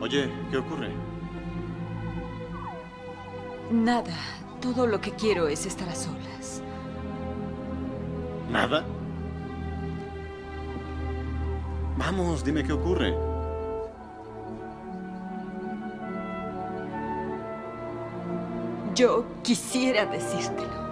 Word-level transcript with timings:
Oye, 0.00 0.30
¿qué 0.50 0.58
ocurre? 0.58 0.90
Nada. 3.70 4.14
Todo 4.60 4.86
lo 4.86 5.00
que 5.00 5.12
quiero 5.12 5.48
es 5.48 5.66
estar 5.66 5.88
a 5.88 5.94
solas. 5.94 6.62
¿Nada? 8.50 8.84
Vamos, 11.96 12.44
dime 12.44 12.62
qué 12.62 12.72
ocurre. 12.72 13.14
Yo 18.94 19.26
quisiera 19.42 20.06
decírtelo. 20.06 20.86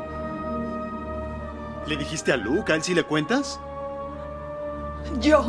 ¿Le 1.87 1.97
dijiste 1.97 2.33
a 2.33 2.37
Luke? 2.37 2.73
¿A 2.73 2.77
él 2.77 2.83
sí 2.83 2.95
le 2.95 3.03
cuentas? 3.03 3.61
Yo... 5.21 5.43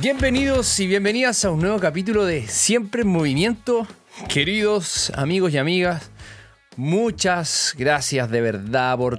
Bienvenidos 0.00 0.80
y 0.80 0.86
bienvenidas 0.86 1.44
a 1.44 1.50
un 1.50 1.60
nuevo 1.60 1.78
capítulo 1.78 2.24
de 2.24 2.48
Siempre 2.48 3.02
en 3.02 3.08
Movimiento. 3.08 3.86
Queridos 4.30 5.12
amigos 5.14 5.52
y 5.52 5.58
amigas, 5.58 6.10
muchas 6.76 7.74
gracias 7.76 8.30
de 8.30 8.40
verdad 8.40 8.96
por 8.96 9.18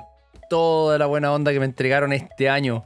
toda 0.49 0.97
la 0.97 1.05
buena 1.05 1.31
onda 1.31 1.51
que 1.51 1.59
me 1.59 1.65
entregaron 1.65 2.13
este 2.13 2.49
año. 2.49 2.83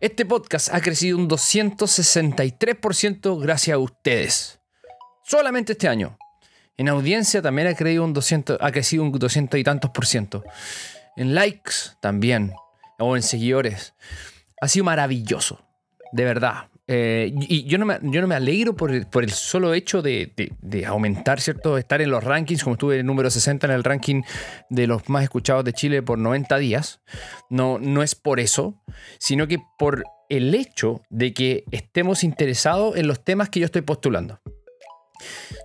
Este 0.00 0.26
podcast 0.26 0.74
ha 0.74 0.80
crecido 0.80 1.16
un 1.16 1.28
263% 1.28 3.40
gracias 3.40 3.72
a 3.72 3.78
ustedes. 3.78 4.58
Solamente 5.22 5.74
este 5.74 5.86
año. 5.86 6.18
En 6.76 6.88
audiencia 6.88 7.40
también 7.40 7.68
ha 7.68 7.74
crecido 7.74 8.02
un 8.02 8.14
200, 8.14 8.58
ha 8.60 8.72
crecido 8.72 9.04
un 9.04 9.12
200 9.12 9.60
y 9.60 9.62
tantos 9.62 9.92
por 9.92 10.06
ciento. 10.06 10.42
En 11.16 11.36
likes 11.36 11.72
también. 12.00 12.52
O 12.98 13.14
en 13.14 13.22
seguidores. 13.22 13.94
Ha 14.60 14.66
sido 14.66 14.86
maravilloso. 14.86 15.64
De 16.10 16.24
verdad. 16.24 16.68
Eh, 16.90 17.32
y 17.34 17.64
yo 17.64 17.76
no, 17.76 17.84
me, 17.84 17.98
yo 18.02 18.22
no 18.22 18.26
me 18.26 18.34
alegro 18.34 18.74
por 18.74 18.90
el, 18.90 19.06
por 19.06 19.22
el 19.22 19.30
solo 19.30 19.74
hecho 19.74 20.00
de, 20.00 20.32
de- 20.62 20.86
aumentar, 20.86 21.38
¿cierto? 21.38 21.76
Estar 21.76 22.00
en 22.00 22.10
los 22.10 22.24
rankings, 22.24 22.64
como 22.64 22.74
estuve 22.74 22.94
en 22.94 23.00
el 23.00 23.06
número 23.06 23.28
60 23.30 23.66
en 23.66 23.72
el 23.74 23.84
ranking 23.84 24.22
de 24.70 24.86
los 24.86 25.06
más 25.10 25.22
escuchados 25.22 25.64
de 25.64 25.74
Chile 25.74 26.02
por 26.02 26.18
90 26.18 26.56
días. 26.56 27.00
No, 27.50 27.78
no 27.78 28.02
es 28.02 28.14
por 28.14 28.40
eso, 28.40 28.74
sino 29.18 29.46
que 29.46 29.58
por 29.78 30.02
el 30.30 30.54
hecho 30.54 31.02
de 31.10 31.34
que 31.34 31.64
estemos 31.72 32.24
interesados 32.24 32.96
en 32.96 33.06
los 33.06 33.22
temas 33.22 33.50
que 33.50 33.60
yo 33.60 33.66
estoy 33.66 33.82
postulando. 33.82 34.40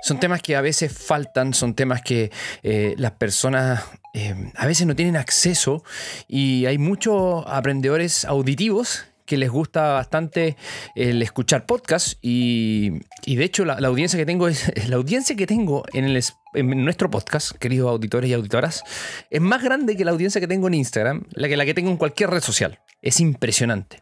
Son 0.02 0.20
temas 0.20 0.42
que 0.42 0.56
a 0.56 0.62
veces 0.62 0.92
faltan, 0.92 1.54
son 1.54 1.74
temas 1.76 2.02
que 2.02 2.32
eh, 2.64 2.96
las 2.98 3.12
personas 3.12 3.84
eh, 4.14 4.34
a 4.56 4.66
veces 4.66 4.88
no 4.88 4.96
tienen 4.96 5.16
acceso 5.16 5.84
y 6.28 6.66
hay 6.66 6.78
muchos 6.78 7.46
aprendedores 7.48 8.26
auditivos 8.26 9.06
que 9.26 9.38
les 9.38 9.50
gusta 9.50 9.94
bastante 9.94 10.58
el 10.96 11.22
escuchar 11.22 11.66
podcasts 11.66 12.18
y, 12.22 12.92
y 13.26 13.36
de 13.36 13.44
hecho 13.44 13.66
la, 13.66 13.76
audiencia 13.76 14.18
que 14.18 14.26
tengo 14.26 14.48
es 14.48 14.72
la 14.90 14.96
audiencia 14.96 15.36
que 15.36 15.48
tengo 15.48 15.84
en, 15.94 16.06
el, 16.06 16.24
en 16.54 16.86
nuestro 16.86 17.10
podcast, 17.10 17.52
queridos 17.58 17.90
auditores 17.90 18.30
y 18.30 18.34
auditoras, 18.34 18.84
es 19.30 19.42
más 19.42 19.64
grande 19.64 19.96
que 19.96 20.06
la 20.06 20.12
audiencia 20.12 20.42
que 20.42 20.48
tengo 20.48 20.68
en 20.68 20.76
Instagram, 20.76 21.24
la 21.32 21.48
que 21.48 21.58
la 21.58 21.66
que 21.66 21.74
tengo 21.74 21.90
en 21.90 21.98
cualquier 21.98 22.30
red 22.30 22.42
social. 22.42 22.80
Es 23.02 23.20
impresionante. 23.20 24.02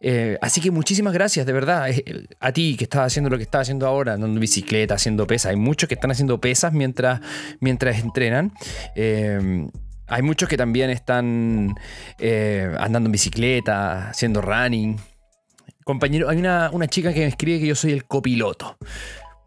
Eh, 0.00 0.38
así 0.40 0.60
que 0.60 0.70
muchísimas 0.70 1.12
gracias, 1.12 1.44
de 1.44 1.52
verdad, 1.52 1.90
eh, 1.90 2.28
a 2.38 2.52
ti 2.52 2.76
que 2.76 2.84
estás 2.84 3.06
haciendo 3.06 3.30
lo 3.30 3.36
que 3.36 3.42
estás 3.42 3.62
haciendo 3.62 3.86
ahora, 3.86 4.12
andando 4.12 4.38
bicicleta, 4.38 4.94
haciendo 4.94 5.26
pesas. 5.26 5.50
Hay 5.50 5.56
muchos 5.56 5.88
que 5.88 5.94
están 5.94 6.10
haciendo 6.10 6.40
pesas 6.40 6.72
mientras, 6.72 7.20
mientras 7.60 7.98
entrenan. 7.98 8.52
Eh, 8.94 9.68
hay 10.08 10.22
muchos 10.22 10.48
que 10.48 10.56
también 10.56 10.90
están 10.90 11.74
eh, 12.18 12.74
andando 12.78 13.08
en 13.08 13.12
bicicleta, 13.12 14.10
haciendo 14.10 14.40
running. 14.40 14.96
Compañero, 15.84 16.28
hay 16.28 16.38
una, 16.38 16.70
una 16.72 16.86
chica 16.86 17.12
que 17.12 17.20
me 17.20 17.26
escribe 17.26 17.60
que 17.60 17.66
yo 17.66 17.74
soy 17.74 17.92
el 17.92 18.04
copiloto. 18.04 18.76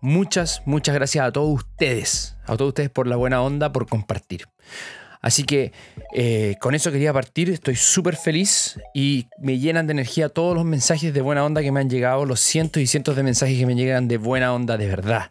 Muchas, 0.01 0.61
muchas 0.66 0.95
gracias 0.95 1.25
a 1.25 1.31
todos 1.31 1.53
ustedes, 1.53 2.38
a 2.45 2.57
todos 2.57 2.69
ustedes 2.69 2.89
por 2.89 3.07
la 3.07 3.16
buena 3.16 3.41
onda, 3.41 3.72
por 3.72 3.88
compartir. 3.88 4.47
Así 5.22 5.44
que 5.44 5.72
eh, 6.13 6.55
con 6.59 6.73
eso 6.73 6.91
quería 6.91 7.13
partir, 7.13 7.51
estoy 7.51 7.75
súper 7.75 8.16
feliz 8.16 8.79
y 8.93 9.28
me 9.39 9.59
llenan 9.59 9.85
de 9.85 9.93
energía 9.93 10.29
todos 10.29 10.55
los 10.55 10.66
mensajes 10.66 11.13
de 11.13 11.22
buena 11.22 11.45
onda 11.45 11.61
que 11.61 11.72
me 11.72 11.79
han 11.79 11.89
llegado, 11.89 12.25
los 12.25 12.39
cientos 12.39 12.81
y 12.81 12.88
cientos 12.88 13.16
de 13.16 13.22
mensajes 13.22 13.57
que 13.57 13.67
me 13.67 13.75
llegan 13.75 14.07
de 14.07 14.17
buena 14.17 14.53
onda, 14.53 14.78
de 14.78 14.88
verdad. 14.88 15.29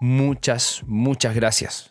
Muchas, 0.00 0.82
muchas 0.86 1.34
gracias. 1.34 1.88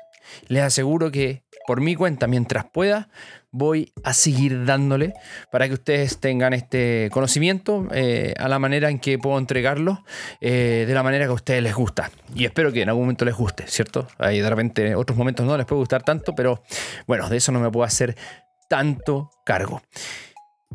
Les 0.48 0.64
aseguro 0.64 1.12
que 1.12 1.44
por 1.68 1.82
mi 1.82 1.96
cuenta, 1.96 2.28
mientras 2.28 2.66
pueda, 2.66 3.10
voy 3.52 3.92
a 4.04 4.14
seguir 4.14 4.66
dándole 4.66 5.14
para 5.52 5.68
que 5.68 5.74
ustedes 5.74 6.20
tengan 6.20 6.54
este 6.54 7.10
conocimiento 7.12 7.88
eh, 7.94 8.34
a 8.38 8.48
la 8.48 8.60
manera 8.60 8.90
en 8.90 9.00
que 9.00 9.18
puedo 9.20 9.38
entregarlo, 9.38 10.04
eh, 10.40 10.86
de 10.88 10.94
la 10.94 11.04
manera 11.04 11.26
que 11.26 11.32
a 11.32 11.36
ustedes 11.36 11.62
les 11.62 11.76
gusta. 11.76 12.12
Y 12.34 12.46
espero 12.46 12.72
que 12.72 12.82
en 12.82 12.90
algún 12.90 13.04
momento 13.04 13.26
les 13.26 13.36
guste, 13.36 13.66
¿cierto? 13.68 14.08
Hay 14.18 14.40
de 14.40 14.50
repente 14.50 14.96
otros 14.96 15.18
momentos 15.18 15.46
no 15.46 15.58
les 15.58 15.66
puede 15.66 15.80
gustar 15.80 16.04
tanto, 16.04 16.34
pero 16.34 16.64
bueno, 17.08 17.30
de 17.30 17.38
eso 17.38 17.52
no 17.52 17.60
me 17.60 17.70
puedo 17.70 17.86
hacer 17.86 18.16
tanto 18.70 19.30
cargo. 19.46 19.82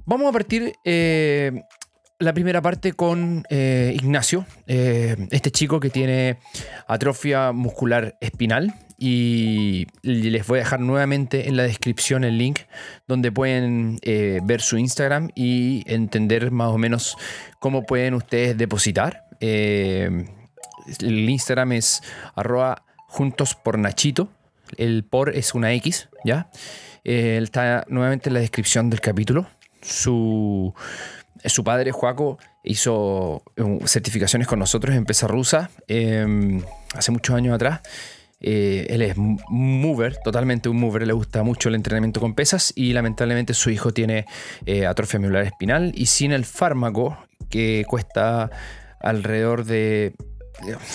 Vamos 0.04 0.28
a 0.28 0.32
partir 0.32 0.74
eh, 0.84 1.62
la 2.18 2.32
primera 2.32 2.62
parte 2.62 2.92
con 2.94 3.44
eh, 3.50 3.92
Ignacio, 3.94 4.46
eh, 4.66 5.16
este 5.30 5.50
chico 5.50 5.80
que 5.80 5.90
tiene 5.90 6.38
atrofia 6.86 7.52
muscular 7.52 8.16
espinal. 8.20 8.74
Y 8.98 9.88
les 10.00 10.46
voy 10.46 10.58
a 10.58 10.62
dejar 10.62 10.80
nuevamente 10.80 11.48
en 11.48 11.58
la 11.58 11.64
descripción 11.64 12.24
el 12.24 12.38
link 12.38 12.60
donde 13.06 13.30
pueden 13.30 13.98
eh, 14.00 14.40
ver 14.42 14.62
su 14.62 14.78
Instagram 14.78 15.28
y 15.34 15.82
entender 15.84 16.50
más 16.50 16.68
o 16.68 16.78
menos 16.78 17.14
cómo 17.60 17.84
pueden 17.84 18.14
ustedes 18.14 18.56
depositar. 18.56 19.24
El 19.38 20.24
Instagram 21.28 21.72
es 21.72 22.02
arroba 22.34 22.86
juntos 23.06 23.54
por 23.54 23.78
Nachito. 23.78 24.30
El 24.78 25.04
por 25.04 25.36
es 25.36 25.54
una 25.54 25.74
X, 25.74 26.08
¿ya? 26.24 26.48
Está 27.04 27.84
nuevamente 27.88 28.30
en 28.30 28.34
la 28.34 28.40
descripción 28.40 28.88
del 28.88 29.02
capítulo. 29.02 29.46
Su, 29.82 30.74
su 31.44 31.64
padre, 31.64 31.92
Joaco, 31.92 32.38
hizo 32.64 33.42
eh, 33.56 33.78
certificaciones 33.84 34.48
con 34.48 34.58
nosotros 34.58 34.94
en 34.94 35.04
pesa 35.04 35.26
rusa 35.26 35.70
eh, 35.88 36.60
hace 36.94 37.12
muchos 37.12 37.34
años 37.36 37.54
atrás. 37.54 37.80
Eh, 38.40 38.86
él 38.90 39.02
es 39.02 39.14
mover, 39.16 40.18
totalmente 40.18 40.68
un 40.68 40.78
mover, 40.78 41.06
le 41.06 41.12
gusta 41.14 41.42
mucho 41.42 41.68
el 41.68 41.74
entrenamiento 41.74 42.20
con 42.20 42.34
pesas 42.34 42.72
y 42.76 42.92
lamentablemente 42.92 43.54
su 43.54 43.70
hijo 43.70 43.92
tiene 43.92 44.26
eh, 44.66 44.86
atrofia 44.86 45.18
muscular 45.18 45.44
espinal 45.44 45.92
y 45.94 46.06
sin 46.06 46.32
el 46.32 46.44
fármaco 46.44 47.16
que 47.48 47.84
cuesta 47.88 48.50
alrededor 49.00 49.64
de 49.64 50.14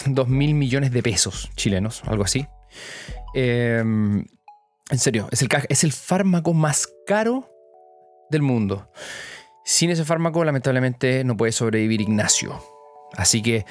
2 0.06 0.28
mil 0.28 0.54
millones 0.54 0.92
de 0.92 1.02
pesos 1.02 1.50
chilenos, 1.56 2.04
algo 2.06 2.24
así. 2.24 2.46
Eh, 3.34 3.80
en 3.80 5.00
serio, 5.00 5.28
es 5.32 5.42
el, 5.42 5.50
es 5.70 5.84
el 5.84 5.94
fármaco 5.94 6.54
más 6.54 6.88
caro 7.08 7.50
del 8.30 8.44
mundo. 8.44 8.92
Sin 9.64 9.90
ese 9.90 10.06
fármaco, 10.06 10.44
lamentablemente, 10.44 11.24
no 11.24 11.38
puede 11.38 11.52
sobrevivir 11.52 12.02
Ignacio. 12.02 12.62
Así 13.14 13.42
que, 13.42 13.66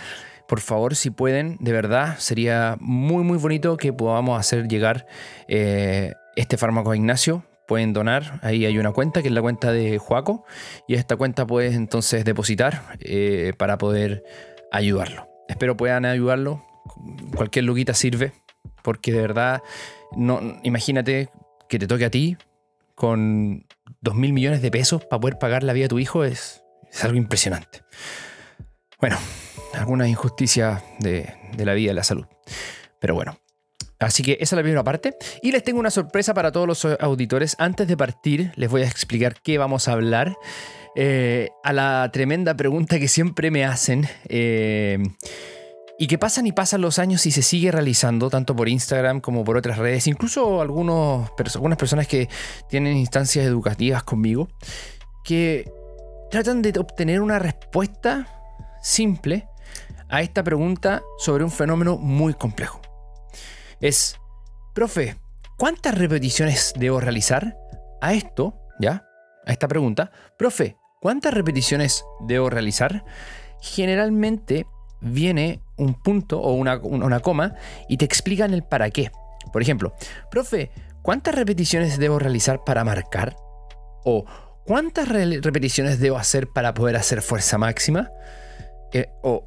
por 0.46 0.60
favor, 0.60 0.96
si 0.96 1.10
pueden, 1.10 1.56
de 1.60 1.72
verdad, 1.72 2.16
sería 2.18 2.76
muy, 2.80 3.24
muy 3.24 3.38
bonito 3.38 3.76
que 3.76 3.92
podamos 3.92 4.38
hacer 4.38 4.68
llegar 4.68 5.06
eh, 5.48 6.14
este 6.36 6.56
fármaco 6.56 6.90
a 6.90 6.96
Ignacio. 6.96 7.44
Pueden 7.66 7.92
donar, 7.92 8.40
ahí 8.42 8.66
hay 8.66 8.78
una 8.78 8.92
cuenta 8.92 9.22
que 9.22 9.28
es 9.28 9.34
la 9.34 9.42
cuenta 9.42 9.70
de 9.70 9.98
Juaco, 9.98 10.44
y 10.88 10.94
esta 10.94 11.16
cuenta 11.16 11.46
puedes 11.46 11.76
entonces 11.76 12.24
depositar 12.24 12.96
eh, 12.98 13.52
para 13.56 13.78
poder 13.78 14.24
ayudarlo. 14.72 15.28
Espero 15.48 15.76
puedan 15.76 16.04
ayudarlo. 16.04 16.64
Cualquier 17.36 17.66
luquita 17.66 17.94
sirve, 17.94 18.32
porque 18.82 19.12
de 19.12 19.20
verdad, 19.20 19.62
no, 20.16 20.40
imagínate 20.64 21.28
que 21.68 21.78
te 21.78 21.86
toque 21.86 22.06
a 22.06 22.10
ti 22.10 22.36
con 22.96 23.66
2 24.00 24.14
mil 24.14 24.32
millones 24.32 24.62
de 24.62 24.70
pesos 24.70 25.04
para 25.04 25.20
poder 25.20 25.38
pagar 25.38 25.62
la 25.62 25.72
vida 25.72 25.84
de 25.84 25.88
tu 25.90 25.98
hijo 25.98 26.24
es, 26.24 26.62
es 26.90 27.04
algo 27.04 27.16
impresionante. 27.16 27.82
Bueno, 29.00 29.18
algunas 29.74 30.08
injusticias 30.08 30.82
de, 30.98 31.32
de 31.56 31.64
la 31.64 31.74
vida 31.74 31.92
y 31.92 31.94
la 31.94 32.04
salud. 32.04 32.26
Pero 33.00 33.14
bueno. 33.14 33.38
Así 33.98 34.22
que 34.22 34.32
esa 34.40 34.42
es 34.42 34.52
la 34.56 34.62
primera 34.62 34.82
parte. 34.82 35.14
Y 35.42 35.52
les 35.52 35.62
tengo 35.62 35.78
una 35.78 35.90
sorpresa 35.90 36.32
para 36.32 36.50
todos 36.52 36.66
los 36.66 36.84
auditores. 37.00 37.54
Antes 37.58 37.86
de 37.86 37.96
partir, 37.96 38.52
les 38.56 38.70
voy 38.70 38.82
a 38.82 38.86
explicar 38.86 39.40
qué 39.42 39.58
vamos 39.58 39.88
a 39.88 39.92
hablar. 39.92 40.36
Eh, 40.96 41.50
a 41.62 41.72
la 41.72 42.08
tremenda 42.12 42.56
pregunta 42.56 42.98
que 42.98 43.08
siempre 43.08 43.50
me 43.50 43.64
hacen. 43.64 44.08
eh, 44.28 44.98
y 46.00 46.06
que 46.06 46.16
pasan 46.16 46.46
y 46.46 46.52
pasan 46.52 46.80
los 46.80 46.98
años 46.98 47.26
y 47.26 47.30
se 47.30 47.42
sigue 47.42 47.70
realizando, 47.70 48.30
tanto 48.30 48.56
por 48.56 48.70
Instagram 48.70 49.20
como 49.20 49.44
por 49.44 49.58
otras 49.58 49.76
redes, 49.76 50.06
incluso 50.06 50.62
algunos, 50.62 51.30
algunas 51.54 51.76
personas 51.76 52.08
que 52.08 52.26
tienen 52.70 52.96
instancias 52.96 53.44
educativas 53.44 54.02
conmigo, 54.02 54.48
que 55.22 55.70
tratan 56.30 56.62
de 56.62 56.72
obtener 56.80 57.20
una 57.20 57.38
respuesta 57.38 58.26
simple 58.80 59.46
a 60.08 60.22
esta 60.22 60.42
pregunta 60.42 61.02
sobre 61.18 61.44
un 61.44 61.50
fenómeno 61.50 61.98
muy 61.98 62.32
complejo. 62.32 62.80
Es, 63.78 64.16
profe, 64.72 65.18
¿cuántas 65.58 65.98
repeticiones 65.98 66.72
debo 66.78 67.00
realizar? 67.00 67.58
A 68.00 68.14
esto, 68.14 68.54
¿ya? 68.80 69.06
A 69.44 69.52
esta 69.52 69.68
pregunta, 69.68 70.10
profe, 70.38 70.78
¿cuántas 70.98 71.34
repeticiones 71.34 72.06
debo 72.26 72.48
realizar? 72.48 73.04
Generalmente 73.60 74.64
viene 75.00 75.60
un 75.80 75.94
punto 75.94 76.40
o 76.40 76.52
una, 76.52 76.78
una 76.78 77.20
coma 77.20 77.54
y 77.88 77.96
te 77.96 78.04
explican 78.04 78.54
el 78.54 78.62
para 78.62 78.90
qué. 78.90 79.10
Por 79.52 79.62
ejemplo, 79.62 79.94
profe, 80.30 80.70
¿cuántas 81.02 81.34
repeticiones 81.34 81.98
debo 81.98 82.18
realizar 82.18 82.62
para 82.64 82.84
marcar? 82.84 83.36
O 84.04 84.24
¿cuántas 84.64 85.08
repeticiones 85.08 85.98
debo 85.98 86.16
hacer 86.18 86.48
para 86.48 86.74
poder 86.74 86.96
hacer 86.96 87.22
fuerza 87.22 87.58
máxima? 87.58 88.10
Eh, 88.92 89.08
o 89.22 89.46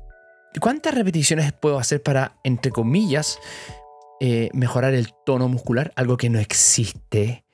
¿cuántas 0.60 0.94
repeticiones 0.94 1.54
puedo 1.54 1.80
hacer 1.80 2.02
para, 2.02 2.36
entre 2.44 2.72
comillas, 2.72 3.40
eh, 4.20 4.50
mejorar 4.54 4.94
el 4.94 5.14
tono 5.26 5.48
muscular? 5.48 5.94
Algo 5.96 6.18
que 6.18 6.30
no 6.30 6.40
existe 6.40 7.46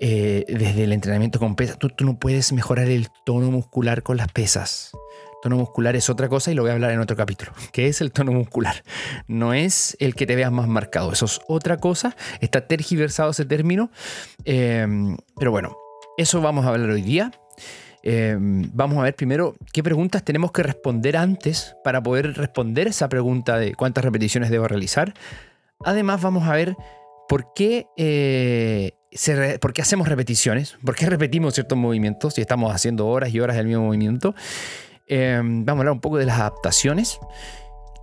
eh, 0.00 0.44
desde 0.48 0.84
el 0.84 0.92
entrenamiento 0.92 1.38
con 1.38 1.56
pesas. 1.56 1.78
Tú, 1.78 1.88
tú 1.88 2.04
no 2.04 2.18
puedes 2.18 2.52
mejorar 2.52 2.88
el 2.88 3.08
tono 3.24 3.50
muscular 3.50 4.02
con 4.02 4.16
las 4.16 4.30
pesas. 4.32 4.92
Tono 5.42 5.56
muscular 5.56 5.96
es 5.96 6.08
otra 6.08 6.28
cosa 6.28 6.52
y 6.52 6.54
lo 6.54 6.62
voy 6.62 6.70
a 6.70 6.74
hablar 6.74 6.92
en 6.92 7.00
otro 7.00 7.16
capítulo. 7.16 7.52
¿Qué 7.72 7.88
es 7.88 8.00
el 8.00 8.12
tono 8.12 8.30
muscular? 8.30 8.84
No 9.26 9.52
es 9.52 9.96
el 9.98 10.14
que 10.14 10.24
te 10.24 10.36
veas 10.36 10.52
más 10.52 10.68
marcado, 10.68 11.12
eso 11.12 11.26
es 11.26 11.40
otra 11.48 11.78
cosa. 11.78 12.14
Está 12.40 12.66
tergiversado 12.68 13.32
ese 13.32 13.44
término. 13.44 13.90
Em, 14.44 15.16
pero 15.36 15.50
bueno, 15.50 15.76
eso 16.16 16.40
vamos 16.40 16.64
a 16.64 16.68
hablar 16.68 16.90
hoy 16.90 17.02
día. 17.02 17.32
Em, 18.04 18.70
vamos 18.72 18.98
a 18.98 19.02
ver 19.02 19.16
primero 19.16 19.56
qué 19.72 19.82
preguntas 19.82 20.24
tenemos 20.24 20.52
que 20.52 20.62
responder 20.62 21.16
antes 21.16 21.74
para 21.82 22.00
poder 22.02 22.34
responder 22.34 22.86
esa 22.86 23.08
pregunta 23.08 23.58
de 23.58 23.74
cuántas 23.74 24.04
repeticiones 24.04 24.48
debo 24.48 24.68
realizar. 24.68 25.12
Además 25.84 26.22
vamos 26.22 26.48
a 26.48 26.52
ver 26.52 26.76
por 27.28 27.52
qué, 27.52 27.86
eh, 27.96 28.92
por 29.60 29.72
qué 29.72 29.82
hacemos 29.82 30.06
repeticiones, 30.06 30.76
por 30.84 30.94
qué 30.94 31.06
repetimos 31.06 31.54
ciertos 31.54 31.78
movimientos 31.78 32.38
y 32.38 32.40
estamos 32.40 32.72
haciendo 32.72 33.08
horas 33.08 33.34
y 33.34 33.40
horas 33.40 33.56
del 33.56 33.66
mismo 33.66 33.84
movimiento. 33.84 34.34
Em, 35.14 35.66
vamos 35.66 35.80
a 35.80 35.82
hablar 35.82 35.92
un 35.92 36.00
poco 36.00 36.16
de 36.16 36.24
las 36.24 36.40
adaptaciones. 36.40 37.20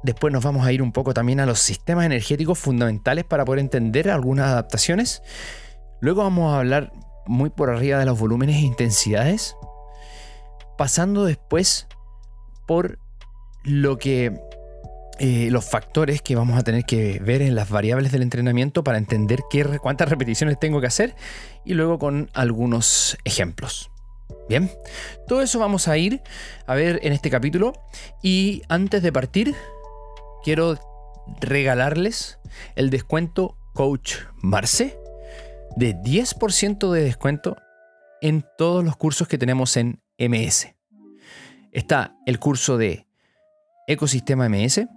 Después 0.04 0.32
nos 0.32 0.44
vamos 0.44 0.64
a 0.68 0.72
ir 0.72 0.84
un 0.84 0.92
poco 0.92 1.12
también 1.12 1.40
a 1.40 1.48
los 1.48 1.58
sistemas 1.58 2.06
energéticos 2.06 2.60
fundamentales 2.60 3.26
para 3.26 3.46
poder 3.46 3.62
entender 3.62 4.12
algunas 4.12 4.46
adaptaciones. 4.46 5.24
Luego 6.02 6.22
vamos 6.22 6.54
a 6.54 6.60
hablar 6.60 6.94
muy 7.26 7.50
por 7.50 7.72
arriba 7.72 7.98
de 7.98 8.06
los 8.06 8.20
volúmenes 8.20 8.58
e 8.58 8.60
intensidades. 8.60 9.56
Pasando 10.78 11.26
después 11.26 11.88
por 12.68 13.00
lo 13.64 13.98
que 13.98 14.40
eh, 15.18 15.50
los 15.50 15.66
factores 15.66 16.22
que 16.22 16.36
vamos 16.36 16.60
a 16.60 16.64
tener 16.64 16.84
que 16.86 17.18
ver 17.26 17.42
en 17.42 17.56
las 17.56 17.72
variables 17.72 18.12
del 18.12 18.22
entrenamiento 18.22 18.84
para 18.84 19.00
entender 19.00 19.40
cuántas 19.82 20.10
repeticiones 20.10 20.60
tengo 20.60 20.80
que 20.80 20.86
hacer 20.86 21.16
y 21.66 21.74
luego 21.74 21.98
con 21.98 22.30
algunos 22.36 23.18
ejemplos. 23.26 23.90
Bien, 24.50 24.68
todo 25.28 25.44
eso 25.44 25.60
vamos 25.60 25.88
a 25.88 25.96
ir 26.00 26.24
a 26.66 26.74
ver 26.74 27.00
en 27.04 27.14
este 27.14 27.30
capítulo 27.30 27.74
y 28.24 28.64
antes 28.68 29.04
de 29.04 29.12
partir 29.12 29.54
quiero 30.44 30.80
regalarles 31.40 32.40
el 32.74 32.90
descuento 32.90 33.60
Coach 33.76 34.16
Marce 34.42 34.98
de 35.76 35.96
10% 35.96 36.92
de 36.92 37.04
descuento 37.04 37.58
en 38.22 38.44
todos 38.58 38.84
los 38.84 38.98
cursos 38.98 39.28
que 39.28 39.38
tenemos 39.38 39.78
en 39.78 40.02
MS. 40.18 40.70
Está 41.72 42.16
el 42.26 42.40
curso 42.40 42.80
de 42.80 43.06
Ecosistema 43.86 44.50
MS, 44.50 44.88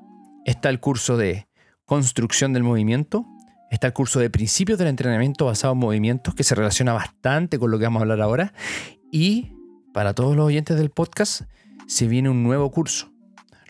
está 0.47 0.71
el 0.71 0.81
curso 0.81 1.19
de 1.19 1.47
Construcción 1.85 2.55
del 2.55 2.63
Movimiento, 2.63 3.27
está 3.71 3.89
el 3.89 3.93
curso 3.93 4.19
de 4.19 4.31
Principios 4.31 4.79
del 4.79 4.89
Entrenamiento 4.89 5.45
basado 5.45 5.75
en 5.75 5.81
movimientos 5.81 6.35
que 6.35 6.43
se 6.43 6.55
relaciona 6.55 6.95
bastante 6.95 7.59
con 7.59 7.71
lo 7.71 7.79
que 7.79 7.85
vamos 7.85 8.01
a 8.01 8.05
hablar 8.05 8.23
ahora 8.23 8.55
y 9.13 9.53
para 9.93 10.15
todos 10.15 10.35
los 10.35 10.47
oyentes 10.47 10.77
del 10.77 10.91
podcast, 10.91 11.43
se 11.87 12.09
viene 12.09 12.31
un 12.31 12.43
nuevo 12.43 12.71
curso. 12.73 13.13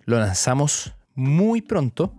Lo 0.06 0.18
lanzamos 0.18 0.94
muy 1.14 1.60
pronto 1.60 2.14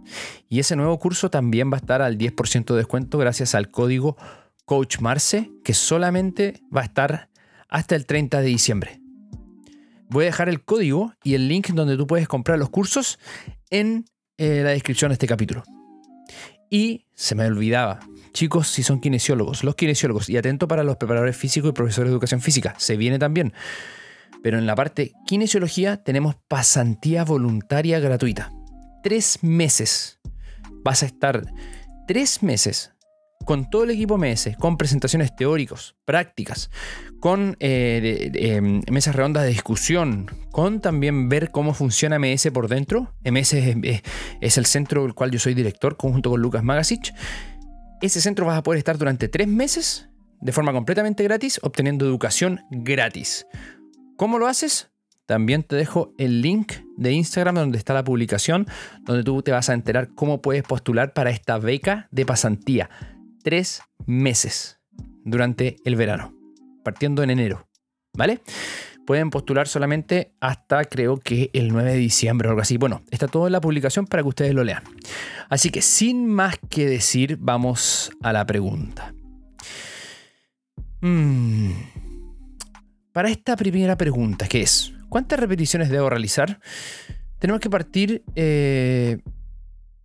y 0.49 0.59
ese 0.59 0.75
nuevo 0.75 0.99
curso 0.99 1.29
también 1.29 1.71
va 1.71 1.77
a 1.77 1.79
estar 1.79 2.01
al 2.01 2.17
10% 2.17 2.65
de 2.65 2.77
descuento 2.77 3.17
gracias 3.17 3.55
al 3.55 3.71
código 3.71 4.17
Coach 4.65 4.99
Marce, 4.99 5.49
que 5.63 5.73
solamente 5.73 6.61
va 6.75 6.81
a 6.81 6.85
estar 6.85 7.29
hasta 7.69 7.95
el 7.95 8.05
30 8.05 8.41
de 8.41 8.47
diciembre. 8.47 9.01
Voy 10.09 10.25
a 10.25 10.27
dejar 10.27 10.49
el 10.49 10.63
código 10.63 11.13
y 11.23 11.33
el 11.33 11.47
link 11.47 11.69
donde 11.69 11.97
tú 11.97 12.05
puedes 12.05 12.27
comprar 12.27 12.59
los 12.59 12.69
cursos 12.69 13.19
en 13.69 14.05
eh, 14.37 14.61
la 14.63 14.71
descripción 14.71 15.09
de 15.09 15.13
este 15.13 15.27
capítulo. 15.27 15.63
Y 16.69 17.05
se 17.23 17.35
me 17.35 17.45
olvidaba, 17.45 18.01
Chicos, 18.33 18.67
si 18.67 18.83
son 18.83 18.99
kinesiólogos, 18.99 19.63
los 19.63 19.75
kinesiólogos, 19.75 20.27
y 20.27 20.35
atento 20.35 20.67
para 20.67 20.83
los 20.83 20.97
preparadores 20.97 21.37
físicos 21.37 21.69
y 21.69 21.73
profesores 21.73 22.09
de 22.09 22.13
educación 22.13 22.41
física, 22.41 22.75
se 22.79 22.97
viene 22.97 23.17
también. 23.17 23.53
Pero 24.41 24.57
en 24.57 24.65
la 24.65 24.75
parte 24.75 25.13
kinesiología 25.25 26.03
tenemos 26.03 26.35
pasantía 26.49 27.23
voluntaria 27.23 28.01
gratuita. 28.01 28.51
Tres 29.03 29.39
meses. 29.41 30.19
Vas 30.83 31.03
a 31.03 31.05
estar 31.05 31.45
tres 32.07 32.43
meses 32.43 32.91
con 33.45 33.69
todo 33.69 33.83
el 33.83 33.91
equipo 33.91 34.17
MS, 34.17 34.57
con 34.59 34.77
presentaciones 34.77 35.35
teóricos, 35.35 35.95
prácticas, 36.05 36.69
con 37.19 37.55
eh, 37.59 38.31
em, 38.35 38.81
mesas 38.91 39.15
redondas 39.15 39.43
de 39.43 39.49
discusión, 39.49 40.29
con 40.51 40.81
también 40.81 41.29
ver 41.29 41.51
cómo 41.51 41.73
funciona 41.73 42.19
MS 42.19 42.51
por 42.51 42.67
dentro. 42.67 43.13
MS 43.23 43.53
es, 43.53 44.03
es 44.41 44.57
el 44.57 44.65
centro 44.65 45.03
del 45.03 45.13
cual 45.13 45.31
yo 45.31 45.39
soy 45.39 45.53
director, 45.53 45.97
conjunto 45.97 46.29
con 46.29 46.41
Lucas 46.41 46.63
Magasich 46.63 47.13
ese 48.03 48.19
centro 48.19 48.45
vas 48.45 48.57
a 48.57 48.63
poder 48.63 48.79
estar 48.79 48.97
durante 48.97 49.29
tres 49.29 49.47
meses 49.47 50.09
de 50.41 50.51
forma 50.51 50.73
completamente 50.73 51.23
gratis, 51.23 51.59
obteniendo 51.63 52.05
educación 52.05 52.59
gratis. 52.69 53.47
¿Cómo 54.17 54.39
lo 54.39 54.47
haces? 54.47 54.91
También 55.25 55.63
te 55.63 55.77
dejo 55.77 56.13
el 56.17 56.41
link 56.41 56.73
de 56.97 57.13
Instagram 57.13 57.55
donde 57.55 57.77
está 57.77 57.93
la 57.93 58.03
publicación, 58.03 58.67
donde 59.03 59.23
tú 59.23 59.41
te 59.41 59.53
vas 59.53 59.69
a 59.69 59.73
enterar 59.73 60.09
cómo 60.15 60.41
puedes 60.41 60.63
postular 60.63 61.13
para 61.13 61.29
esta 61.29 61.57
beca 61.57 62.09
de 62.11 62.25
pasantía. 62.25 62.89
Tres 63.43 63.81
meses 64.05 64.79
durante 65.23 65.75
el 65.85 65.95
verano, 65.95 66.33
partiendo 66.83 67.23
en 67.23 67.29
enero. 67.29 67.67
¿Vale? 68.15 68.41
pueden 69.05 69.29
postular 69.29 69.67
solamente 69.67 70.33
hasta 70.39 70.85
creo 70.85 71.17
que 71.17 71.49
el 71.53 71.69
9 71.69 71.91
de 71.91 71.97
diciembre 71.97 72.47
o 72.47 72.51
algo 72.51 72.61
así. 72.61 72.77
Bueno, 72.77 73.03
está 73.11 73.27
todo 73.27 73.47
en 73.47 73.53
la 73.53 73.61
publicación 73.61 74.07
para 74.07 74.23
que 74.23 74.29
ustedes 74.29 74.53
lo 74.53 74.63
lean. 74.63 74.83
Así 75.49 75.69
que 75.69 75.81
sin 75.81 76.27
más 76.27 76.57
que 76.69 76.87
decir, 76.87 77.37
vamos 77.39 78.11
a 78.21 78.33
la 78.33 78.45
pregunta. 78.45 79.13
Mm. 81.01 81.71
Para 83.11 83.29
esta 83.29 83.55
primera 83.55 83.95
pregunta, 83.97 84.47
que 84.47 84.61
es, 84.61 84.93
¿cuántas 85.09 85.39
repeticiones 85.39 85.89
debo 85.89 86.09
realizar? 86.09 86.59
Tenemos 87.39 87.59
que 87.61 87.69
partir 87.69 88.23
eh, 88.35 89.19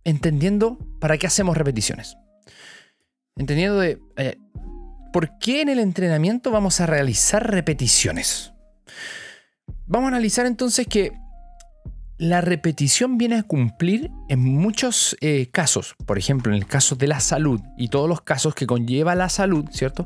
entendiendo 0.03 0.77
para 0.99 1.17
qué 1.17 1.25
hacemos 1.25 1.57
repeticiones. 1.57 2.17
Entendiendo 3.39 3.79
de, 3.79 3.99
eh, 4.17 4.37
¿por 5.13 5.37
qué 5.39 5.61
en 5.61 5.69
el 5.69 5.79
entrenamiento 5.79 6.51
vamos 6.51 6.81
a 6.81 6.85
realizar 6.85 7.49
repeticiones? 7.49 8.51
Vamos 9.87 10.07
a 10.07 10.09
analizar 10.09 10.45
entonces 10.45 10.85
que 10.85 11.13
la 12.17 12.41
repetición 12.41 13.17
viene 13.17 13.37
a 13.37 13.43
cumplir 13.43 14.11
en 14.27 14.43
muchos 14.43 15.15
eh, 15.21 15.47
casos, 15.53 15.95
por 16.05 16.17
ejemplo, 16.17 16.51
en 16.51 16.57
el 16.57 16.67
caso 16.67 16.97
de 16.97 17.07
la 17.07 17.21
salud 17.21 17.61
y 17.77 17.87
todos 17.87 18.09
los 18.09 18.21
casos 18.21 18.53
que 18.53 18.67
conlleva 18.67 19.15
la 19.15 19.29
salud, 19.29 19.65
¿cierto? 19.71 20.05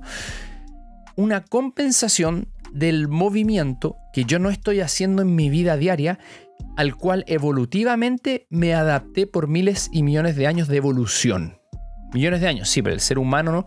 Una 1.16 1.44
compensación 1.44 2.50
del 2.72 3.08
movimiento 3.08 3.98
que 4.14 4.26
yo 4.26 4.38
no 4.38 4.52
estoy 4.52 4.82
haciendo 4.82 5.24
en 5.24 5.34
mi 5.34 5.50
vida 5.50 5.76
diaria, 5.76 6.20
al 6.78 6.96
cual 6.96 7.26
evolutivamente 7.28 8.46
me 8.52 8.76
adapté 8.76 9.26
por 9.26 9.48
miles 9.48 9.90
y 9.92 10.04
millones 10.04 10.36
de 10.36 10.46
años 10.46 10.68
de 10.68 10.78
evolución. 10.78 11.63
Millones 12.14 12.42
de 12.42 12.48
años, 12.48 12.70
sí, 12.70 12.82
pero 12.82 12.94
el 12.94 13.02
ser 13.02 13.18
humano 13.18 13.52
¿no? 13.52 13.66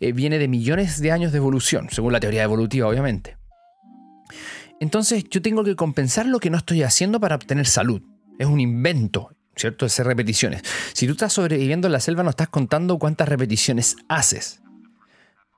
Eh, 0.00 0.12
viene 0.12 0.38
de 0.38 0.48
millones 0.48 1.00
de 1.00 1.12
años 1.12 1.32
de 1.32 1.38
evolución, 1.38 1.88
según 1.90 2.12
la 2.12 2.20
teoría 2.20 2.42
evolutiva, 2.42 2.88
obviamente. 2.88 3.36
Entonces 4.80 5.24
yo 5.28 5.42
tengo 5.42 5.64
que 5.64 5.74
compensar 5.74 6.26
lo 6.26 6.38
que 6.38 6.50
no 6.50 6.58
estoy 6.58 6.82
haciendo 6.82 7.18
para 7.20 7.34
obtener 7.34 7.66
salud. 7.66 8.00
Es 8.38 8.46
un 8.46 8.60
invento, 8.60 9.34
¿cierto? 9.56 9.86
Hacer 9.86 10.06
repeticiones. 10.06 10.62
Si 10.92 11.06
tú 11.06 11.12
estás 11.12 11.32
sobreviviendo 11.32 11.88
en 11.88 11.92
la 11.92 12.00
selva, 12.00 12.22
no 12.22 12.30
estás 12.30 12.48
contando 12.48 12.98
cuántas 12.98 13.28
repeticiones 13.28 13.96
haces. 14.08 14.62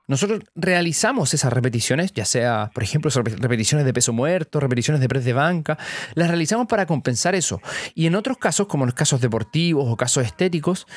Nosotros 0.07 0.41
realizamos 0.55 1.33
esas 1.33 1.53
repeticiones, 1.53 2.11
ya 2.11 2.25
sea, 2.25 2.71
por 2.73 2.83
ejemplo, 2.83 3.09
repeticiones 3.23 3.85
de 3.85 3.93
peso 3.93 4.11
muerto, 4.11 4.59
repeticiones 4.59 4.99
de 4.99 5.07
press 5.07 5.23
de 5.23 5.33
banca, 5.33 5.77
las 6.15 6.27
realizamos 6.27 6.67
para 6.67 6.85
compensar 6.85 7.35
eso. 7.35 7.61
Y 7.95 8.07
en 8.07 8.15
otros 8.15 8.37
casos, 8.37 8.67
como 8.67 8.83
en 8.83 8.87
los 8.87 8.95
casos 8.95 9.21
deportivos 9.21 9.85
o 9.87 9.95
casos 9.95 10.25
estéticos, 10.25 10.87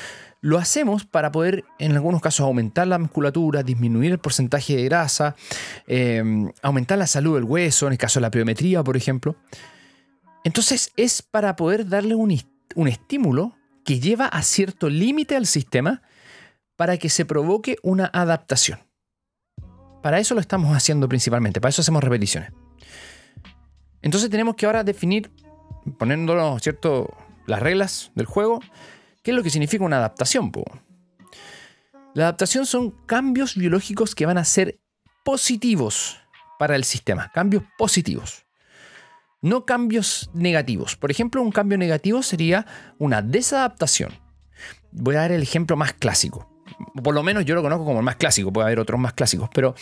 lo 0.41 0.57
hacemos 0.57 1.05
para 1.05 1.31
poder, 1.31 1.63
en 1.79 1.93
algunos 1.93 2.21
casos, 2.21 2.41
aumentar 2.41 2.87
la 2.87 2.99
musculatura, 2.99 3.63
disminuir 3.63 4.11
el 4.11 4.19
porcentaje 4.19 4.75
de 4.75 4.83
grasa, 4.83 5.35
em, 5.87 6.51
aumentar 6.61 6.97
la 6.97 7.07
salud 7.07 7.35
del 7.35 7.45
hueso, 7.45 7.87
en 7.87 7.93
el 7.93 7.97
caso 7.97 8.19
de 8.19 8.23
la 8.23 8.31
pliometría, 8.31 8.83
por 8.83 8.97
ejemplo. 8.97 9.37
Entonces 10.43 10.91
es 10.97 11.21
para 11.21 11.55
poder 11.55 11.87
darle 11.87 12.15
un, 12.15 12.37
un 12.75 12.87
estímulo 12.87 13.57
que 13.83 13.99
lleva 13.99 14.27
a 14.27 14.43
cierto 14.43 14.89
límite 14.89 15.35
al 15.35 15.47
sistema 15.47 16.01
para 16.75 16.97
que 16.97 17.09
se 17.09 17.25
provoque 17.25 17.77
una 17.81 18.05
adaptación. 18.05 18.84
Para 20.05 20.19
eso 20.19 20.35
lo 20.35 20.39
estamos 20.39 20.77
haciendo 20.77 21.09
principalmente, 21.09 21.59
para 21.59 21.71
eso 21.71 21.81
hacemos 21.81 22.03
repeticiones. 22.03 22.51
Entonces 24.03 24.29
tenemos 24.29 24.55
que 24.55 24.67
ahora 24.67 24.83
definir, 24.83 25.31
poniéndonos 25.97 26.61
¿cierto? 26.61 27.11
las 27.47 27.59
reglas 27.59 28.11
del 28.13 28.27
juego, 28.27 28.59
qué 29.23 29.31
es 29.31 29.35
lo 29.35 29.41
que 29.41 29.49
significa 29.49 29.83
una 29.83 29.97
adaptación. 29.97 30.51
La 32.13 32.25
adaptación 32.25 32.67
son 32.67 32.91
cambios 33.07 33.55
biológicos 33.55 34.13
que 34.13 34.27
van 34.27 34.37
a 34.37 34.45
ser 34.45 34.79
positivos 35.23 36.19
para 36.59 36.75
el 36.75 36.83
sistema, 36.83 37.31
cambios 37.33 37.63
positivos. 37.75 38.45
No 39.41 39.65
cambios 39.65 40.29
negativos. 40.35 40.95
Por 40.95 41.09
ejemplo, 41.09 41.41
un 41.41 41.51
cambio 41.51 41.79
negativo 41.79 42.21
sería 42.21 42.67
una 42.99 43.23
desadaptación. 43.23 44.11
Voy 44.91 45.15
a 45.15 45.21
dar 45.21 45.31
el 45.31 45.41
ejemplo 45.41 45.75
más 45.75 45.93
clásico. 45.93 46.54
Por 47.03 47.13
lo 47.13 47.23
menos 47.23 47.45
yo 47.45 47.55
lo 47.55 47.61
conozco 47.61 47.85
como 47.85 47.99
el 47.99 48.05
más 48.05 48.15
clásico, 48.15 48.51
puede 48.51 48.67
haber 48.67 48.79
otros 48.79 48.99
más 48.99 49.13
clásicos, 49.13 49.49
pero 49.53 49.75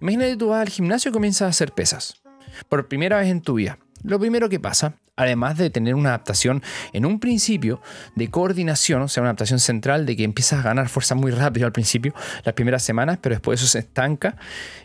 imagínate 0.00 0.36
tú 0.36 0.48
vas 0.48 0.62
al 0.62 0.68
gimnasio 0.68 1.10
y 1.10 1.12
comienzas 1.12 1.42
a 1.42 1.48
hacer 1.48 1.72
pesas. 1.72 2.22
Por 2.68 2.88
primera 2.88 3.18
vez 3.18 3.28
en 3.28 3.40
tu 3.40 3.54
vida. 3.54 3.78
Lo 4.04 4.18
primero 4.18 4.48
que 4.48 4.58
pasa, 4.58 4.94
además 5.16 5.56
de 5.58 5.70
tener 5.70 5.94
una 5.94 6.10
adaptación 6.10 6.62
en 6.92 7.06
un 7.06 7.20
principio 7.20 7.80
de 8.16 8.28
coordinación, 8.28 9.02
o 9.02 9.08
sea, 9.08 9.22
una 9.22 9.30
adaptación 9.30 9.60
central 9.60 10.06
de 10.06 10.16
que 10.16 10.24
empiezas 10.24 10.60
a 10.60 10.62
ganar 10.62 10.88
fuerza 10.88 11.14
muy 11.14 11.30
rápido 11.30 11.66
al 11.66 11.72
principio, 11.72 12.12
las 12.44 12.54
primeras 12.54 12.82
semanas, 12.82 13.18
pero 13.22 13.36
después 13.36 13.60
eso 13.60 13.68
se 13.68 13.78
estanca, 13.78 14.36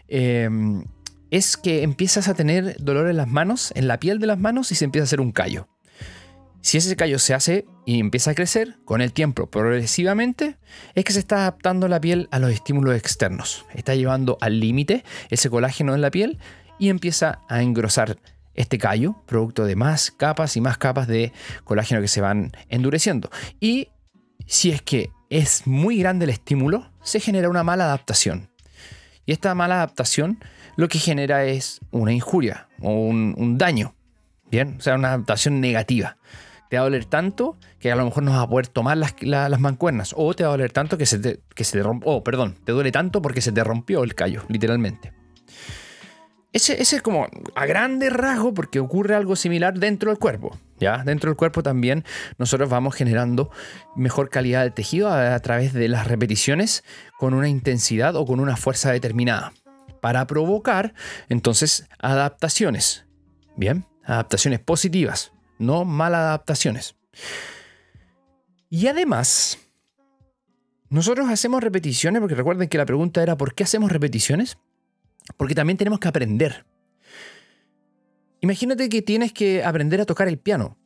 eh, 0.08 0.50
es 1.32 1.58
que 1.58 1.84
empiezas 1.84 2.28
a 2.28 2.36
tener 2.36 2.78
dolor 2.80 3.10
en 3.10 3.18
las 3.18 3.28
manos, 3.28 3.72
en 3.76 3.88
la 3.88 4.00
piel 4.00 4.20
de 4.20 4.28
las 4.28 4.40
manos 4.40 4.72
y 4.72 4.76
se 4.76 4.86
empieza 4.86 5.04
a 5.04 5.08
hacer 5.08 5.22
un 5.22 5.32
callo. 5.32 5.68
Si 6.68 6.78
ese 6.78 6.98
callo 6.98 7.18
se 7.18 7.34
hace 7.34 7.66
y 7.86 8.02
empieza 8.02 8.32
a 8.32 8.36
crecer 8.36 8.76
con 8.84 9.00
el 9.00 9.14
tiempo 9.14 9.50
progresivamente, 9.50 10.58
es 10.96 11.06
que 11.06 11.14
se 11.14 11.20
está 11.20 11.38
adaptando 11.38 11.88
la 11.88 12.02
piel 12.02 12.28
a 12.30 12.40
los 12.40 12.52
estímulos 12.52 12.94
externos. 12.94 13.66
Está 13.74 13.96
llevando 13.96 14.38
al 14.42 14.60
límite 14.60 15.06
ese 15.30 15.50
colágeno 15.50 15.96
en 15.96 16.02
la 16.02 16.12
piel 16.12 16.40
y 16.78 16.90
empieza 16.90 17.40
a 17.48 17.62
engrosar 17.62 18.18
este 18.54 18.78
callo, 18.78 19.16
producto 19.26 19.64
de 19.64 19.78
más 19.78 20.12
capas 20.12 20.58
y 20.58 20.60
más 20.60 20.78
capas 20.78 21.08
de 21.08 21.32
colágeno 21.64 22.02
que 22.02 22.10
se 22.10 22.20
van 22.20 22.52
endureciendo. 22.68 23.30
Y 23.62 23.88
si 24.46 24.72
es 24.72 24.82
que 24.82 25.10
es 25.30 25.68
muy 25.68 26.00
grande 26.00 26.26
el 26.26 26.32
estímulo, 26.32 26.92
se 27.02 27.22
genera 27.22 27.48
una 27.48 27.64
mala 27.64 27.86
adaptación. 27.86 28.50
Y 29.26 29.32
esta 29.32 29.56
mala 29.56 29.76
adaptación 29.76 30.44
lo 30.76 30.90
que 30.90 31.00
genera 31.00 31.46
es 31.46 31.80
una 31.92 32.12
injuria 32.12 32.68
o 32.82 32.92
un, 32.92 33.58
daño. 33.58 33.96
Bien, 34.52 34.76
o 34.78 34.82
sea, 34.82 34.96
una 34.96 35.14
adaptación 35.14 35.62
negativa. 35.62 36.18
Te 36.70 36.78
va 36.78 36.82
a 36.82 36.84
doler 36.86 37.06
tanto 37.06 37.58
que 37.80 37.92
a 37.92 37.96
lo 37.96 38.06
mejor 38.06 38.24
no 38.24 38.32
vas 38.32 38.42
a 38.42 38.50
poder 38.50 38.68
tomar 38.68 38.98
las, 38.98 39.60
mancuernas. 39.60 40.14
O 40.18 40.34
te 40.34 40.44
va 40.44 40.50
a 40.50 40.52
doler 40.52 40.72
tanto 40.72 40.98
que 40.98 41.06
se 41.06 41.20
te, 41.20 41.40
que 41.56 41.64
se 41.64 41.78
te 41.78 41.84
rompió. 41.84 42.12
Oh, 42.12 42.24
perdón, 42.24 42.56
te 42.64 42.72
duele 42.72 42.92
tanto 42.92 43.22
porque 43.22 43.42
se 43.42 43.52
te 43.52 43.64
rompió 43.64 44.04
el 44.04 44.16
callo, 44.16 44.44
literalmente. 44.50 45.14
Ese, 46.54 46.82
es 46.82 47.02
como 47.04 47.28
a 47.56 47.66
grande 47.68 48.10
rasgo 48.10 48.54
porque 48.54 48.80
ocurre 48.80 49.16
algo 49.16 49.36
similar 49.36 49.78
dentro 49.78 50.10
del 50.10 50.18
cuerpo. 50.18 50.58
¿ya? 50.80 51.04
Dentro 51.04 51.30
del 51.30 51.38
cuerpo 51.38 51.62
también 51.62 52.04
nosotros 52.40 52.68
vamos 52.70 52.96
generando 52.96 53.52
mejor 53.96 54.30
calidad 54.30 54.64
de 54.64 54.72
tejido 54.72 55.12
a, 55.12 55.40
través 55.40 55.74
de 55.74 55.88
las 55.88 56.08
repeticiones 56.08 56.84
con 57.20 57.34
una 57.34 57.48
intensidad 57.48 58.16
o 58.16 58.26
con 58.26 58.40
una 58.40 58.58
fuerza 58.58 58.92
determinada 58.92 59.54
para 60.02 60.26
provocar 60.26 60.96
entonces 61.30 61.88
adaptaciones. 62.00 63.06
Bien, 63.56 63.86
adaptaciones 64.04 64.60
positivas, 64.60 65.34
no 65.60 65.86
malas 65.86 66.22
adaptaciones. 66.22 66.96
Y 68.70 68.88
además, 68.88 69.60
nosotros 70.90 71.30
hacemos 71.30 71.64
repeticiones, 71.64 72.20
porque 72.22 72.36
recuerden 72.36 72.70
que 72.70 72.78
la 72.78 72.86
pregunta 72.86 73.22
era 73.22 73.38
¿por 73.38 73.54
qué 73.54 73.64
hacemos 73.64 73.92
repeticiones? 73.92 74.58
Porque 75.36 75.56
también 75.56 75.78
tenemos 75.78 76.00
que 76.00 76.08
aprender. 76.08 76.66
Imagínate 78.42 78.88
que 78.90 79.02
tienes 79.02 79.34
que 79.34 79.64
aprender 79.64 80.02
a 80.02 80.06
tocar 80.06 80.28
el 80.28 80.38
piano. 80.38 80.78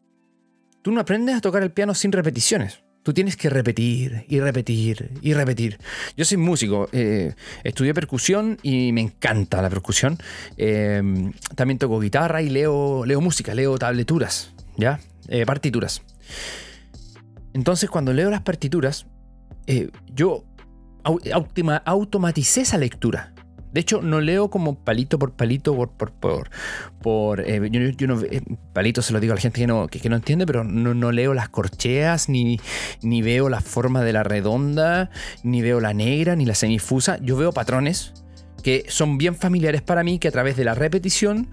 Tú 0.82 0.92
no 0.92 1.02
aprendes 1.02 1.36
a 1.36 1.42
tocar 1.42 1.62
el 1.62 1.72
piano 1.72 1.94
sin 1.94 2.12
repeticiones. 2.12 2.82
Tú 3.04 3.14
tienes 3.14 3.36
que 3.36 3.50
repetir 3.50 4.26
y 4.28 4.40
repetir 4.40 5.12
y 5.22 5.34
repetir. 5.34 5.80
Yo 6.16 6.24
soy 6.24 6.38
músico, 6.38 6.88
eh, 6.92 7.34
estudié 7.64 7.96
percusión 7.96 8.60
y 8.62 8.92
me 8.92 9.02
encanta 9.02 9.62
la 9.62 9.70
percusión. 9.70 10.18
Eh, 10.58 11.02
también 11.56 11.80
toco 11.80 12.00
guitarra 12.00 12.44
y 12.44 12.50
leo, 12.50 13.04
leo 13.06 13.20
música, 13.20 13.56
leo 13.56 13.78
tableturas, 13.80 14.54
Eh, 15.28 15.46
partituras. 15.46 16.02
Entonces 17.54 17.90
cuando 17.90 18.14
leo 18.14 18.30
las 18.30 18.42
partituras, 18.42 19.06
yo 20.14 20.46
automaticé 21.86 22.62
esa 22.62 22.78
lectura. 22.78 23.34
De 23.72 23.80
hecho, 23.80 24.02
no 24.02 24.20
leo 24.20 24.50
como 24.50 24.76
palito 24.76 25.18
por 25.18 25.34
palito, 25.34 25.76
por. 25.76 25.92
por, 25.92 26.12
por, 26.12 26.50
por 27.02 27.40
eh, 27.42 27.62
yo, 27.72 28.08
no, 28.08 28.22
eh, 28.22 28.42
palito 28.74 29.02
se 29.02 29.14
lo 29.14 29.20
digo 29.20 29.32
a 29.32 29.36
la 29.36 29.42
gente 29.42 29.62
que 29.62 29.68
no, 29.68 29.88
que, 29.88 30.10
no 30.10 30.18
entiende, 30.18 30.46
pero 30.46 30.64
no, 30.64 30.94
no, 30.94 31.12
leo 31.12 31.34
las 31.34 31.50
corcheas, 31.50 32.28
ni, 32.28 32.60
ni 33.02 33.22
veo 33.22 33.50
la 33.50 33.62
forma 33.62 34.04
de 34.04 34.14
la 34.14 34.24
redonda, 34.24 35.10
ni 35.44 35.62
veo 35.62 35.80
la 35.80 35.94
negra, 35.94 36.36
ni 36.36 36.46
la 36.46 36.56
semifusa. 36.56 37.18
Yo 37.22 37.38
veo 37.38 37.54
patrones 37.54 38.14
que 38.62 38.86
son 38.90 39.18
bien 39.18 39.36
familiares 39.36 39.82
para 39.82 40.04
mí, 40.04 40.20
que 40.20 40.28
a 40.28 40.32
través 40.32 40.58
de 40.58 40.66
la 40.66 40.76
repetición 40.76 41.50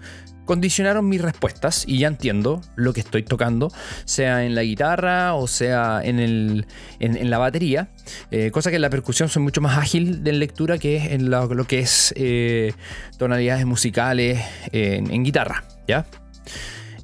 condicionaron 0.48 1.06
mis 1.06 1.20
respuestas 1.20 1.84
y 1.86 1.98
ya 1.98 2.08
entiendo 2.08 2.62
lo 2.74 2.94
que 2.94 3.00
estoy 3.00 3.22
tocando, 3.22 3.70
sea 4.06 4.46
en 4.46 4.54
la 4.54 4.62
guitarra 4.62 5.34
o 5.34 5.46
sea 5.46 6.00
en, 6.02 6.18
el, 6.18 6.66
en, 7.00 7.28
la 7.28 7.36
batería, 7.36 7.90
eh, 8.30 8.50
cosa 8.50 8.70
que 8.70 8.76
en 8.76 8.82
la 8.82 8.88
percusión 8.88 9.28
soy 9.28 9.42
mucho 9.42 9.60
más 9.60 9.76
ágil 9.76 10.24
de 10.24 10.32
lectura 10.32 10.78
que 10.78 11.12
en 11.12 11.28
lo, 11.28 11.66
que 11.66 11.80
es 11.80 12.14
eh, 12.16 12.72
tonalidades 13.18 13.66
musicales 13.66 14.42
en, 14.72 15.22
guitarra, 15.22 15.64
¿ya? 15.86 16.06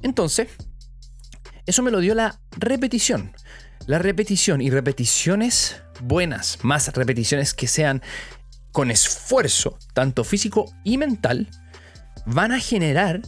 Entonces, 0.01 0.47
eso 1.67 1.83
me 1.83 1.91
lo 1.91 1.99
dio 1.99 2.15
la 2.15 2.39
repetición. 2.57 3.31
La 3.85 3.99
repetición 3.99 4.59
y 4.59 4.71
repeticiones 4.71 5.83
buenas, 6.01 6.57
más 6.63 6.91
repeticiones 6.95 7.53
que 7.53 7.67
sean 7.67 8.01
con 8.71 8.89
esfuerzo, 8.89 9.77
tanto 9.93 10.23
físico 10.23 10.73
y 10.83 10.97
mental, 10.97 11.47
van 12.25 12.51
a 12.51 12.59
generar 12.59 13.21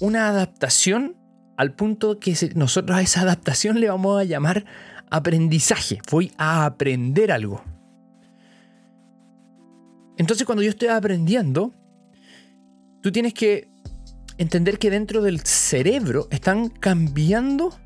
una 0.00 0.28
adaptación 0.28 1.16
al 1.56 1.74
punto 1.74 2.20
que 2.20 2.36
nosotros 2.54 2.96
a 2.96 3.02
esa 3.02 3.22
adaptación 3.22 3.80
le 3.80 3.88
vamos 3.88 4.20
a 4.20 4.24
llamar 4.24 4.64
aprendizaje. 5.10 5.98
Voy 6.10 6.32
a 6.38 6.64
aprender 6.64 7.32
algo. 7.32 7.62
Entonces 10.16 10.46
cuando 10.46 10.62
yo 10.62 10.70
estoy 10.70 10.88
aprendiendo, 10.88 11.72
tú 13.00 13.12
tienes 13.12 13.34
que 13.34 13.68
entender 14.36 14.78
que 14.78 14.90
dentro 14.90 15.22
del 15.22 15.40
cerebro 15.40 16.28
están 16.30 16.68
cambiando 16.68 17.76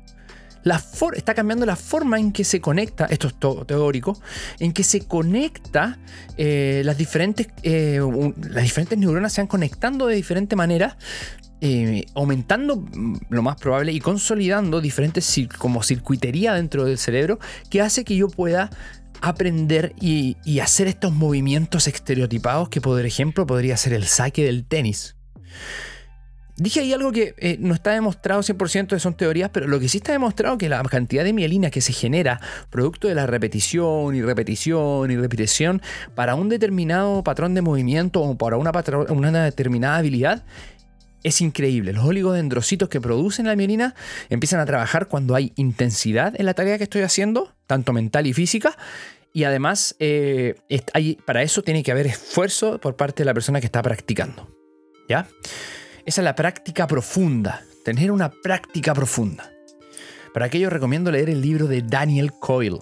la 0.63 0.81
está 1.15 1.33
cambiando 1.33 1.65
la 1.65 1.75
forma 1.75 2.19
en 2.19 2.31
que 2.31 2.43
se 2.43 2.61
conecta, 2.61 3.05
esto 3.05 3.27
es 3.27 3.35
todo 3.35 3.65
teórico, 3.65 4.19
en 4.59 4.73
que 4.73 4.83
se 4.83 5.05
conecta 5.05 5.99
eh, 6.37 6.81
las, 6.85 6.97
diferentes, 6.97 7.47
eh, 7.63 7.99
las 8.49 8.63
diferentes 8.63 8.97
neuronas 8.97 9.33
se 9.33 9.41
van 9.41 9.47
conectando 9.47 10.07
de 10.07 10.15
diferente 10.15 10.55
manera, 10.55 10.97
eh, 11.61 12.05
aumentando 12.15 12.77
mm, 12.77 13.17
lo 13.29 13.41
más 13.41 13.57
probable 13.57 13.91
y 13.91 13.99
consolidando 13.99 14.81
diferentes 14.81 15.39
como 15.57 15.83
circuitería 15.83 16.53
dentro 16.53 16.85
del 16.85 16.97
cerebro 16.97 17.39
que 17.69 17.81
hace 17.81 18.03
que 18.03 18.15
yo 18.15 18.27
pueda 18.27 18.69
aprender 19.21 19.93
y, 20.01 20.35
y 20.43 20.59
hacer 20.59 20.87
estos 20.87 21.13
movimientos 21.13 21.87
estereotipados 21.87 22.67
que 22.67 22.81
por 22.81 23.05
ejemplo 23.05 23.45
podría 23.45 23.77
ser 23.77 23.93
el 23.93 24.05
saque 24.05 24.43
del 24.43 24.65
tenis. 24.65 25.15
Dije 26.55 26.81
ahí 26.81 26.93
algo 26.93 27.11
que 27.11 27.33
eh, 27.39 27.57
no 27.59 27.73
está 27.73 27.91
demostrado 27.91 28.41
100%, 28.41 28.99
son 28.99 29.15
teorías, 29.15 29.49
pero 29.51 29.67
lo 29.67 29.79
que 29.79 29.89
sí 29.89 29.97
está 29.97 30.11
demostrado 30.11 30.55
es 30.55 30.59
que 30.59 30.69
la 30.69 30.83
cantidad 30.83 31.23
de 31.23 31.33
mielina 31.33 31.71
que 31.71 31.81
se 31.81 31.93
genera 31.93 32.39
producto 32.69 33.07
de 33.07 33.15
la 33.15 33.25
repetición 33.25 34.15
y 34.15 34.21
repetición 34.21 35.09
y 35.09 35.17
repetición 35.17 35.81
para 36.13 36.35
un 36.35 36.49
determinado 36.49 37.23
patrón 37.23 37.55
de 37.55 37.61
movimiento 37.61 38.21
o 38.21 38.37
para 38.37 38.57
una, 38.57 38.71
una 39.09 39.43
determinada 39.45 39.97
habilidad 39.97 40.43
es 41.23 41.41
increíble. 41.41 41.93
Los 41.93 42.05
oligodendrocitos 42.05 42.89
que 42.89 43.01
producen 43.01 43.47
la 43.47 43.55
mielina 43.55 43.95
empiezan 44.29 44.59
a 44.59 44.65
trabajar 44.65 45.07
cuando 45.07 45.35
hay 45.35 45.53
intensidad 45.55 46.33
en 46.37 46.45
la 46.45 46.53
tarea 46.53 46.77
que 46.77 46.83
estoy 46.83 47.01
haciendo, 47.01 47.55
tanto 47.65 47.93
mental 47.93 48.27
y 48.27 48.33
física. 48.33 48.77
Y 49.33 49.45
además, 49.45 49.95
eh, 49.97 50.55
para 51.25 51.41
eso 51.41 51.63
tiene 51.63 51.81
que 51.81 51.91
haber 51.91 52.05
esfuerzo 52.05 52.79
por 52.79 52.95
parte 52.95 53.23
de 53.23 53.25
la 53.25 53.33
persona 53.33 53.59
que 53.59 53.65
está 53.65 53.81
practicando. 53.81 54.47
¿Ya? 55.09 55.27
Esa 56.05 56.19
es 56.19 56.25
la 56.25 56.35
práctica 56.35 56.85
profunda, 56.85 57.63
tener 57.85 58.11
una 58.11 58.29
práctica 58.29 58.93
profunda. 58.93 59.49
Para 60.33 60.47
aquello 60.47 60.69
recomiendo 60.69 61.11
leer 61.11 61.29
el 61.29 61.39
libro 61.39 61.65
de 61.67 61.81
Daniel 61.81 62.33
Coyle, 62.33 62.79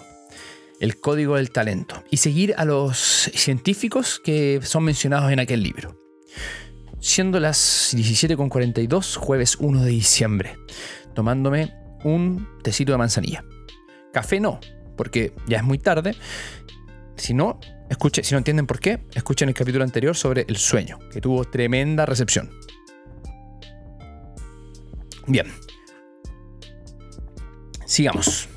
El 0.80 0.98
Código 0.98 1.36
del 1.36 1.52
Talento, 1.52 2.02
y 2.10 2.16
seguir 2.16 2.52
a 2.56 2.64
los 2.64 3.30
científicos 3.32 4.20
que 4.24 4.58
son 4.64 4.82
mencionados 4.82 5.30
en 5.30 5.38
aquel 5.38 5.62
libro. 5.62 5.96
Siendo 6.98 7.38
las 7.38 7.94
17.42, 7.94 9.14
jueves 9.14 9.56
1 9.60 9.84
de 9.84 9.90
diciembre, 9.90 10.58
tomándome 11.14 11.72
un 12.02 12.48
tecito 12.64 12.90
de 12.90 12.98
manzanilla. 12.98 13.44
Café 14.12 14.40
no, 14.40 14.58
porque 14.96 15.32
ya 15.46 15.58
es 15.58 15.64
muy 15.64 15.78
tarde. 15.78 16.16
Si 17.16 17.34
no, 17.34 17.60
escuche, 17.88 18.24
si 18.24 18.34
no 18.34 18.38
entienden 18.38 18.66
por 18.66 18.80
qué, 18.80 19.04
escuchen 19.14 19.48
el 19.48 19.54
capítulo 19.54 19.84
anterior 19.84 20.16
sobre 20.16 20.44
el 20.48 20.56
sueño, 20.56 20.98
que 21.12 21.20
tuvo 21.20 21.44
tremenda 21.44 22.04
recepción. 22.04 22.50
Bien. 25.26 25.46
Sigamos. 27.86 28.48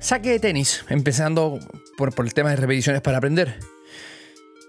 Saque 0.00 0.30
de 0.30 0.38
tenis, 0.38 0.84
empezando 0.88 1.58
por, 1.96 2.14
el 2.18 2.34
tema 2.34 2.50
de 2.50 2.56
repeticiones 2.56 3.02
para 3.02 3.18
aprender 3.18 3.58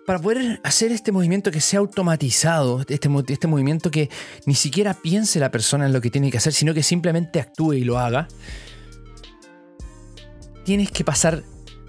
para 0.07 0.19
poder 0.19 0.61
hacer 0.63 0.93
este 0.93 1.11
movimiento 1.11 1.51
que 1.51 1.59
sea 1.59 1.79
automatizado, 1.79 2.79
este, 2.87 3.09
este 3.27 3.47
movimiento 3.47 3.91
que 3.91 4.09
ni 4.45 4.55
siquiera 4.55 4.93
piense 4.93 5.37
la 5.37 5.51
persona 5.51 5.85
en 5.85 5.91
lo 5.91 5.99
que 5.99 6.09
tiene 6.09 6.31
que 6.31 6.37
hacer, 6.37 6.53
sino 6.53 6.73
que 6.73 6.81
simplemente 6.81 7.41
actúe 7.41 7.73
y 7.73 7.83
lo 7.83 7.99
haga, 7.99 8.29
tienes 10.63 10.91
que 10.91 11.03
pasar 11.03 11.43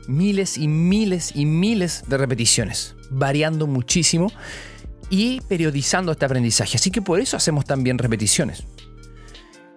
miles 0.08 0.58
y 0.58 0.66
miles 0.66 1.30
y 1.36 1.44
miles 1.44 2.02
de 2.08 2.16
repeticiones, 2.16 2.96
variando 3.08 3.68
muchísimo 3.68 4.32
y 5.10 5.40
periodizando 5.42 6.10
este 6.10 6.24
aprendizaje. 6.24 6.76
Así 6.76 6.90
que 6.90 7.02
por 7.02 7.20
eso 7.20 7.36
hacemos 7.36 7.66
también 7.66 7.98
repeticiones. 7.98 8.64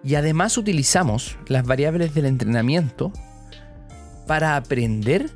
Y 0.04 0.16
además 0.16 0.58
utilizamos 0.58 1.36
las 1.46 1.64
variables 1.64 2.14
del 2.14 2.26
entrenamiento 2.26 3.12
para 4.26 4.56
aprender, 4.56 5.30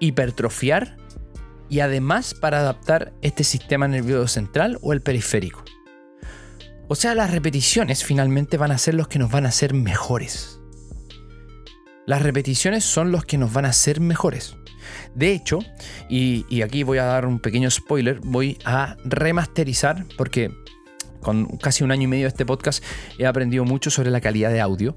hipertrofiar 0.00 0.96
y 1.68 1.80
además 1.80 2.34
para 2.34 2.58
adaptar 2.60 3.12
este 3.22 3.44
sistema 3.44 3.86
nervioso 3.86 4.26
central 4.26 4.78
o 4.82 4.92
el 4.92 5.02
periférico. 5.02 5.64
O 6.88 6.96
sea, 6.96 7.14
las 7.14 7.30
repeticiones 7.30 8.02
finalmente 8.02 8.56
van 8.56 8.72
a 8.72 8.78
ser 8.78 8.94
los 8.94 9.06
que 9.06 9.20
nos 9.20 9.30
van 9.30 9.46
a 9.46 9.50
hacer 9.50 9.74
mejores. 9.74 10.60
Las 12.04 12.22
repeticiones 12.22 12.84
son 12.84 13.12
los 13.12 13.24
que 13.24 13.38
nos 13.38 13.52
van 13.52 13.64
a 13.64 13.68
hacer 13.68 14.00
mejores. 14.00 14.56
De 15.14 15.32
hecho, 15.32 15.60
y, 16.08 16.44
y 16.48 16.62
aquí 16.62 16.82
voy 16.82 16.98
a 16.98 17.04
dar 17.04 17.26
un 17.26 17.38
pequeño 17.38 17.70
spoiler, 17.70 18.18
voy 18.24 18.58
a 18.64 18.96
remasterizar 19.04 20.04
porque 20.16 20.50
con 21.20 21.46
casi 21.58 21.84
un 21.84 21.92
año 21.92 22.04
y 22.04 22.06
medio 22.06 22.24
de 22.24 22.28
este 22.28 22.46
podcast 22.46 22.82
he 23.18 23.26
aprendido 23.26 23.64
mucho 23.64 23.90
sobre 23.90 24.10
la 24.10 24.20
calidad 24.20 24.50
de 24.50 24.60
audio. 24.60 24.96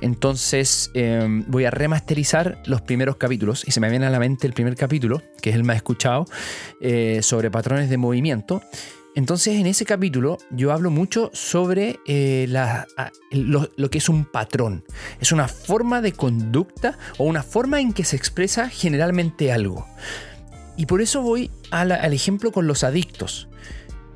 Entonces 0.00 0.90
em, 0.94 1.44
voy 1.48 1.64
a 1.64 1.70
remasterizar 1.70 2.62
los 2.66 2.80
primeros 2.80 3.16
capítulos 3.16 3.64
y 3.66 3.72
se 3.72 3.80
me 3.80 3.90
viene 3.90 4.06
a 4.06 4.10
la 4.10 4.18
mente 4.18 4.46
el 4.46 4.52
primer 4.52 4.76
capítulo, 4.76 5.22
que 5.40 5.50
es 5.50 5.56
el 5.56 5.64
más 5.64 5.76
escuchado, 5.76 6.24
eh, 6.80 7.20
sobre 7.22 7.50
patrones 7.50 7.90
de 7.90 7.96
movimiento. 7.96 8.62
Entonces 9.16 9.54
en 9.54 9.66
ese 9.66 9.84
capítulo 9.84 10.38
yo 10.50 10.72
hablo 10.72 10.90
mucho 10.90 11.30
sobre 11.32 12.00
eh, 12.06 12.48
lo, 13.30 13.70
lo, 13.76 13.90
que 13.90 13.98
es 13.98 14.08
un 14.08 14.24
patrón. 14.24 14.84
Es 15.20 15.30
una 15.30 15.46
forma 15.46 16.00
de 16.00 16.12
conducta 16.12 16.98
o 17.18 17.24
una 17.24 17.44
forma 17.44 17.80
en 17.80 17.92
que 17.92 18.04
se 18.04 18.16
expresa 18.16 18.68
generalmente 18.68 19.52
algo. 19.52 19.86
Y 20.76 20.86
por 20.86 21.00
eso 21.00 21.22
voy 21.22 21.52
al 21.70 22.12
ejemplo 22.12 22.50
con 22.50 22.66
los 22.66 22.82
adictos 22.82 23.48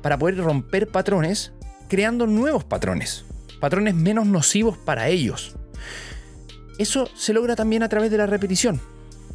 para 0.01 0.17
poder 0.17 0.37
romper 0.37 0.87
patrones 0.87 1.51
creando 1.89 2.27
nuevos 2.27 2.63
patrones, 2.63 3.25
patrones 3.59 3.95
menos 3.95 4.27
nocivos 4.27 4.77
para 4.77 5.09
ellos. 5.09 5.55
Eso 6.77 7.09
se 7.15 7.33
logra 7.33 7.55
también 7.55 7.83
a 7.83 7.89
través 7.89 8.09
de 8.11 8.17
la 8.17 8.25
repetición, 8.25 8.79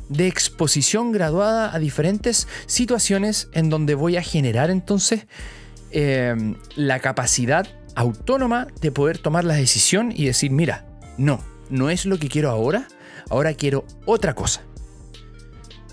de 0.08 0.26
exposición 0.28 1.12
graduada 1.12 1.74
a 1.74 1.78
diferentes 1.78 2.48
situaciones 2.66 3.48
en 3.52 3.68
donde 3.68 3.94
voy 3.94 4.16
a 4.16 4.22
generar 4.22 4.70
entonces 4.70 5.26
em, 5.90 6.56
la 6.76 7.00
capacidad 7.00 7.66
autónoma 7.94 8.68
de 8.80 8.90
poder 8.90 9.18
tomar 9.18 9.44
la 9.44 9.54
decisión 9.54 10.12
y 10.14 10.24
decir, 10.26 10.50
mira, 10.50 10.86
no, 11.18 11.42
no 11.70 11.90
es 11.90 12.06
lo 12.06 12.18
que 12.18 12.28
quiero 12.28 12.50
ahora, 12.50 12.88
ahora 13.28 13.54
quiero 13.54 13.84
otra 14.06 14.34
cosa. 14.34 14.62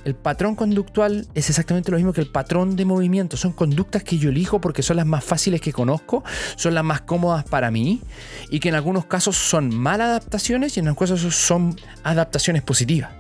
El 0.04 0.16
patrón 0.16 0.56
conductual 0.56 1.28
es 1.36 1.50
exactamente 1.50 1.92
lo 1.92 1.98
mismo 1.98 2.14
que 2.14 2.22
el 2.22 2.32
patrón 2.32 2.76
de 2.76 2.86
movimiento. 2.86 3.38
Son 3.38 3.52
conductas 3.54 4.04
que 4.04 4.18
yo 4.18 4.30
elijo 4.30 4.60
porque 4.60 4.82
son 4.82 4.98
las 4.98 5.06
más 5.06 5.24
fáciles 5.24 5.62
que 5.62 5.72
conozco, 5.72 6.24
son 6.56 6.74
las 6.74 6.84
más 6.84 7.02
cómodas 7.02 7.44
para 7.44 7.70
mí 7.70 8.02
y 8.50 8.60
que 8.60 8.70
en 8.70 8.76
algunos 8.76 9.06
casos 9.06 9.38
son 9.38 9.76
malas 9.76 10.10
adaptaciones 10.10 10.76
y 10.78 10.80
en 10.80 10.88
algunos 10.88 11.12
casos 11.12 11.36
son 11.36 11.76
adaptaciones 12.04 12.64
positivas. 12.64 13.12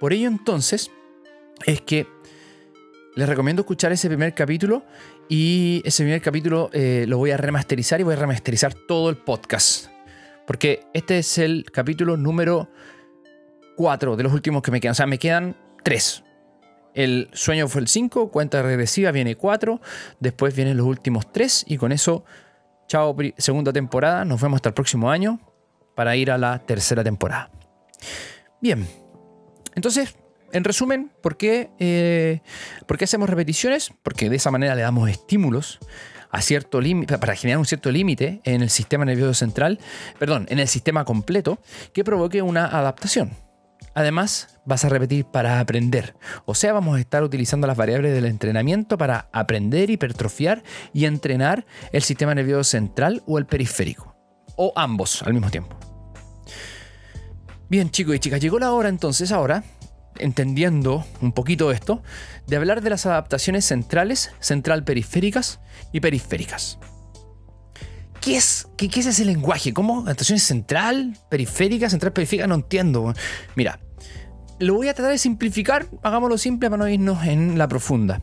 Por 0.00 0.12
ello 0.12 0.28
entonces 0.28 0.90
es 1.66 1.80
que 1.80 2.06
les 3.14 3.28
recomiendo 3.28 3.62
escuchar 3.62 3.92
ese 3.92 4.08
primer 4.08 4.34
capítulo 4.34 4.84
y 5.28 5.82
ese 5.84 6.02
primer 6.02 6.20
capítulo 6.20 6.68
eh, 6.72 7.04
lo 7.06 7.18
voy 7.18 7.30
a 7.30 7.36
remasterizar 7.36 8.00
y 8.00 8.02
voy 8.02 8.14
a 8.14 8.18
remasterizar 8.18 8.74
todo 8.74 9.08
el 9.08 9.16
podcast. 9.16 9.86
Porque 10.46 10.80
este 10.92 11.18
es 11.18 11.38
el 11.38 11.64
capítulo 11.72 12.16
número 12.16 12.68
cuatro 13.76 14.16
de 14.16 14.22
los 14.22 14.32
últimos 14.32 14.62
que 14.62 14.70
me 14.70 14.80
quedan. 14.80 14.92
O 14.92 14.94
sea, 14.94 15.06
me 15.06 15.18
quedan 15.18 15.56
tres. 15.82 16.24
El 16.94 17.28
sueño 17.32 17.66
fue 17.68 17.80
el 17.80 17.88
5, 17.88 18.30
cuenta 18.30 18.62
regresiva 18.62 19.10
viene 19.10 19.34
4, 19.34 19.80
después 20.20 20.54
vienen 20.54 20.76
los 20.76 20.86
últimos 20.86 21.32
tres 21.32 21.64
y 21.66 21.76
con 21.76 21.90
eso, 21.90 22.24
chao 22.86 23.16
segunda 23.36 23.72
temporada, 23.72 24.24
nos 24.24 24.40
vemos 24.40 24.58
hasta 24.58 24.68
el 24.68 24.74
próximo 24.74 25.10
año 25.10 25.40
para 25.96 26.14
ir 26.14 26.30
a 26.30 26.38
la 26.38 26.60
tercera 26.60 27.02
temporada. 27.02 27.50
Bien, 28.60 28.86
entonces, 29.74 30.14
en 30.52 30.62
resumen, 30.62 31.10
¿por 31.20 31.36
qué, 31.36 31.70
eh, 31.80 32.40
¿por 32.86 32.96
qué 32.96 33.04
hacemos 33.04 33.28
repeticiones? 33.28 33.92
Porque 34.04 34.30
de 34.30 34.36
esa 34.36 34.52
manera 34.52 34.76
le 34.76 34.82
damos 34.82 35.10
estímulos 35.10 35.80
a 36.30 36.40
cierto 36.42 36.80
límite, 36.80 37.18
para 37.18 37.34
generar 37.34 37.58
un 37.58 37.66
cierto 37.66 37.90
límite 37.90 38.40
en 38.44 38.62
el 38.62 38.70
sistema 38.70 39.04
nervioso 39.04 39.34
central, 39.34 39.80
perdón, 40.18 40.46
en 40.48 40.60
el 40.60 40.68
sistema 40.68 41.04
completo, 41.04 41.58
que 41.92 42.04
provoque 42.04 42.40
una 42.42 42.66
adaptación. 42.66 43.30
Además, 43.94 44.60
vas 44.64 44.84
a 44.84 44.88
repetir 44.88 45.24
para 45.24 45.60
aprender. 45.60 46.16
O 46.44 46.54
sea, 46.54 46.72
vamos 46.72 46.96
a 46.96 47.00
estar 47.00 47.22
utilizando 47.22 47.66
las 47.66 47.76
variables 47.76 48.12
del 48.12 48.26
entrenamiento 48.26 48.98
para 48.98 49.28
aprender, 49.32 49.90
hipertrofiar 49.90 50.62
y 50.92 51.04
entrenar 51.04 51.64
el 51.92 52.02
sistema 52.02 52.34
nervioso 52.34 52.64
central 52.64 53.22
o 53.26 53.38
el 53.38 53.46
periférico. 53.46 54.16
O 54.56 54.72
ambos 54.76 55.22
al 55.22 55.34
mismo 55.34 55.50
tiempo. 55.50 55.76
Bien, 57.68 57.90
chicos 57.90 58.16
y 58.16 58.18
chicas, 58.18 58.40
llegó 58.40 58.58
la 58.58 58.72
hora 58.72 58.88
entonces 58.88 59.32
ahora, 59.32 59.64
entendiendo 60.18 61.04
un 61.20 61.32
poquito 61.32 61.72
esto, 61.72 62.02
de 62.46 62.56
hablar 62.56 62.82
de 62.82 62.90
las 62.90 63.06
adaptaciones 63.06 63.64
centrales, 63.64 64.32
central 64.40 64.84
periféricas 64.84 65.60
y 65.92 66.00
periféricas. 66.00 66.78
¿Qué 68.24 68.38
es, 68.38 68.66
qué, 68.78 68.86
es 68.86 69.04
ese 69.04 69.22
lenguaje? 69.26 69.74
¿Cómo? 69.74 70.00
¿Adaptación 70.00 70.38
central, 70.38 71.14
periférica, 71.28 71.90
central, 71.90 72.14
periférica? 72.14 72.46
No 72.46 72.54
entiendo. 72.54 73.12
Mira, 73.54 73.80
lo 74.58 74.72
voy 74.72 74.88
a 74.88 74.94
tratar 74.94 75.12
de 75.12 75.18
simplificar, 75.18 75.88
hagámoslo 76.02 76.38
simple 76.38 76.70
para 76.70 76.82
no 76.82 76.88
irnos 76.88 77.22
en 77.26 77.58
la 77.58 77.68
profunda. 77.68 78.22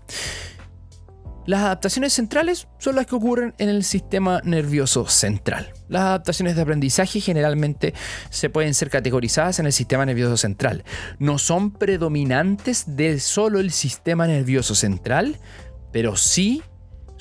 Las 1.46 1.62
adaptaciones 1.62 2.14
centrales 2.14 2.68
son 2.80 2.96
las 2.96 3.06
que 3.06 3.14
ocurren 3.14 3.54
en 3.60 3.70
el 3.70 3.84
sistema 3.84 4.42
nervioso 4.44 5.08
central. 5.08 5.72
Las 5.88 6.02
adaptaciones 6.02 6.56
de 6.56 6.64
aprendizaje 6.64 7.22
generalmente 7.22 7.94
se 8.32 8.50
pueden 8.50 8.74
ser 8.74 8.90
categorizadas 8.90 9.60
en 9.60 9.68
el 9.68 9.74
sistema 9.74 10.04
nervioso 10.04 10.36
central. 10.36 10.84
No 11.20 11.38
son 11.38 11.74
predominantes 11.74 12.96
de 12.96 13.20
solo 13.20 13.60
el 13.60 13.70
sistema 13.70 14.26
nervioso 14.26 14.74
central, 14.74 15.38
pero 15.92 16.16
sí 16.16 16.64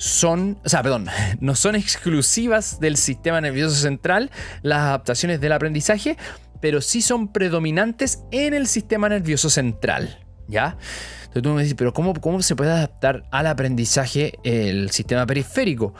son, 0.01 0.57
o 0.65 0.69
sea, 0.69 0.81
perdón, 0.81 1.05
no 1.41 1.53
son 1.53 1.75
exclusivas 1.75 2.79
del 2.79 2.97
sistema 2.97 3.39
nervioso 3.39 3.75
central 3.75 4.31
las 4.63 4.79
adaptaciones 4.79 5.39
del 5.39 5.51
aprendizaje, 5.51 6.17
pero 6.59 6.81
sí 6.81 7.03
son 7.03 7.31
predominantes 7.31 8.23
en 8.31 8.55
el 8.55 8.65
sistema 8.65 9.09
nervioso 9.09 9.51
central, 9.51 10.25
¿ya? 10.47 10.77
Entonces 11.19 11.43
tú 11.43 11.49
me 11.49 11.61
dices, 11.61 11.75
pero 11.77 11.93
¿cómo, 11.93 12.15
cómo 12.15 12.41
se 12.41 12.55
puede 12.55 12.71
adaptar 12.71 13.25
al 13.29 13.45
aprendizaje 13.45 14.39
el 14.43 14.89
sistema 14.89 15.27
periférico? 15.27 15.93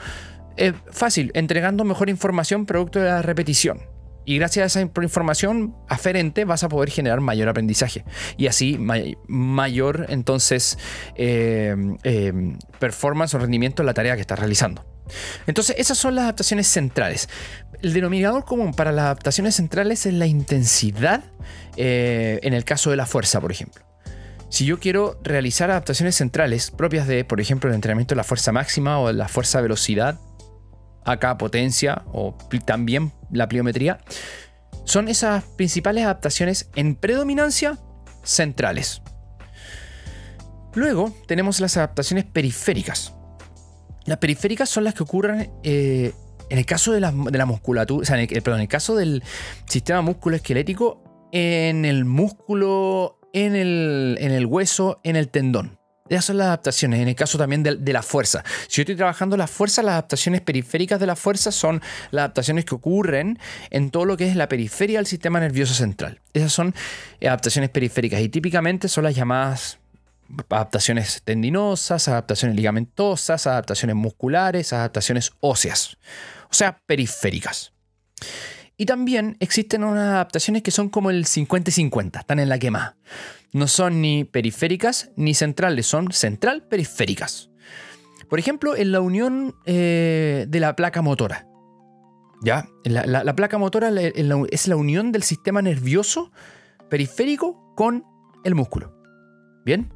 Es 0.56 0.74
fácil, 0.90 1.30
entregando 1.34 1.84
mejor 1.84 2.10
información 2.10 2.66
producto 2.66 2.98
de 2.98 3.06
la 3.06 3.22
repetición. 3.22 3.91
Y 4.24 4.38
gracias 4.38 4.62
a 4.62 4.66
esa 4.66 4.80
información 4.80 5.74
aferente 5.88 6.44
vas 6.44 6.62
a 6.62 6.68
poder 6.68 6.90
generar 6.90 7.20
mayor 7.20 7.48
aprendizaje 7.48 8.04
y 8.36 8.46
así 8.46 8.78
mayor 9.26 10.06
entonces 10.08 10.78
eh, 11.16 11.74
eh, 12.04 12.32
performance 12.78 13.34
o 13.34 13.38
rendimiento 13.38 13.82
en 13.82 13.86
la 13.86 13.94
tarea 13.94 14.14
que 14.14 14.20
estás 14.20 14.38
realizando. 14.38 14.84
Entonces 15.46 15.76
esas 15.78 15.98
son 15.98 16.14
las 16.14 16.24
adaptaciones 16.24 16.68
centrales. 16.68 17.28
El 17.82 17.92
denominador 17.92 18.44
común 18.44 18.74
para 18.74 18.92
las 18.92 19.06
adaptaciones 19.06 19.56
centrales 19.56 20.06
es 20.06 20.14
la 20.14 20.26
intensidad 20.26 21.24
eh, 21.76 22.38
en 22.42 22.54
el 22.54 22.64
caso 22.64 22.90
de 22.90 22.96
la 22.96 23.06
fuerza, 23.06 23.40
por 23.40 23.50
ejemplo. 23.50 23.84
Si 24.48 24.66
yo 24.66 24.78
quiero 24.78 25.18
realizar 25.22 25.70
adaptaciones 25.70 26.14
centrales 26.14 26.70
propias 26.70 27.06
de, 27.06 27.24
por 27.24 27.40
ejemplo, 27.40 27.70
el 27.70 27.74
entrenamiento 27.74 28.14
de 28.14 28.16
la 28.16 28.24
fuerza 28.24 28.52
máxima 28.52 29.00
o 29.00 29.06
de 29.06 29.14
la 29.14 29.26
fuerza 29.26 29.62
velocidad, 29.62 30.20
acá 31.04 31.38
potencia 31.38 32.02
o 32.12 32.36
también 32.64 33.12
la 33.30 33.48
pliometría, 33.48 33.98
son 34.84 35.08
esas 35.08 35.44
principales 35.44 36.04
adaptaciones 36.04 36.70
en 36.74 36.96
predominancia 36.96 37.78
centrales. 38.22 39.02
Luego 40.74 41.14
tenemos 41.26 41.60
las 41.60 41.76
adaptaciones 41.76 42.24
periféricas. 42.24 43.14
Las 44.06 44.18
periféricas 44.18 44.68
son 44.68 44.84
las 44.84 44.94
que 44.94 45.02
ocurren 45.04 45.50
eh, 45.62 46.12
En 46.48 46.58
el 46.58 46.66
caso 46.66 46.92
de 46.92 47.00
la, 47.00 47.12
de 47.12 47.38
la 47.38 47.46
musculatura, 47.46 48.02
o 48.02 48.04
sea, 48.04 48.20
en 48.20 48.28
el, 48.28 48.60
el 48.60 48.68
caso 48.68 48.96
del 48.96 49.22
sistema 49.66 50.02
musculoesquelético, 50.02 51.28
en 51.32 51.84
el 51.84 52.04
músculo, 52.04 53.18
en 53.32 53.56
el, 53.56 54.18
en 54.20 54.32
el 54.32 54.44
hueso, 54.44 55.00
en 55.02 55.16
el 55.16 55.28
tendón. 55.28 55.78
Esas 56.12 56.26
son 56.26 56.38
las 56.38 56.46
adaptaciones, 56.48 57.00
en 57.00 57.08
el 57.08 57.14
caso 57.14 57.38
también 57.38 57.62
de, 57.62 57.92
la 57.92 58.02
fuerza. 58.02 58.44
Si 58.68 58.76
yo 58.76 58.82
estoy 58.82 58.96
trabajando 58.96 59.36
la 59.36 59.46
fuerza, 59.46 59.82
las 59.82 59.92
adaptaciones 59.92 60.40
periféricas 60.40 61.00
de 61.00 61.06
la 61.06 61.16
fuerza 61.16 61.52
son 61.52 61.80
las 62.10 62.20
adaptaciones 62.20 62.64
que 62.64 62.74
ocurren 62.74 63.38
en 63.70 63.90
todo 63.90 64.04
lo 64.04 64.16
que 64.16 64.28
es 64.28 64.36
la 64.36 64.48
periferia 64.48 64.98
del 64.98 65.06
sistema 65.06 65.40
nervioso 65.40 65.74
central. 65.74 66.20
Esas 66.32 66.52
son 66.52 66.74
adaptaciones 67.20 67.70
periféricas 67.70 68.20
y 68.20 68.28
típicamente 68.28 68.88
son 68.88 69.04
las 69.04 69.14
llamadas 69.14 69.78
adaptaciones 70.48 71.22
tendinosas, 71.24 72.08
adaptaciones 72.08 72.56
ligamentosas, 72.56 73.46
adaptaciones 73.46 73.96
musculares, 73.96 74.72
adaptaciones 74.72 75.32
óseas, 75.40 75.98
o 76.50 76.54
sea, 76.54 76.78
periféricas. 76.86 77.72
Y 78.76 78.86
también 78.86 79.36
existen 79.40 79.84
unas 79.84 80.08
adaptaciones 80.14 80.62
que 80.62 80.70
son 80.70 80.88
como 80.88 81.10
el 81.10 81.26
50 81.26 81.70
50, 81.70 82.20
están 82.20 82.38
en 82.38 82.48
la 82.48 82.58
quema. 82.58 82.96
No 83.52 83.66
son 83.66 84.00
ni 84.00 84.24
periféricas 84.24 85.10
ni 85.16 85.34
centrales, 85.34 85.86
son 85.86 86.12
central 86.12 86.66
periféricas. 86.68 87.50
Por 88.28 88.38
ejemplo, 88.38 88.76
en 88.76 88.92
la 88.92 89.00
unión 89.00 89.54
eh, 89.66 90.46
de 90.48 90.60
la 90.60 90.74
placa 90.74 91.02
motora. 91.02 91.46
¿Ya? 92.42 92.66
La, 92.84 93.36
placa 93.36 93.58
motora 93.58 93.90
es 93.90 94.68
la 94.68 94.76
unión 94.76 95.12
del 95.12 95.22
sistema 95.22 95.62
nervioso 95.62 96.32
periférico 96.88 97.74
con 97.76 98.04
el 98.44 98.54
músculo. 98.54 98.94
¿Bien? 99.64 99.92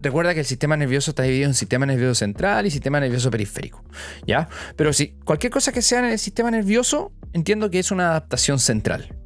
Recuerda 0.00 0.32
que 0.32 0.40
el 0.40 0.46
sistema 0.46 0.76
nervioso 0.76 1.10
está 1.10 1.24
dividido 1.24 1.48
en 1.48 1.54
sistema 1.54 1.86
nervioso 1.86 2.14
central 2.14 2.66
y 2.66 2.70
sistema 2.70 3.00
nervioso 3.00 3.30
periférico. 3.30 3.82
¿Ya? 4.26 4.48
Pero 4.76 4.92
si 4.92 5.18
cualquier 5.24 5.52
cosa 5.52 5.72
que 5.72 5.82
sea 5.82 5.98
en 6.00 6.04
el 6.06 6.18
sistema 6.18 6.50
nervioso, 6.50 7.12
entiendo 7.32 7.68
que 7.70 7.80
es 7.80 7.90
una 7.90 8.10
adaptación 8.10 8.60
central. 8.60 9.16